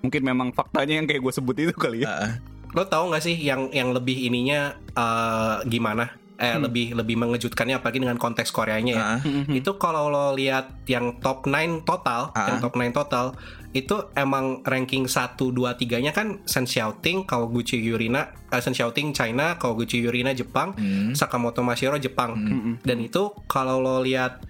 [0.00, 2.08] Mungkin memang faktanya yang kayak gue sebut itu kali ya.
[2.08, 2.30] Ah.
[2.72, 6.21] Lo tahu nggak sih yang yang lebih ininya eh, gimana?
[6.42, 6.66] Eh Hmm.
[6.66, 9.04] lebih lebih mengejutkannya apalagi dengan konteks Koreanya ya.
[9.14, 9.18] Ah.
[9.46, 12.50] Itu kalau lo lihat yang top 9 total, Ah.
[12.50, 13.38] yang top 9 total
[13.70, 19.54] itu emang ranking 1 2 3-nya kan Sen Xiaoting, Kawaguchi Yurina, eh, Sen Xiaoting China,
[19.54, 21.14] Kawaguchi Yurina Jepang, Hmm.
[21.14, 22.34] Sakamoto Mashiro Jepang.
[22.34, 22.50] Hmm.
[22.50, 22.74] Mm-mm.
[22.82, 24.42] Dan itu kalau lo lihat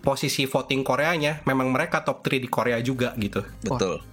[0.00, 3.42] posisi voting Koreanya, memang mereka top 3 di Korea juga gitu.
[3.60, 4.06] Betul.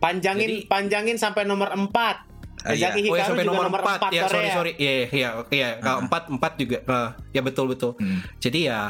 [0.00, 2.24] panjangin Jadi- panjangin sampai nomor 4
[2.62, 2.92] Ah, iya.
[2.92, 4.28] Miyazaki Oh ya Hikaru sampai juga nomor, nomor 4 4 ya Korea.
[4.28, 6.04] sorry sorry iya iya iya kalau Ah.
[6.04, 8.20] empat empat juga Eh, ya betul betul Hmm.
[8.36, 8.80] jadi ya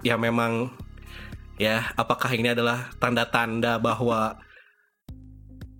[0.00, 0.72] ya memang
[1.56, 4.40] ya apakah ini adalah tanda-tanda bahwa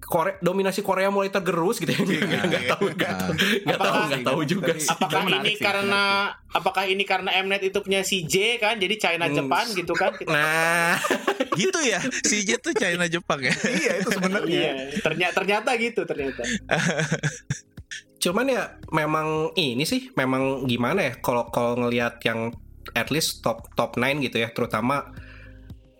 [0.04, 3.18] Korea, dominasi Korea mulai tergerus gitu ya nggak nggak tahu nggak Ah.
[3.18, 3.32] tahu
[3.64, 6.02] nggak tahu nggak tahu juga sih Apakah Itu menarik ini sih, karena
[6.48, 9.34] apakah ini karena Mnet itu punya si J kan jadi China Hmm.
[9.34, 11.00] Jepang gitu kan kita nah
[11.60, 11.98] gitu ya.
[12.24, 13.54] Jet tuh China Jepang ya.
[13.80, 14.50] iya itu sebenarnya.
[14.50, 16.42] Iya, ternyata ternyata gitu ternyata.
[18.18, 22.56] cuman ya memang ini sih memang gimana ya kalau kalau ngelihat yang
[22.92, 25.12] at least top top 9 gitu ya terutama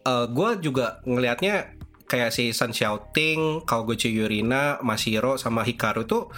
[0.04, 1.73] gue juga ngelihatnya
[2.04, 6.28] kayak si Sun Xiaoting, Kaoguchi Yurina, Mashiro sama Hikaru tuh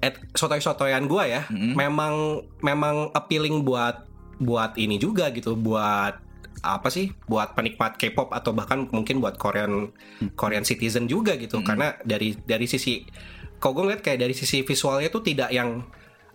[0.00, 1.72] at sotoy-sotoyan gue ya Mm-mm.
[1.72, 4.04] memang memang appealing buat
[4.36, 6.20] buat ini juga gitu buat
[6.60, 9.92] apa sih buat penikmat K-pop atau bahkan mungkin buat Korean
[10.36, 11.64] Korean citizen juga gitu Mm.
[11.64, 13.04] karena dari dari sisi
[13.60, 15.80] kalau gue ngeliat kayak dari sisi visualnya tuh tidak yang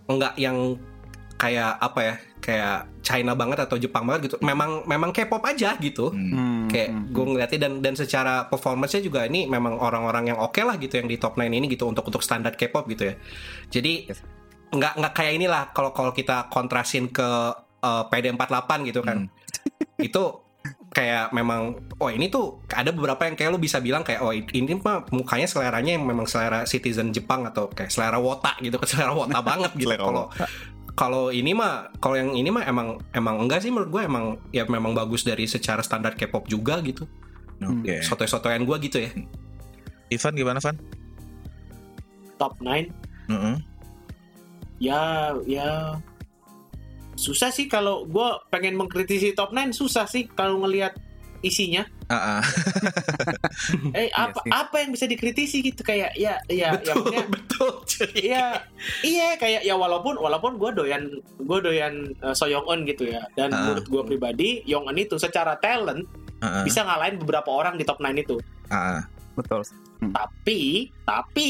[0.10, 0.78] enggak yang
[1.40, 2.14] kayak apa ya
[2.44, 4.36] kayak China banget atau Jepang banget gitu.
[4.44, 6.12] Memang memang K-pop aja gitu.
[6.12, 6.32] Hmm.
[6.36, 10.60] Hmm, kayak hmm, gue ngeliatnya dan dan secara performance-nya juga ini memang orang-orang yang oke
[10.60, 13.16] lah gitu yang di top 9 ini gitu untuk untuk standar K-pop gitu ya.
[13.72, 14.20] Jadi Yes.
[14.76, 17.30] nggak nggak kayak inilah kalau kalau kita kontrasin ke
[17.80, 19.32] eh, PD48 gitu kan.
[19.98, 20.50] Itu
[20.90, 24.74] kayak memang oh ini tuh ada beberapa yang kayak lu bisa bilang kayak oh ini
[24.82, 29.38] mah mukanya seleranya yang memang selera citizen Jepang atau kayak selera wota gitu selera wota
[29.46, 30.34] banget gitu kalau
[30.98, 34.66] kalau ini mah kalau yang ini mah emang emang enggak sih menurut gue emang ya
[34.66, 37.06] memang bagus dari secara standar K-pop juga gitu
[37.60, 38.00] Oke.
[38.04, 39.12] sotoy-sotoyan gue gitu ya
[40.10, 40.76] Ivan gimana, Van?
[42.40, 42.90] Top 9
[43.30, 43.56] Heeh.
[44.80, 46.00] ya ya
[47.20, 50.96] susah sih kalau gue pengen mengkritisi top 9 susah sih kalau ngelihat
[51.42, 52.44] isinya Ah, ah.
[53.94, 54.50] eh Iya apa sih.
[54.50, 58.10] apa yang bisa dikritisi gitu kayak ya ya ya betul maksudnya betul cuy.
[58.18, 58.46] Iya,
[59.02, 61.04] iya kayak ya walaupun walaupun gue doyan
[61.38, 63.24] gue doyan uh, So Young Eun gitu ya.
[63.34, 63.62] Dan Ah.
[63.62, 66.10] menurut gue pribadi Young Eun itu secara talent
[66.40, 66.64] Ah, ah.
[66.64, 68.42] bisa ngalahin beberapa orang di top 9 itu.
[68.68, 69.02] Ah, ah.
[69.36, 69.62] betul.
[70.02, 71.50] Tapi tapi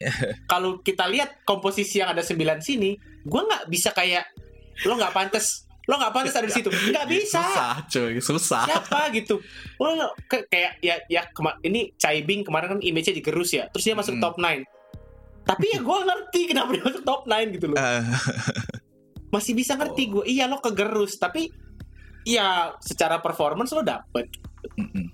[0.50, 4.24] kalau kita lihat komposisi yang ada 9 sini, gue nggak bisa kayak
[4.86, 6.68] lo nggak pantas lo nggak pantas ada di situ.
[6.92, 7.40] Nggak bisa.
[7.40, 8.12] Susah cuy.
[8.20, 8.62] Susah.
[8.62, 9.40] Siapa gitu?
[9.76, 13.66] Lo lo- ke- kayak ya ya kema- ini Chai Bing kemarin kan image-nya digerus ya
[13.66, 14.22] terus dia masuk Hmm.
[14.22, 14.68] top 9
[15.42, 17.76] tapi ya gue ngerti kenapa dia masuk top 9 gitu loh.
[17.76, 18.04] Ah,
[19.34, 21.48] masih bisa ngerti gue iya lo kegerus tapi
[22.22, 24.28] ya secara performance lo dapet.
[24.74, 25.08] Mm-mm.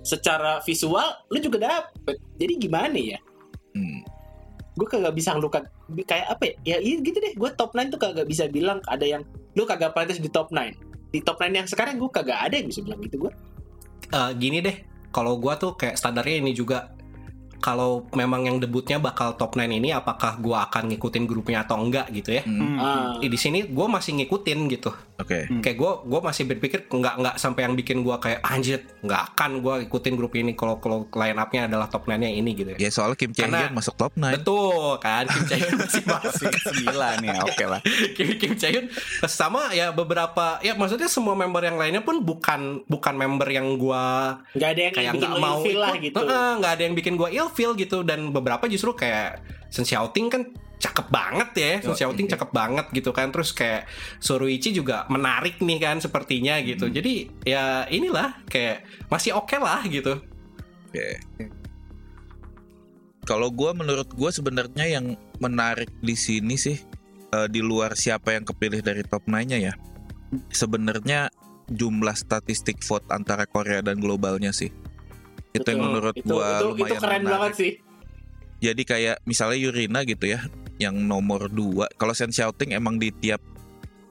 [0.00, 2.18] secara visual lo juga dapet.
[2.36, 3.18] Jadi gimana ya?
[3.72, 4.06] Hmm.
[4.72, 5.66] gue kagak bisa ngelukat
[6.00, 6.54] kayak apa ya?
[6.64, 7.34] Ya iya gitu deh.
[7.34, 11.12] Gue top 9 tuh kagak bisa bilang ada yang lu kagak pantas di top 9
[11.12, 13.32] di top 9 yang sekarang gue kagak ada yang bisa bilang gitu gue
[14.12, 14.76] Eh, gini deh.
[15.12, 16.92] Kalau gua tuh kayak standarnya ini juga.
[17.62, 22.10] Kalau memang yang debutnya bakal top 9 ini apakah gua akan ngikutin grupnya atau enggak
[22.10, 22.42] gitu ya?
[22.42, 23.22] Hmm.
[23.22, 24.90] Eh, di sini gue masih ngikutin gitu
[25.22, 25.46] Oke.
[25.46, 25.62] Hmm.
[25.62, 29.50] kayak gue gue masih berpikir nggak nggak sampai yang bikin gue kayak anjir nggak akan
[29.58, 32.78] gue ikutin grup ini kalau kalau line upnya adalah top 9 nya ini gitu ya
[32.78, 34.34] Ya soalnya Kim Chae Hyun masuk top 9.
[34.34, 37.80] betul kan Kim Chae Hyun masih masuk Sembilan ya, oke lah.
[38.16, 38.86] Kim, Kim Chae Hyun
[39.24, 44.04] sama ya beberapa ya maksudnya semua member yang lainnya pun bukan bukan member yang gue
[44.52, 46.04] nggak ada yang kayak nggak mau lah ikut.
[46.04, 49.38] gitu Heeh, nggak ada yang bikin gue ilfeel gitu dan beberapa justru kayak
[49.68, 50.42] Sen Xiaoting kan
[50.82, 52.32] cakep banget ya Yo, Xiaoting iya.
[52.34, 53.86] cakep banget gitu kan terus kayak
[54.18, 56.94] Suruichi juga menarik nih kan sepertinya gitu Hmm.
[56.98, 57.12] jadi
[57.46, 60.18] ya inilah kayak masih oke lah gitu
[60.92, 61.24] Oke.
[63.22, 66.76] Kalau gua menurut gua sebenarnya yang menarik di sini sih
[67.30, 69.74] eh, di luar siapa yang kepilih dari top 9-nya ya.
[70.50, 71.30] Sebenarnya
[71.70, 74.68] jumlah statistik vote antara Korea dan globalnya sih.
[75.54, 77.32] Itu yang menurut itu, lumayan itu keren menarik.
[77.32, 77.72] banget sih
[78.62, 80.40] Jadi kayak misalnya Yurina gitu ya,
[80.82, 81.94] yang nomor 2.
[81.94, 83.38] Kalau Sen Shouting emang di tiap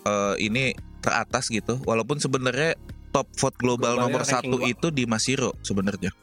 [0.08, 0.72] eh, ini
[1.02, 1.82] teratas gitu.
[1.84, 2.78] Walaupun sebenarnya
[3.12, 4.72] top vote global Globalnya nomor satu dua.
[4.72, 6.16] itu di Masiro sebenarnya.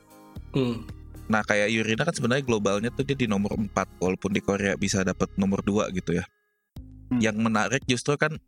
[0.56, 0.88] Hmm.
[1.28, 5.04] Nah kayak Yurina kan sebenarnya globalnya tuh dia di nomor 4 walaupun di Korea bisa
[5.04, 6.24] dapat nomor 2 gitu ya.
[7.12, 7.20] Hmm.
[7.20, 8.40] Yang menarik justru kan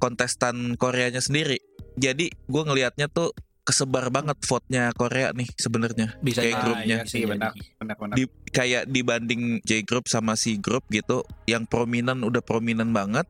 [0.00, 1.60] kontestan Koreanya sendiri.
[2.00, 3.36] Jadi gue ngelihatnya tuh
[3.68, 6.16] kesebar banget vote-nya Korea nih sebenarnya.
[6.18, 6.84] Bisa Kayak grupnya.
[6.88, 11.20] iya sih Bisa benar benar benar Di, kayak dibanding J group sama C group gitu,
[11.44, 13.28] yang prominent udah prominent banget,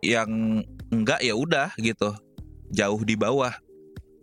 [0.00, 2.12] yang enggak ya udah gitu,
[2.68, 3.56] jauh di bawah.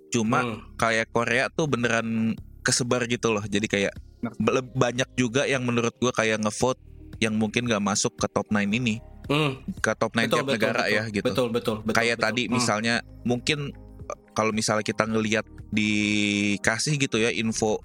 [0.07, 0.61] Cuma Hmm.
[0.77, 3.41] kayak Korea tuh beneran kesebar gitu loh.
[3.43, 3.93] Jadi kayak
[4.37, 6.79] be- banyak juga yang menurut gua kayak ngevote
[7.17, 9.57] yang mungkin gak masuk ke top 9 ini, Hmm.
[9.79, 11.25] ke top 9 tiap negara betul, ya gitu.
[11.25, 11.95] Betul, betul, betul.
[11.95, 12.25] kayak betul.
[12.29, 12.51] tadi Hmm.
[12.53, 13.59] misalnya mungkin
[14.35, 17.79] kalau misalnya kita ngelihat dikasih gitu ya info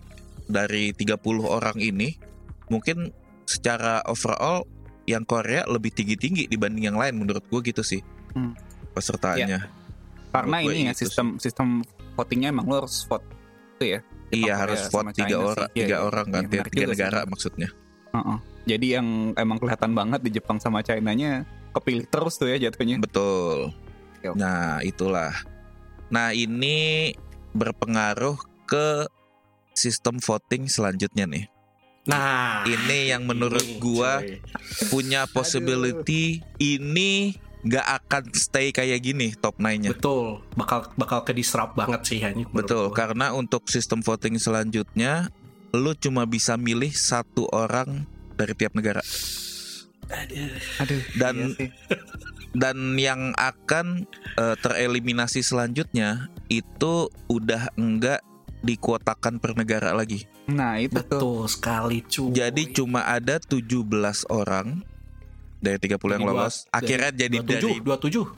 [0.44, 2.18] dari 30 orang ini
[2.66, 3.14] mungkin
[3.44, 4.66] secara overall
[5.04, 8.54] yang Korea lebih tinggi-tinggi dibanding yang lain menurut gue gitu sih Hmm.
[8.92, 9.66] pesertanya
[10.30, 11.82] karena Menurut gue ini ya gitu sistem sistem
[12.14, 13.26] votingnya emang lo harus vote
[13.74, 14.00] itu ya
[14.30, 15.42] iya Korea harus vote tiga sih.
[15.44, 15.98] orang Iya, tiga iya.
[16.00, 16.90] orang kan Iya, tiga, juga sih.
[16.92, 17.68] negara maksudnya
[18.10, 18.38] Heeh.
[18.66, 23.74] jadi yang emang kelihatan banget di Jepang sama China-nya kepilih terus tuh ya jatuhnya betul
[24.14, 24.38] Oke, oke.
[24.38, 25.34] nah itulah
[26.10, 27.10] nah ini
[27.52, 29.06] berpengaruh ke
[29.72, 31.46] sistem voting selanjutnya nih
[32.00, 34.40] Nah, ini yang menurut ini, gua cuy.
[34.88, 39.92] punya possibility ini nggak akan stay kayak gini top 9-nya.
[39.92, 42.42] betul, bakal bakal ke disrupt banget sih ini.
[42.42, 42.96] menurut Betul, gua.
[42.96, 45.28] karena untuk sistem voting selanjutnya
[45.70, 49.04] lu cuma bisa milih satu orang dari tiap negara
[50.08, 50.50] Aduh.
[50.80, 51.68] aduh Dan- iya sih.
[52.52, 58.20] Dan yang akan eh, tereliminasi selanjutnya itu udah enggak
[58.60, 60.28] dikuotakan per negara lagi.
[60.44, 62.34] nah itu tuh Betul sekali cuy.
[62.34, 63.86] Jadi cuma ada 17
[64.28, 64.82] orang
[65.56, 66.56] dari 30 yang Dari dua- lolos.
[66.68, 68.34] Akhirnya jadi dari 27,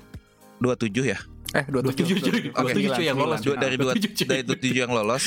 [0.61, 0.61] 27.
[0.61, 1.19] 27 ya.
[1.53, 2.41] eh 27 27 cuy.
[2.49, 3.41] 27 yang lolos.
[3.41, 5.25] Dua, dari dua, 27 dari 27 yang lolos.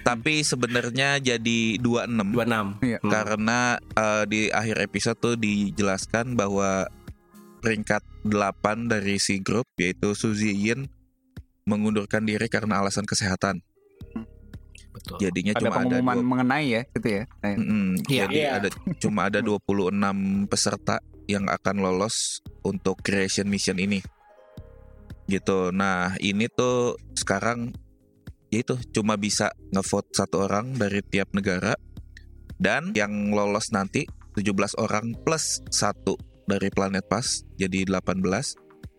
[0.00, 2.80] Tapi sebenarnya jadi 26 26.
[2.80, 2.98] Iya.
[3.02, 6.86] Karena eh, di akhir episode tuh dijelaskan bahwa
[7.58, 8.30] peringkat 8
[8.86, 10.86] dari si grup yaitu Suzy Yin
[11.64, 13.60] mengundurkan diri karena alasan kesehatan.
[14.88, 15.16] Betul.
[15.20, 18.22] Jadinya ada cuma ada pengumuman dua- mengenai ya gitu ya Nah, Mm-mm, Iya.
[18.24, 18.50] jadi Iya.
[18.56, 19.94] ada cuma ada 26
[20.46, 20.96] peserta
[21.28, 24.00] yang akan lolos untuk creation mission ini.
[25.28, 25.70] Gitu.
[25.70, 27.70] Nah, ini tuh sekarang
[28.48, 31.76] ya itu cuma bisa ngevote satu orang dari tiap negara
[32.56, 36.16] dan yang lolos nanti 17 orang plus satu
[36.48, 38.24] dari planet pas jadi 18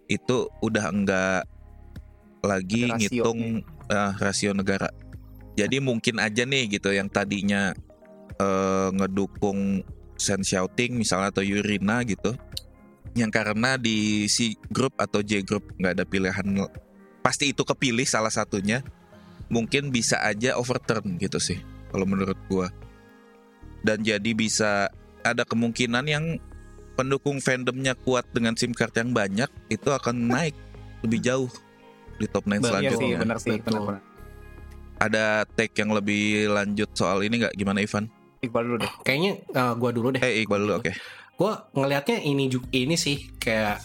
[0.09, 1.49] itu udah enggak
[2.45, 2.97] lagi rasionya.
[2.97, 3.39] ngitung
[3.89, 4.89] eh, rasio negara.
[5.57, 7.73] Jadi mungkin aja nih gitu yang tadinya
[8.37, 9.83] eh, ngedukung
[10.19, 12.37] Sen Shouting misalnya atau Yurina gitu.
[13.17, 16.47] Yang karena di si grup atau J grup nggak ada pilihan
[17.19, 18.79] pasti itu kepilih salah satunya
[19.51, 21.59] mungkin bisa aja overturn gitu sih
[21.89, 22.69] kalau menurut gua.
[23.83, 24.91] Dan jadi bisa
[25.23, 26.25] ada kemungkinan yang
[26.99, 30.55] pendukung fandomnya kuat dengan SIM card yang banyak itu akan naik
[30.99, 31.47] lebih jauh
[32.19, 32.83] di top 9 Betul.
[32.83, 33.17] iya sih selanjutnya.
[33.23, 34.03] benar sih benar-benar
[34.99, 37.55] Ada take yang lebih lanjut soal ini nggak?
[37.55, 38.11] Gimana Ivan?
[38.43, 40.19] Iqbal dulu deh Kayaknya eh, gua dulu deh.
[40.19, 40.91] Eh Iqbal dulu oke.
[41.39, 43.79] gue ngelihatnya ini juga ini sih kayak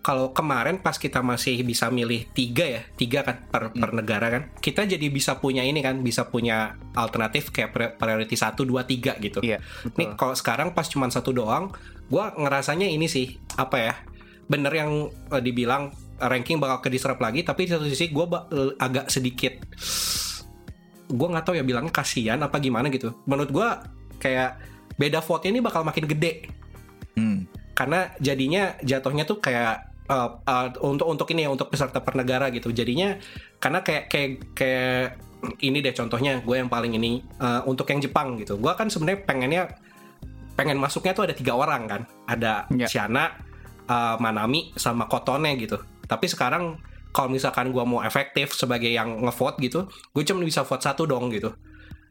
[0.00, 4.42] kalau kemarin pas kita masih bisa milih tiga ya tiga kan per, per negara kan
[4.56, 9.14] kita jadi bisa punya ini kan bisa punya alternatif kayak pri- priority satu dua tiga
[9.20, 9.60] gitu iya
[9.94, 11.70] Nih kalau sekarang pas cuma satu doang,
[12.12, 13.94] gua ngerasanya ini sih apa ya?
[14.44, 15.88] Bener yang eh, dibilang
[16.20, 18.22] ranking bakal ke disrupt lagi, tapi di satu sisi gue
[18.78, 19.58] agak sedikit,
[21.10, 23.10] gue nggak tahu ya bilangnya kasihan apa gimana gitu.
[23.26, 23.82] Menurut gua
[24.22, 24.60] kayak
[24.94, 26.62] beda vote ini bakal makin gede
[27.12, 27.44] Hmm.
[27.76, 32.48] karena jadinya jatuhnya tuh kayak eh, eh, untuk untuk ini ya untuk peserta per negara
[32.52, 32.72] gitu.
[32.72, 33.16] Jadinya
[33.60, 35.04] karena kayak kayak kayak
[35.60, 38.56] ini deh contohnya gue yang paling ini eh, untuk yang Jepang gitu.
[38.56, 39.62] Gue kan sebenarnya pengennya
[40.54, 42.02] pengen masuknya tuh ada tiga orang kan.
[42.28, 42.86] Ada Ya.
[42.88, 43.36] Shiana,
[43.88, 45.80] eh, Manami sama Kotone gitu.
[46.06, 46.80] Tapi sekarang
[47.12, 51.28] kalau misalkan gue mau efektif sebagai yang ngevote gitu, gue cuma bisa vote satu dong
[51.28, 51.52] gitu.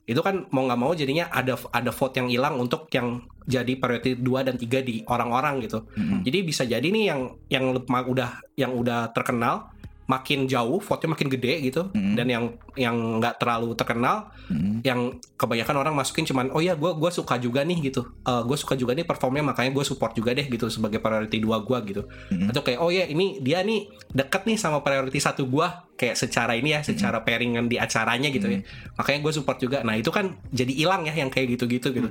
[0.06, 4.18] Itu kan mau nggak mau jadinya ada ada vote yang hilang untuk yang jadi priority
[4.22, 5.90] 2 dan 3 di orang-orang gitu.
[5.98, 6.22] Mm-mm.
[6.22, 9.74] Jadi bisa jadi nih yang yang udah yang udah terkenal
[10.10, 11.82] makin jauh, vote-nya makin gede gitu.
[11.94, 12.18] Mm-mm.
[12.18, 12.44] Dan yang
[12.76, 14.84] yang nggak terlalu terkenal, Mm-mm.
[14.84, 18.04] yang kebanyakan orang masukin cuman oh ya gue gua suka juga nih gitu.
[18.22, 21.78] gue suka juga nih performnya makanya gue support juga deh gitu sebagai priority 2 gue
[21.94, 22.02] gitu.
[22.32, 22.50] Mm-mm.
[22.52, 26.58] Atau kayak oh ya ini dia nih deket nih sama priority satu gue kayak secara
[26.58, 28.60] ini ya, secara pairingan di acaranya gitu ya.
[28.98, 29.86] Makanya gue support juga.
[29.86, 32.10] Nah, itu kan jadi hilang ya yang kayak gitu-gitu gitu.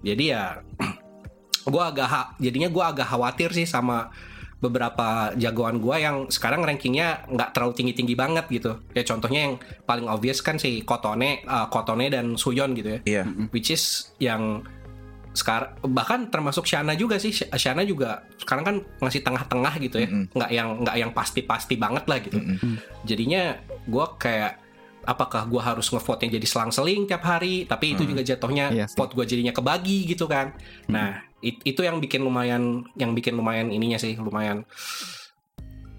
[0.00, 0.64] Jadi ya
[1.72, 4.10] gue agak jadinya gue agak khawatir sih sama
[4.62, 9.54] beberapa jagoan gua yang sekarang rankingnya nggak terlalu tinggi tinggi banget gitu ya contohnya yang
[9.82, 13.22] paling obvious kan si Kotone uh, Kotone dan Suyon gitu ya Iya.
[13.50, 13.82] which is
[14.16, 14.62] yang
[15.32, 20.28] sekarang bahkan termasuk Shana juga sih Shana juga sekarang kan ngasih tengah-tengah gitu ya Mm-mm.
[20.30, 22.76] nggak yang nggak yang pasti-pasti banget lah gitu Mm-mm.
[23.02, 24.60] jadinya gua kayak
[25.02, 28.12] apakah gua harus ngevote yang jadi selang-seling tiap hari tapi itu Hmm.
[28.12, 28.94] juga jatuhnya Iya sih.
[28.94, 30.52] vote gua jadinya kebagi gitu kan
[30.86, 32.62] nah it- itu yang bikin lumayan
[32.94, 34.62] yang bikin lumayan ininya sih lumayan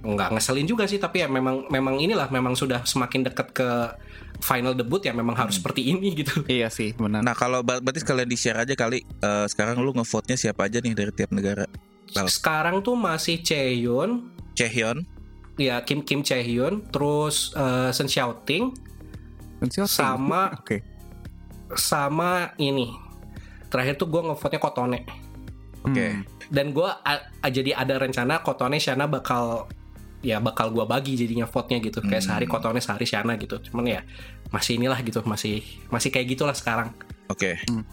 [0.02, 3.70] nggak ngeselin juga sih tapi ya memang memang inilah memang sudah semakin dekat ke
[4.40, 5.64] final debut ya memang harus Hmm.
[5.64, 7.24] seperti ini gitu Iya sih benar.
[7.24, 10.80] Nah kalau ber- berarti sekalian di share aja kali eh, sekarang lu ngevote-nya siapa aja
[10.80, 11.64] nih dari tiap negara?
[12.06, 12.28] Tahu.
[12.28, 15.02] sekarang tuh masih Chaeyoon Chaehyun,
[15.56, 18.76] ya Kim Kim Chaehyun terus eh, Shen Xiaoting
[19.82, 20.84] sama Oke.
[21.72, 22.92] sama ini
[23.66, 25.00] terakhir tuh gue ngevote-nya Kotone
[25.84, 26.08] Oke.
[26.10, 26.24] Hmm.
[26.48, 26.90] dan gue
[27.46, 29.68] jadi ada rencana Kotone Shana bakal
[30.20, 32.28] ya bakal gue bagi jadinya vote-nya gitu kayak Hmm.
[32.32, 34.02] sehari Kotone sehari Shana gitu cuman ya
[34.50, 36.96] masih inilah gitu masih masih kayak gitulah sekarang
[37.28, 37.58] Oke.
[37.68, 37.84] Hmm.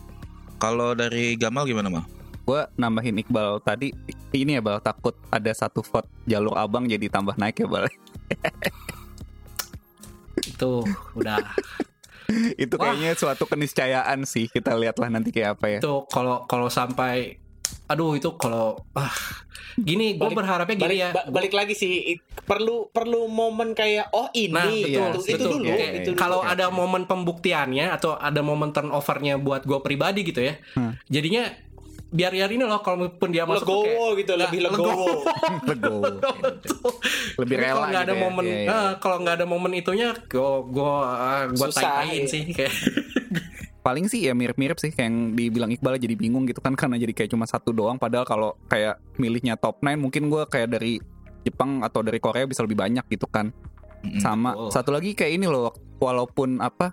[0.61, 2.05] Kalau dari Gamal gimana mal?
[2.45, 3.95] Gue nambahin Iqbal tadi
[4.31, 7.87] ini ya bal takut ada satu vote jalur abang jadi tambah naik ya bal.
[10.51, 10.73] itu
[11.17, 11.41] udah
[12.55, 12.95] itu Wah.
[12.95, 15.79] kayaknya suatu keniscayaan sih kita lihatlah nanti kayak apa ya.
[15.83, 17.40] itu kalau kalau sampai
[17.87, 19.13] aduh itu kalau ah
[19.77, 21.93] gini gue berharapnya gini balik, ya ba- balik lagi sih
[22.43, 25.51] perlu perlu momen kayak oh ini Nah, itu, iya, itu, itu betul.
[25.57, 26.19] dulu Kayak itu dulu.
[26.19, 30.99] kalau ada momen pembuktiannya atau ada momen turnovernya buat gue pribadi gitu ya Hmm.
[31.07, 31.49] jadinya
[32.11, 35.09] biar biar ini loh kalaupun dia masuk tuh kayak legowo gitu Nah, lebih legowo
[35.63, 36.03] Legowo.
[37.39, 38.25] Tapi Lebih rela kalau nggak ada gitu ya.
[38.27, 38.69] momen Iya, iya.
[38.75, 40.97] ah, kalau nggak ada momen itunya gue gue
[41.55, 42.27] gue tain iya.
[42.27, 42.75] sih kayak
[43.87, 47.17] paling sih ya mirip-mirip sih kayak yang dibilang Iqbal jadi bingung gitu kan karena jadi
[47.17, 51.01] kayak cuma satu doang padahal kalau kayak milihnya top 9 mungkin gue kayak dari
[51.47, 53.49] Jepang atau dari Korea bisa lebih banyak gitu kan
[54.21, 54.69] sama betul.
[54.73, 56.93] satu lagi kayak ini loh walaupun apa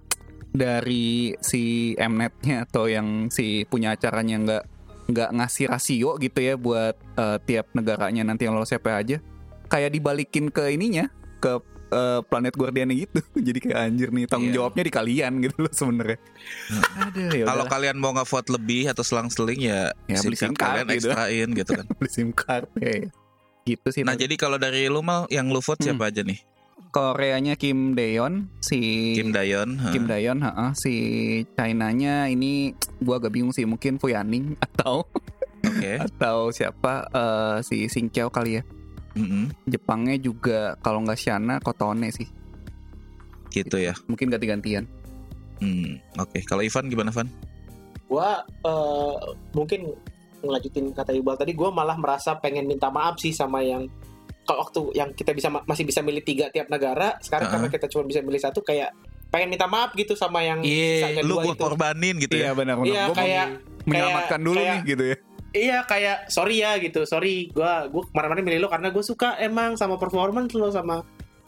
[0.52, 4.64] dari si Mnet-nya atau yang si punya acaranya nggak
[5.08, 9.18] nggak ngasih rasio gitu ya buat eh, tiap negaranya nanti yang lolos siapa aja
[9.66, 11.08] kayak dibalikin ke ininya
[11.38, 11.60] ke
[11.90, 14.58] eh, planet Guardian gitu jadi kayak anjir nih tanggung Iya.
[14.58, 16.20] jawabnya di kalian gitu loh sebenarnya
[17.32, 21.08] ya Kalau kalian mau ngevote lebih atau selang-seling ya, Ya, beli SIM card kalian gitu.
[21.08, 21.86] ekstrain gitu kan.
[21.98, 23.08] beli SIM card ya.
[23.64, 24.24] gitu sih Nah tadi.
[24.24, 25.88] jadi kalau dari lu mal yang lu vote Hmm.
[25.92, 26.40] siapa aja nih?
[26.98, 29.78] Koreanya Kim Daeon si Kim Dayon.
[29.78, 29.94] ha.
[29.94, 30.70] Kim Daeon, heeh.
[30.74, 30.94] si
[31.54, 35.06] China-nya ini gua agak bingung sih mungkin Fuyaning atau
[35.62, 36.02] Oke.
[36.02, 38.64] atau siapa eh, si Sing Kiao kali ya.
[39.14, 39.54] Mm-mm.
[39.70, 42.26] Jepangnya juga kalau nggak Shana Kotone sih.
[43.54, 43.94] Gitu ya.
[44.10, 44.90] Mungkin ganti-gantian.
[45.62, 46.42] Hmm, Oke.
[46.46, 47.30] Kalau Ivan gimana Van?
[48.10, 49.16] gua eh,
[49.54, 49.94] mungkin
[50.42, 53.86] ngelanjutin kata Iqbal tadi gua malah merasa pengen minta maaf sih sama yang
[54.48, 57.60] kalau waktu yang kita bisa masih bisa milih tiga tiap negara sekarang Uh-uh.
[57.60, 58.96] karena kita cuma bisa milih satu kayak
[59.28, 62.46] pengen minta maaf gitu sama yang Iya, sisanya Lu dua gua itu korbanin gitu Iya
[62.46, 62.52] ya.
[62.56, 62.88] benar-benar.
[62.88, 63.50] Iya, Gua mau kayak-
[63.84, 65.18] menyelamatkan dulu kayak- nih gitu ya.
[65.50, 69.74] iya kayak sorry ya gitu sorry gua gua kemarin-kemarin milih lo karena gue suka emang
[69.74, 71.02] sama performance lo sama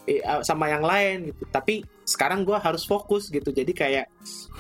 [0.05, 4.05] eh, sama yang lain gitu tapi sekarang gua harus fokus gitu jadi kayak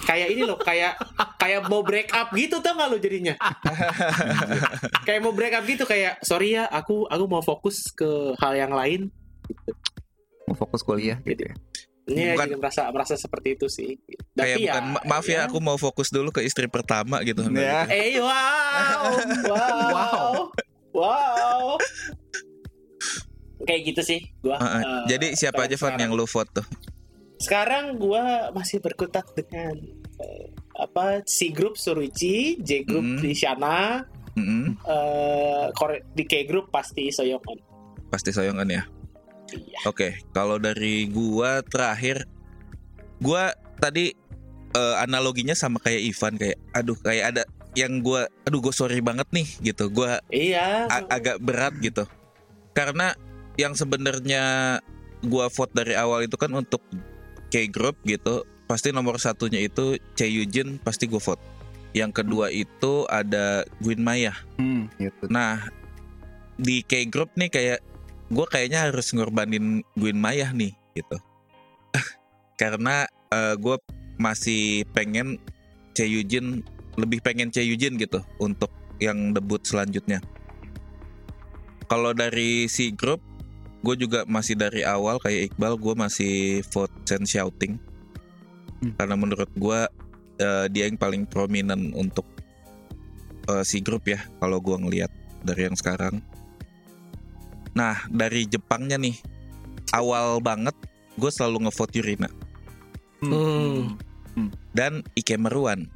[0.03, 1.01] kayak ini loh kayak
[1.35, 3.33] kayak mau break up gitu tau gak lo jadinya
[5.05, 8.69] kayak mau break up gitu kayak sorry ya aku aku mau fokus ke hal yang
[8.71, 9.09] lain
[10.45, 11.53] Mau fokus kuliah gitu ya.
[12.07, 13.97] ini Bukan- jadi merasa merasa seperti itu sih
[14.33, 17.41] Kayak tapi bukan "Ma- maaf ya aku mau fokus dulu ke istri pertama gitu.
[17.51, 17.85] Ya.
[17.87, 19.01] eh wow
[19.45, 20.33] wow Wow.
[20.91, 21.65] wow
[23.61, 24.81] kayak gitu sih gua Heeh.
[24.81, 25.99] eh, Jadi siapa aja sekarang.
[25.99, 26.65] yang lu vote tuh?
[27.39, 29.79] Sekarang gua masih berkutat dengan
[30.19, 33.19] eh, apa C group Suruichi, J group Hmm.
[33.19, 34.03] di Shana,
[34.35, 34.75] Mm-mm.
[34.77, 37.57] eh, Kore- di K group pasti Soyongan.
[38.09, 38.83] Pasti soyongan ya.
[39.49, 39.79] Iya.
[39.85, 42.27] Oke, kalau dari gua terakhir
[43.17, 44.11] gua tadi
[44.69, 47.43] eh, analoginya sama kayak Ivan kayak aduh kayak ada
[47.73, 49.89] yang gua aduh gue sorry banget nih gitu.
[49.89, 50.89] Gua Iya.
[51.07, 52.05] agak berat gitu.
[52.73, 53.13] Karena
[53.55, 54.77] yang sebenarnya
[55.21, 56.81] gua vote dari awal itu kan untuk
[57.49, 58.45] K group gitu.
[58.69, 61.41] Pasti nomor satunya itu Che Yujin pasti gue vote.
[61.97, 64.33] Yang kedua itu ada Gwyn Maya.
[64.61, 65.25] Hmm, gitu.
[65.27, 65.65] Nah
[66.55, 67.79] di K group nih kayak
[68.29, 71.17] gue kayaknya harus ngorbanin Gwyn Maya nih gitu.
[72.61, 73.09] Karena
[73.57, 73.77] gue
[74.21, 75.41] masih pengen
[75.95, 76.61] Che Yujin
[76.99, 78.69] lebih pengen Che Yujin gitu untuk
[78.99, 80.19] yang debut selanjutnya.
[81.89, 83.23] Kalau dari si grup
[83.79, 86.33] gue juga masih dari awal kayak Iqbal gue masih
[86.71, 87.75] vote Chen Xiaoting
[88.79, 88.95] Hmm.
[88.95, 89.79] karena menurut gue
[90.39, 92.23] eh, dia yang paling prominent untuk
[93.51, 95.11] eh, si grup ya kalau gue ngelihat
[95.43, 96.23] dari yang sekarang
[97.69, 99.13] Nah, dari Jepangnya nih,
[99.93, 100.73] awal banget
[101.15, 102.29] gue selalu ngevote Yurina
[103.19, 103.99] Hmm.
[104.71, 105.91] dan Ikemeruan.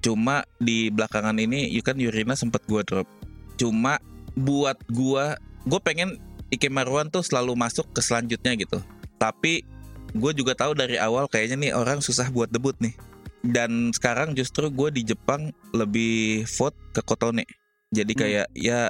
[0.00, 3.08] Cuma di belakangan ini, you kan Yurina sempet gue drop.
[3.56, 3.96] Cuma
[4.36, 5.24] buat gue,
[5.64, 6.20] gue pengen
[6.50, 8.82] Ikemeruan tuh selalu masuk ke selanjutnya gitu.
[9.22, 9.62] Tapi
[10.10, 12.94] gue juga tahu dari awal kayaknya nih orang susah buat debut nih.
[13.40, 17.46] Dan sekarang justru gue di Jepang lebih vote ke Kotone.
[17.94, 18.20] Jadi Hmm.
[18.20, 18.80] kayak ya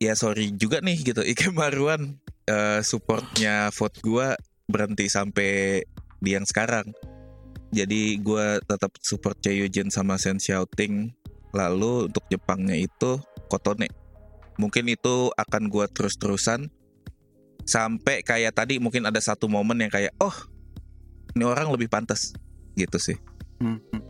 [0.00, 4.36] ya sorry juga nih gitu Ikemaruan eh, supportnya vote gue
[4.70, 5.82] berhenti sampai
[6.20, 6.92] di yang sekarang.
[7.70, 11.16] Jadi gue tetap support Cheojen sama Sen Xiaoting.
[11.50, 13.18] Lalu untuk Jepangnya itu
[13.50, 13.90] Kotone.
[14.60, 16.70] Mungkin itu akan gue terus-terusan
[17.64, 20.34] sampai kayak tadi mungkin ada satu momen yang kayak oh
[21.36, 22.34] ini orang lebih pantas
[22.74, 23.18] gitu sih.
[23.60, 24.02] Hmm, hmm.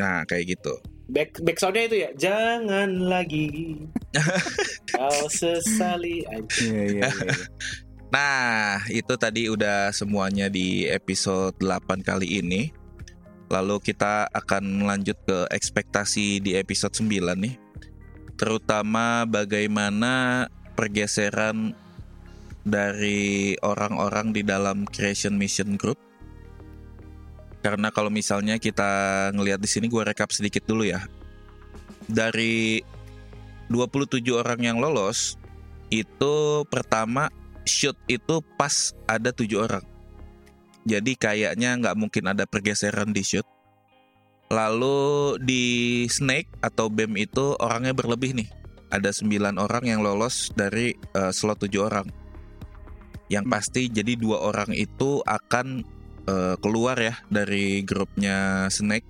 [0.00, 0.74] Nah kayak gitu.
[1.10, 3.78] Back back soundnya itu ya jangan lagi
[4.94, 6.62] kau sesali aja.
[6.62, 7.34] Iya, iya, iya.
[8.10, 12.74] Nah, itu tadi udah semuanya di episode 8 kali ini.
[13.46, 17.06] Lalu kita akan lanjut ke ekspektasi di episode 9
[17.38, 17.54] nih.
[18.34, 21.78] Terutama bagaimana pergeseran
[22.64, 25.98] dari orang-orang di dalam Creation Mission Group.
[27.60, 31.04] Karena kalau misalnya kita ngelihat di sini gue rekap sedikit dulu ya.
[32.08, 32.80] Dari
[33.68, 35.36] 27 orang yang lolos,
[35.92, 37.28] itu pertama
[37.68, 39.84] shoot itu pas ada tujuh orang.
[40.88, 43.44] Jadi kayaknya nggak mungkin ada pergeseran di shoot.
[44.50, 45.64] Lalu di
[46.10, 48.48] snake atau bem itu orangnya berlebih nih.
[48.90, 52.19] Ada 9 orang yang lolos dari eh, slot 7 orang.
[53.30, 55.86] Yang pasti jadi dua orang itu akan
[56.26, 59.06] eh, keluar ya dari grupnya snake.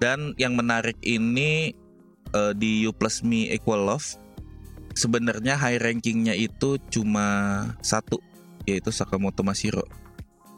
[0.00, 1.70] Dan yang menarik ini
[2.32, 4.24] eh, di You Plus Me Equal Love
[4.94, 7.26] sebenarnya high rankingnya itu cuma
[7.82, 8.22] satu
[8.64, 9.84] yaitu Sakamoto Masiro.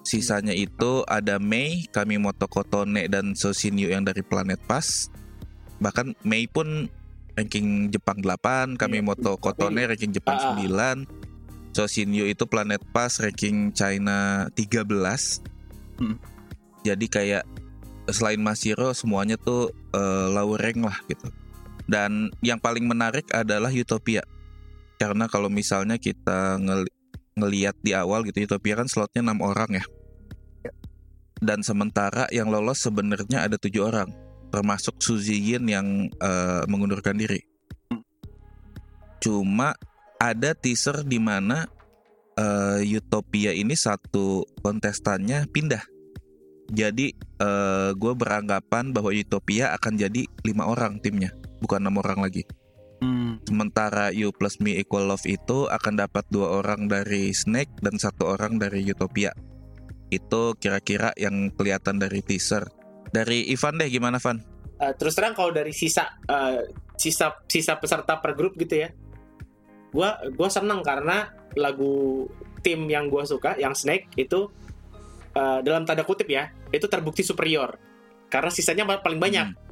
[0.06, 5.10] Sisanya itu ada Mei, Kamimoto Kotone dan Sosinyu yang dari Planet Pass.
[5.82, 6.86] Bahkan Mei pun
[7.34, 11.02] ranking Jepang 8, Kamimoto tapi- Kotone ranking Jepang Ah, ah.
[11.02, 11.25] 9.
[11.76, 14.88] Sosinyu itu Planet Pass ranking China 13.
[16.00, 16.16] Hmm.
[16.80, 17.44] Jadi kayak
[18.08, 21.28] selain Masiro semuanya tuh eh, low rank lah gitu.
[21.84, 24.24] Dan yang paling menarik adalah Utopia.
[24.96, 26.88] Karena kalau misalnya kita ngel-
[27.36, 29.84] ngeliat di awal gitu Utopia kan slotnya enam orang ya.
[31.36, 34.08] Dan sementara yang lolos sebenarnya ada tujuh orang,
[34.48, 37.44] termasuk Suzy Yin yang eh, mengundurkan diri.
[39.20, 39.76] Cuma
[40.16, 41.68] ada teaser di mana
[42.36, 45.84] eh, Utopia ini satu kontestannya pindah.
[46.66, 47.14] Jadi
[47.94, 51.30] gue beranggapan bahwa Utopia akan jadi lima orang timnya,
[51.62, 52.42] bukan enam orang lagi.
[52.98, 53.38] Hmm.
[53.46, 58.34] Sementara You plus Me equal love itu akan dapat dua orang dari Snake dan satu
[58.34, 59.30] orang dari Utopia.
[60.08, 62.66] Itu kira-kira yang kelihatan dari teaser.
[63.14, 64.40] Dari Ivan deh gimana Van?
[64.76, 68.92] Eh, terus terang kalau dari sisa eh, sisa sisa peserta per grup gitu ya
[69.96, 72.28] gua gua seneng karena lagu
[72.60, 74.52] tim yang gua suka yang Snake itu
[75.32, 77.80] eh, dalam tanda kutip ya itu terbukti superior
[78.28, 79.64] karena sisanya paling banyak Hmm.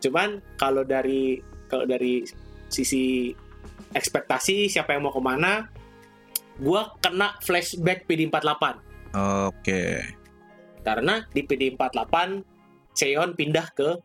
[0.00, 2.22] cuman kalau dari kalau dari
[2.70, 3.34] sisi
[3.92, 5.66] ekspektasi siapa yang mau ke mana
[6.62, 8.64] gua kena flashback PD48
[9.50, 9.82] Oke.
[10.86, 12.16] karena di PD48
[12.94, 13.98] Cheon pindah ke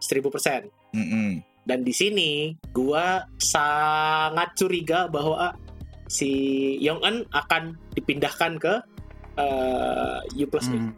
[0.00, 1.49] 1000% Mm-mm.
[1.68, 2.30] Dan di sini
[2.72, 5.52] gua sangat curiga bahwa
[6.10, 6.30] si
[6.82, 8.74] Yong Eun akan dipindahkan ke
[9.38, 10.92] eh, U plus Hmm.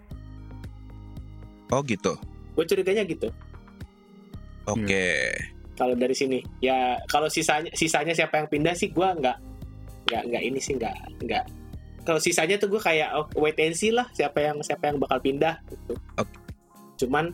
[1.72, 2.12] Oh gitu.
[2.52, 3.32] gue curiganya gitu
[4.68, 5.32] Oke.
[5.72, 9.40] kalau dari sini ya kalau sisanya sisanya siapa yang pindah sih gua nggak
[10.12, 10.92] nggak nggak ini sih nggak
[11.24, 11.44] nggak
[12.04, 15.16] kalau sisanya tuh gue kayak oh, wait and see lah siapa yang siapa yang bakal
[15.24, 16.34] pindah gitu Oke.
[17.00, 17.32] cuman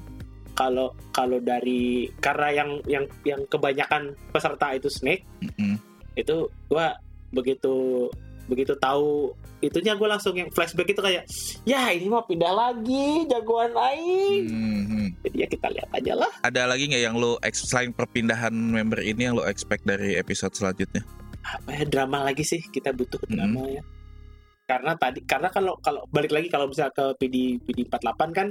[0.58, 5.78] kalau kalau dari karena yang yang yang kebanyakan peserta itu snake Mm-mm.
[6.18, 6.98] itu gua
[7.30, 8.08] begitu
[8.48, 11.28] begitu tahu itunya gue langsung yang flashback itu kayak
[11.62, 15.04] ya ini mau pindah lagi jagoan aing Mhm.
[15.20, 19.28] jadi ya kita lihat aja lah Ada lagi nggak yang lo selain perpindahan member ini
[19.28, 21.04] yang lo expect dari episode selanjutnya?
[21.44, 23.84] apa ya drama lagi sih kita butuh drama ya
[24.64, 28.48] karena tadi karena kalau kalau balik lagi kalau bisa ke PD PD 48 kan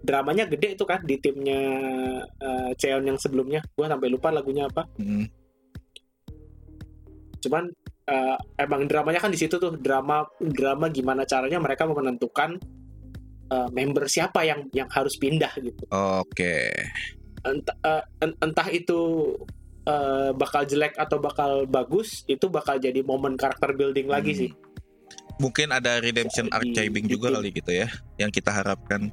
[0.00, 1.60] dramanya gede itu kan di timnya
[2.24, 5.26] eh, Cheon yang sebelumnya gua sampai lupa lagunya apa Mm.
[7.40, 7.64] cuman
[8.04, 12.60] eh, emang dramanya kan di situ tuh drama drama gimana caranya mereka menentukan
[13.48, 16.68] eh, member siapa yang yang harus pindah gitu Oke.
[17.40, 18.98] entah, eh, en- entah itu
[19.80, 24.40] eh, bakal jelek atau bakal bagus itu bakal jadi momen karakter building lagi Hmm.
[24.44, 24.50] sih.
[25.40, 27.36] Mungkin ada redemption archiving juga itu.
[27.40, 27.88] kali gitu ya,
[28.20, 29.08] yang kita harapkan.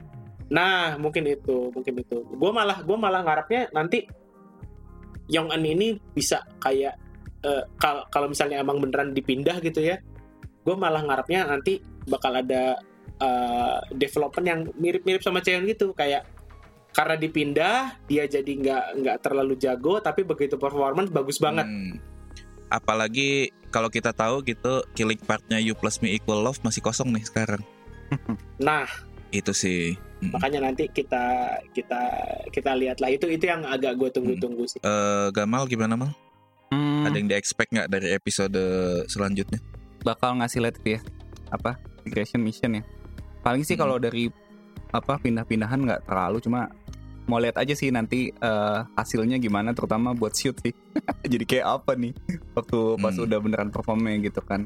[0.47, 2.17] Nah, mungkin itu, mungkin itu.
[2.23, 4.07] Gue malah gue malah ngarepnya nanti
[5.27, 6.95] Yong Eun ini bisa kayak
[7.43, 9.99] eh, kal- kalau misalnya emang beneran dipindah gitu ya.
[10.63, 12.79] Gue malah ngarepnya nanti bakal ada
[13.19, 16.23] eh, development yang mirip-mirip sama Cheon gitu kayak
[16.95, 21.67] karena dipindah dia jadi nggak nggak terlalu jago tapi begitu performance bagus banget.
[21.67, 21.99] Hmm.
[22.71, 27.23] Apalagi kalau kita tahu gitu killing partnya You Plus Me Equal Love masih kosong nih
[27.27, 27.61] sekarang.
[28.57, 28.87] Nah,
[29.29, 29.95] Itu sih.
[30.17, 30.33] Mm.
[30.33, 31.23] makanya nanti kita
[31.77, 32.01] kita
[32.49, 34.81] kita lihat lah itu itu yang agak gue tunggu-tunggu sih.
[34.81, 36.09] Eh, Gamal gimana mal?
[36.67, 38.57] Hmm, Ada yang di expect nggak dari episode
[39.05, 39.61] selanjutnya?
[39.97, 40.99] bakal ngasih lihat ya
[41.49, 42.83] apa regression mission ya
[43.41, 43.83] paling sih Hmm.
[43.83, 44.31] kalau dari
[44.89, 46.71] apa pindah-pindahan nggak terlalu cuma
[47.23, 50.71] mau lihat aja sih nanti eh, hasilnya gimana terutama buat shoot sih
[51.27, 52.15] jadi kayak apa nih
[52.53, 53.25] waktu pas Hmm.
[53.27, 54.65] udah beneran performnya gitu kan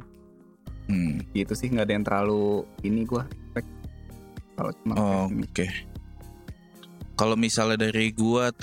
[0.85, 1.23] Hmm.
[1.31, 2.45] gitu sih nggak ada yang terlalu
[2.81, 3.67] ini gua expect.
[4.61, 5.67] Kalau cuma Oh, regression Oke.
[7.17, 8.53] Kalau misalnya dari gua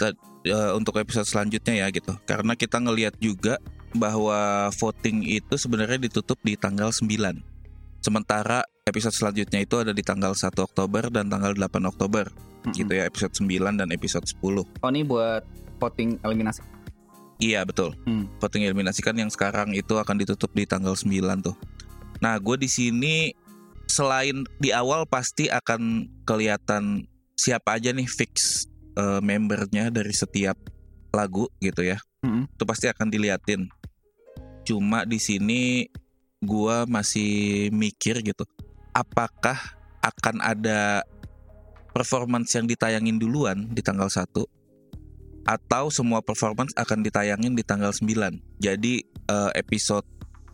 [0.47, 2.15] eh, untuk episode selanjutnya ya gitu.
[2.27, 3.59] Karena kita ngelihat juga
[3.95, 7.07] bahwa voting itu sebenarnya ditutup di tanggal 9.
[7.99, 12.75] Sementara episode selanjutnya itu ada di tanggal 1 Oktober dan tanggal 8 Oktober Mm-mm.
[12.75, 14.65] gitu ya, episode 9 dan episode 10.
[14.65, 15.45] oh ini buat
[15.79, 16.65] voting eliminasi
[17.39, 17.95] Iya, betul.
[18.03, 18.27] Hmm.
[18.43, 21.55] Voting eliminasi kan yang sekarang itu akan ditutup di tanggal 9 tuh.
[22.19, 23.31] Nah, gue di sini
[23.89, 30.55] selain di awal pasti akan kelihatan siapa aja nih fix eh, membernya dari setiap
[31.11, 31.99] lagu gitu ya.
[32.23, 32.47] Mm-mm.
[32.53, 33.67] Itu pasti akan diliatin.
[34.69, 35.89] Cuma di sini
[36.45, 38.45] gua masih mikir gitu.
[38.93, 39.57] Apakah
[40.05, 41.03] akan ada
[41.91, 44.29] performance yang ditayangin duluan di tanggal 1
[45.49, 48.05] atau semua performance akan ditayangin di tanggal 9.
[48.61, 50.05] Jadi eh, episode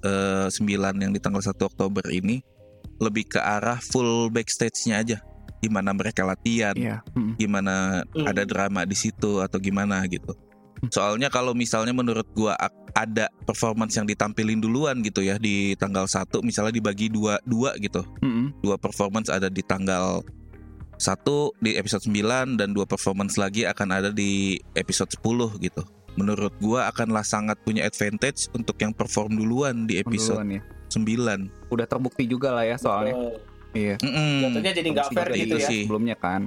[0.07, 2.54] eh, 9 yang di tanggal 1 Oktober ini
[3.01, 5.19] lebih ke arah full backstage-nya aja.
[5.65, 7.41] Di mana mereka latihan, iya Mm-mm.
[7.41, 8.29] gimana Hmm.
[8.29, 10.37] ada drama di situ atau gimana gitu.
[10.93, 12.53] Soalnya kalau misalnya menurut gua
[12.93, 18.05] ada performance yang ditampilin duluan gitu ya di tanggal 1 misalnya dibagi dua dua gitu.
[18.21, 18.61] Mm-mm.
[18.61, 20.21] Dua performance ada di tanggal
[21.01, 25.83] 1 di episode 9 dan dua performance lagi akan ada di episode 10 gitu.
[26.21, 30.63] Menurut gua akanlah sangat punya advantage untuk yang perform duluan di episode Duluan ya
[30.95, 31.51] 9.
[31.69, 33.35] udah terbukti juga lah ya soalnya Betul.
[33.75, 34.39] iya Mm-mm.
[34.45, 35.69] Jatuhnya jadi nggak fair gitu itu ya.
[35.69, 35.83] sih.
[35.85, 36.43] sebelumnya kan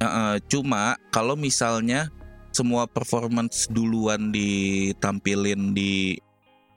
[0.00, 2.08] Heeh, cuma kalau misalnya
[2.50, 6.16] semua performance duluan ditampilin di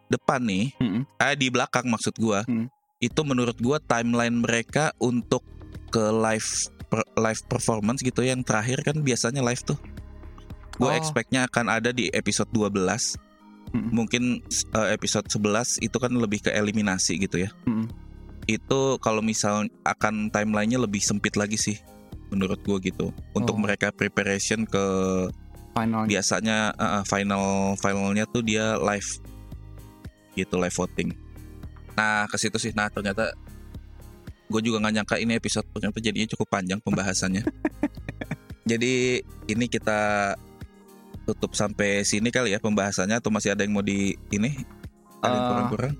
[0.06, 1.02] depan nih, Mm-mm.
[1.18, 2.68] eh di belakang maksud gua, Hmm.
[3.00, 5.42] itu menurut gua timeline mereka untuk
[5.88, 6.46] ke live
[6.86, 9.80] per- live performance gitu yang terakhir kan biasanya live tuh.
[10.76, 11.00] Gua Oh.
[11.00, 13.16] expectnya akan ada di episode 12.
[13.74, 14.46] Mungkin
[14.78, 17.50] eh, episode 11 itu kan lebih ke eliminasi gitu ya.
[17.66, 17.90] Mm-mm.
[18.46, 21.78] Itu kalau misal akan timelinenya lebih sempit lagi sih
[22.30, 23.10] menurut gua gitu.
[23.34, 23.62] Untuk Oh.
[23.62, 24.86] mereka preparation ke
[25.74, 29.10] final biasanya uh, uh, final finalnya tuh dia live
[30.38, 31.18] gitu live voting
[31.98, 33.34] nah ke situ sih nah ternyata
[34.50, 37.42] gue juga nggak nyangka ini episode ternyata jadinya cukup panjang pembahasannya
[38.70, 40.34] jadi ini kita
[41.24, 44.52] tutup sampai sini kali ya pembahasannya atau masih ada yang mau di ini?
[45.24, 45.94] Ada yang Eh, kurang-kurang?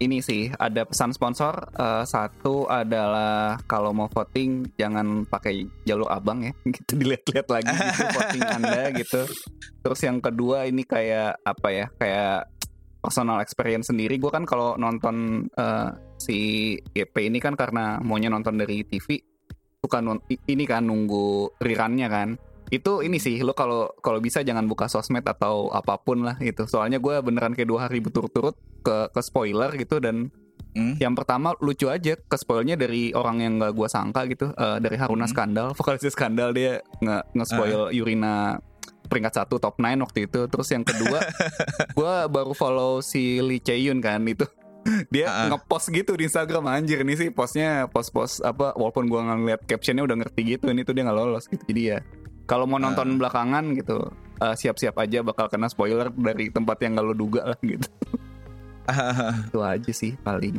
[0.00, 1.52] ini sih ada pesan sponsor.
[1.76, 6.52] Eh, satu adalah kalau mau voting jangan pakai jalur abang ya.
[6.74, 9.22] Gitu dilihat-lihat lagi gitu voting anda gitu.
[9.84, 12.48] Terus yang kedua ini kayak apa ya kayak
[13.04, 14.16] personal experience sendiri.
[14.16, 16.38] Gue kan kalau nonton eh, si
[16.96, 19.20] GP ini kan karena maunya nonton dari TV
[19.80, 20.04] suka
[20.44, 22.36] ini kan nunggu rerunnya kan
[22.70, 26.64] itu ini sih lo kalau kalau bisa jangan buka sosmed atau apa pun lah gitu
[26.64, 30.30] soalnya gue beneran kayak dua hari berturut-turut ke ke spoiler gitu dan
[30.70, 30.94] Hmm?
[30.94, 34.94] yang pertama lucu aja ke spoilnya dari orang yang nggak gua sangka gitu Eh, dari
[34.94, 35.32] Haruna Hmm.
[35.32, 38.54] Skandal vokalisnya Skandal dia nge nge spoil Yurina
[39.02, 41.26] peringkat satu top 9 waktu itu terus yang kedua
[41.98, 44.46] gua baru follow si Lee Chae-yun kan itu
[45.10, 45.50] dia Ah.
[45.50, 50.04] ngepost gitu di Instagram anjir ini sih postnya post-post apa walaupun gua nggak ngeliat captionnya
[50.04, 51.98] udah ngerti gitu ini tuh dia nggak lolos gitu jadi ya
[52.50, 57.06] kalau mau nonton belakangan gitu eh, siap-siap aja bakal kena spoiler dari tempat yang gak
[57.06, 57.86] lo duga lah gitu.
[59.46, 60.58] Itu aja sih paling.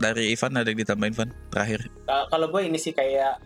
[0.00, 1.30] Dari Ivan ada yang ditambahin Ivan?
[1.52, 1.80] Terakhir.
[2.02, 3.38] Ka- kalau gue ini sih kayak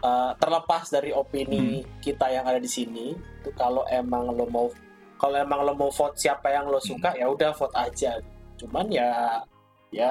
[0.00, 2.00] uh, terlepas dari opini Hmm.
[2.00, 4.66] kita yang ada di sini itu kalau emang lo mau
[5.14, 7.20] kalau emang lo mau vote siapa yang lo suka Hmm.
[7.20, 8.18] ya udah vote aja.
[8.56, 9.44] Cuman ya
[9.92, 10.10] ya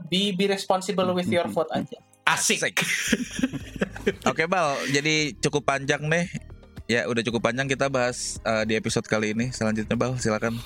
[0.00, 1.98] be be responsible with your vote aja
[2.28, 2.60] Asik.
[4.28, 6.28] Oke Bal, jadi cukup panjang nih
[6.88, 9.52] Ya udah cukup panjang kita bahas uh, di episode kali ini.
[9.52, 10.56] Selanjutnya Bal, silakan.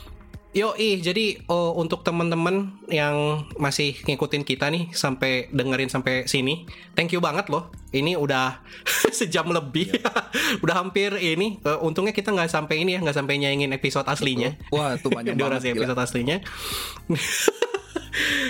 [0.53, 6.69] Yo ih, jadi oh, untuk teman-teman yang masih ngikutin kita nih sampai dengerin sampai sini,
[6.95, 7.75] thank you banget loh.
[7.91, 8.63] Ini udah
[9.19, 9.91] sejam lebih,
[10.63, 11.59] udah hampir ini.
[11.67, 14.55] Uh, untungnya kita nggak sampai ini ya, nggak sampai nyaingin episode aslinya.
[14.71, 15.75] Wah, itu banyak durasi banget.
[15.75, 15.83] gila.
[15.83, 16.39] episode aslinya.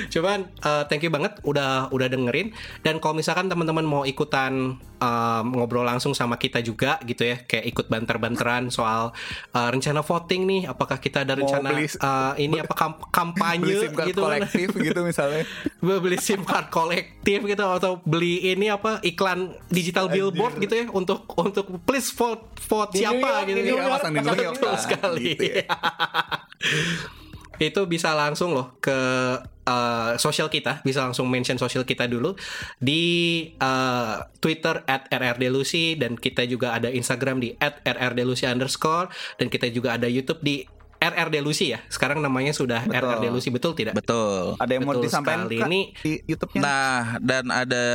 [0.08, 2.50] Cuman uh, thank you banget udah udah dengerin
[2.80, 7.64] dan kalau misalkan teman-teman mau ikutan um, ngobrol langsung sama kita juga gitu ya kayak
[7.66, 9.14] ikut banter-banteran soal
[9.50, 13.10] uh, rencana voting nih apakah kita ada Mau rencana beli- uh, ini apa kam- Beli
[13.12, 15.42] kampanye SIM card gitu kolektif gitu misalnya.
[16.02, 21.24] beli SIM card kolektif gitu atau beli ini apa iklan digital billboard gitu ya untuk
[21.34, 23.72] untuk please vote vote Di New siapa York, gitu New ya.
[23.78, 24.58] York, pasang di New York New York.
[24.60, 24.78] kan.
[24.78, 25.24] sekali.
[25.32, 25.64] Gitu ya.
[27.60, 28.96] itu bisa langsung loh ke
[29.66, 32.34] uh, sosial kita, bisa langsung mention sosial kita dulu
[32.78, 33.02] di
[33.60, 39.68] uh, Twitter at rrdlucy dan kita juga ada Instagram di at rrdlucy underscore dan kita
[39.70, 40.64] juga ada YouTube di
[41.02, 41.82] RRD Lucy ya.
[41.90, 43.02] Sekarang namanya sudah Betul.
[43.02, 43.98] RRD Lucy betul tidak?
[43.98, 44.54] Betul.
[44.62, 45.58] Ada yang mau Betul disampaikan sekali.
[45.58, 46.60] Kak, Ini- di YouTube-nya?
[46.62, 47.86] Nah, dan ada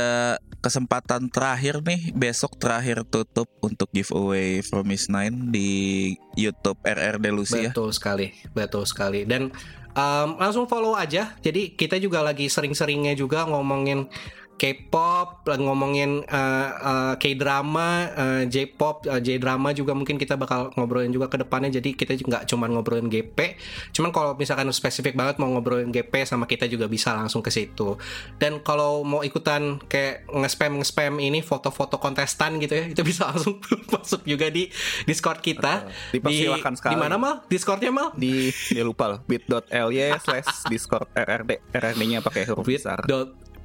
[0.60, 7.64] kesempatan terakhir nih besok terakhir tutup untuk giveaway from Miss Nine di YouTube RRD Lucy
[7.64, 7.72] ya.
[7.72, 9.24] Betul sekali, betul sekali.
[9.24, 9.48] Dan
[9.96, 11.32] um, langsung follow aja.
[11.40, 14.10] Jadi kita juga lagi sering-seringnya juga ngomongin
[14.58, 21.32] K-pop, ngomongin uh, uh, K-drama, uh, J-pop, uh, J-drama juga mungkin kita bakal ngobrolin juga
[21.32, 21.72] ke depannya.
[21.72, 23.56] Jadi kita juga nggak cuma ngobrolin GP,
[23.96, 27.96] cuman kalau misalkan spesifik banget mau ngobrolin GP sama kita juga bisa langsung ke situ.
[28.36, 33.62] Dan kalau mau ikutan kayak nge-spam nge-spam ini foto-foto kontestan gitu ya, itu bisa langsung
[33.88, 34.68] masuk juga di
[35.08, 35.88] Discord kita.
[36.12, 36.92] Dipersilakan di, sekali.
[36.92, 37.34] Di mana mal?
[37.48, 38.18] Discordnya mal?
[38.18, 43.06] di dia lupa loh bit.ly slash discord rrd rrd nya pakai huruf besar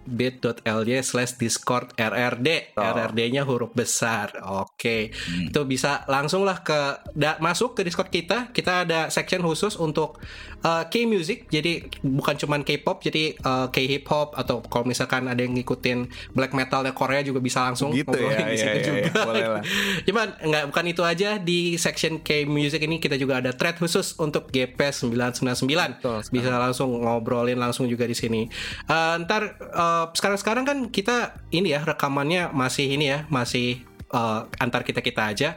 [0.06, 0.64] bit.ly
[1.00, 2.82] slash discord rrd Oh.
[2.84, 5.50] rrd-nya huruf besar oke Hmm.
[5.50, 6.80] itu bisa langsung lah ke
[7.12, 10.20] da- masuk ke discord kita kita ada section khusus untuk
[10.62, 15.54] uh, K-music jadi bukan cuman K-pop jadi uh, K-hip hop atau kalau misalkan ada yang
[15.54, 19.12] ngikutin black metalnya Korea juga bisa langsung gitu ya, di ya, situ ya, juga ya,
[19.24, 19.64] boleh lah.
[20.08, 24.18] Cuman nggak bukan itu aja di section K Music ini kita juga ada thread khusus
[24.18, 26.00] untuk GP 999.
[26.00, 26.20] Betul.
[26.30, 28.48] Bisa langsung ngobrolin langsung juga di sini.
[28.86, 29.56] Eh, ntar
[29.94, 35.50] eh, sekarang-sekarang kan kita ini ya rekamannya masih ini ya, masih eh, antar kita-kita aja.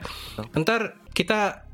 [0.52, 1.64] Ntar kita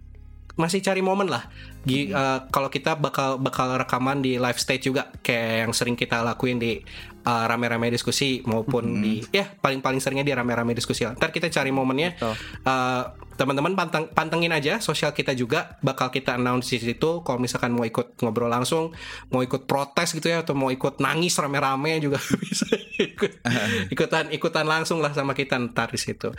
[0.55, 1.49] masih cari momen lah.
[1.83, 6.63] Eh, kalau kita bakal bakal rekaman di live stage juga kayak yang sering kita lakuin
[6.63, 6.79] di
[7.23, 11.07] eh, rame-rame diskusi maupun di ya paling-paling seringnya di rame-rame diskusi.
[11.07, 11.15] lah.
[11.15, 12.19] Ntar kita cari momennya.
[12.19, 12.35] Betul.
[12.67, 13.05] Eh,
[13.37, 17.85] teman-teman panteng, pantengin aja sosial kita juga bakal kita announce di situ kalau misalkan mau
[17.85, 18.93] ikut ngobrol langsung
[19.33, 22.69] mau ikut protes gitu ya atau mau ikut nangis rame-rame juga bisa
[23.01, 23.43] ikut
[23.95, 26.31] ikutan ikutan langsung lah sama kita ntar di situ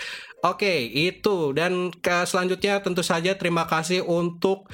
[0.45, 4.69] oke itu dan ke selanjutnya tentu saja terima kasih untuk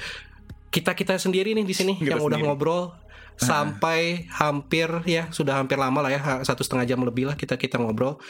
[0.70, 2.46] kita kita sendiri nih di sini yang udah sendiri.
[2.46, 2.94] ngobrol
[3.40, 7.80] sampai hampir ya sudah hampir lama lah ya satu setengah jam lebih lah kita kita
[7.80, 8.20] ngobrol.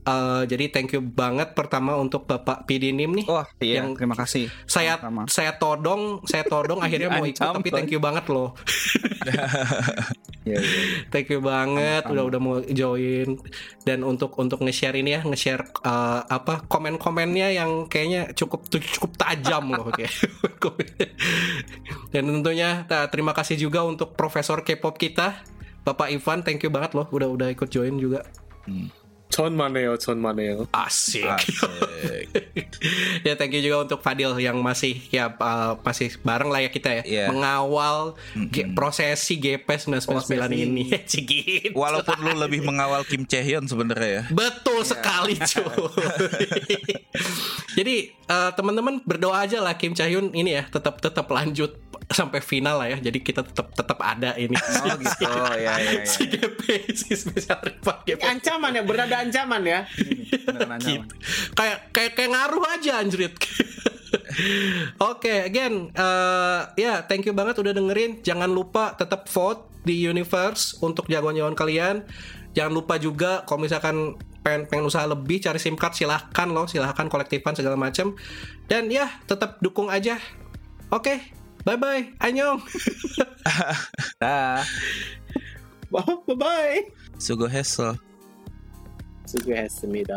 [0.00, 3.26] Eh, jadi thank you banget pertama untuk bapak Pidinim nih.
[3.28, 4.48] Wah iya Yang- terima kasih.
[4.64, 4.96] saya
[5.28, 8.56] saya todong saya todong akhirnya mau ikut tapi thank you banget loh.
[10.40, 10.60] Iya, iya,
[11.12, 13.36] thank you banget udah udah mau join.
[13.84, 19.68] Dan untuk untuk nge-share ini ya nge-share eh, apa komen-komennya yang kayaknya cukup cukup tajam
[19.68, 20.08] loh kayak.
[22.16, 25.42] Dan tentunya terima kasih juga untuk profesor K-pop kita
[25.82, 28.24] Bapak Ivan thank you banget loh udah udah ikut join juga
[28.68, 29.00] hmm.
[29.30, 30.66] Con Maneo, Con Maneo.
[30.74, 31.22] Asik.
[31.22, 32.26] Asik.
[33.26, 36.90] ya thank you juga untuk Fadil yang masih ya uh, masih bareng lah ya kita
[37.00, 37.28] ya yeah.
[37.30, 38.74] mengawal mm-hmm.
[38.74, 40.82] prosesi GP 999 ini.
[40.90, 41.70] Ya, cigit.
[41.70, 44.22] Walaupun lu lebih mengawal Kim Chaehyun sebenarnya ya.
[44.34, 44.90] Betul yeah.
[44.90, 45.78] sekali, cuy.
[47.78, 47.94] Jadi
[48.26, 51.78] uh, teman-teman berdoa aja lah Kim Chaehyun ini ya tetap tetap lanjut
[52.18, 52.98] sampai final lah ya.
[52.98, 54.58] Jadi kita tetap tetap ada ini.
[54.58, 58.20] oh gitu ya ya ya si GP si spesial report GP.
[58.26, 59.80] Ancaman ya, bernada ancaman ya.
[60.50, 60.78] Ancaman.
[60.82, 61.14] Gitu.
[61.54, 63.34] Kayak kayak kayak ngaruh aja anjrit.
[65.10, 68.22] Oke, again, eh, ya thank you banget udah dengerin.
[68.26, 72.02] Jangan lupa tetap vote di Universe untuk jagoan-jagoan kalian.
[72.50, 77.06] Jangan lupa juga kalau misalkan pengen, pengen usaha lebih cari SIM card silahkan loh, silahkan
[77.06, 78.18] kolektifan segala macam.
[78.66, 80.18] Dan ya tetap dukung aja.
[80.90, 81.22] Oke,
[81.65, 82.61] bye bye, annyeong.
[84.21, 84.63] dah
[85.91, 86.81] Bye bye.
[87.17, 87.95] Sugo Hessel.
[89.25, 90.13] 수고했습니다.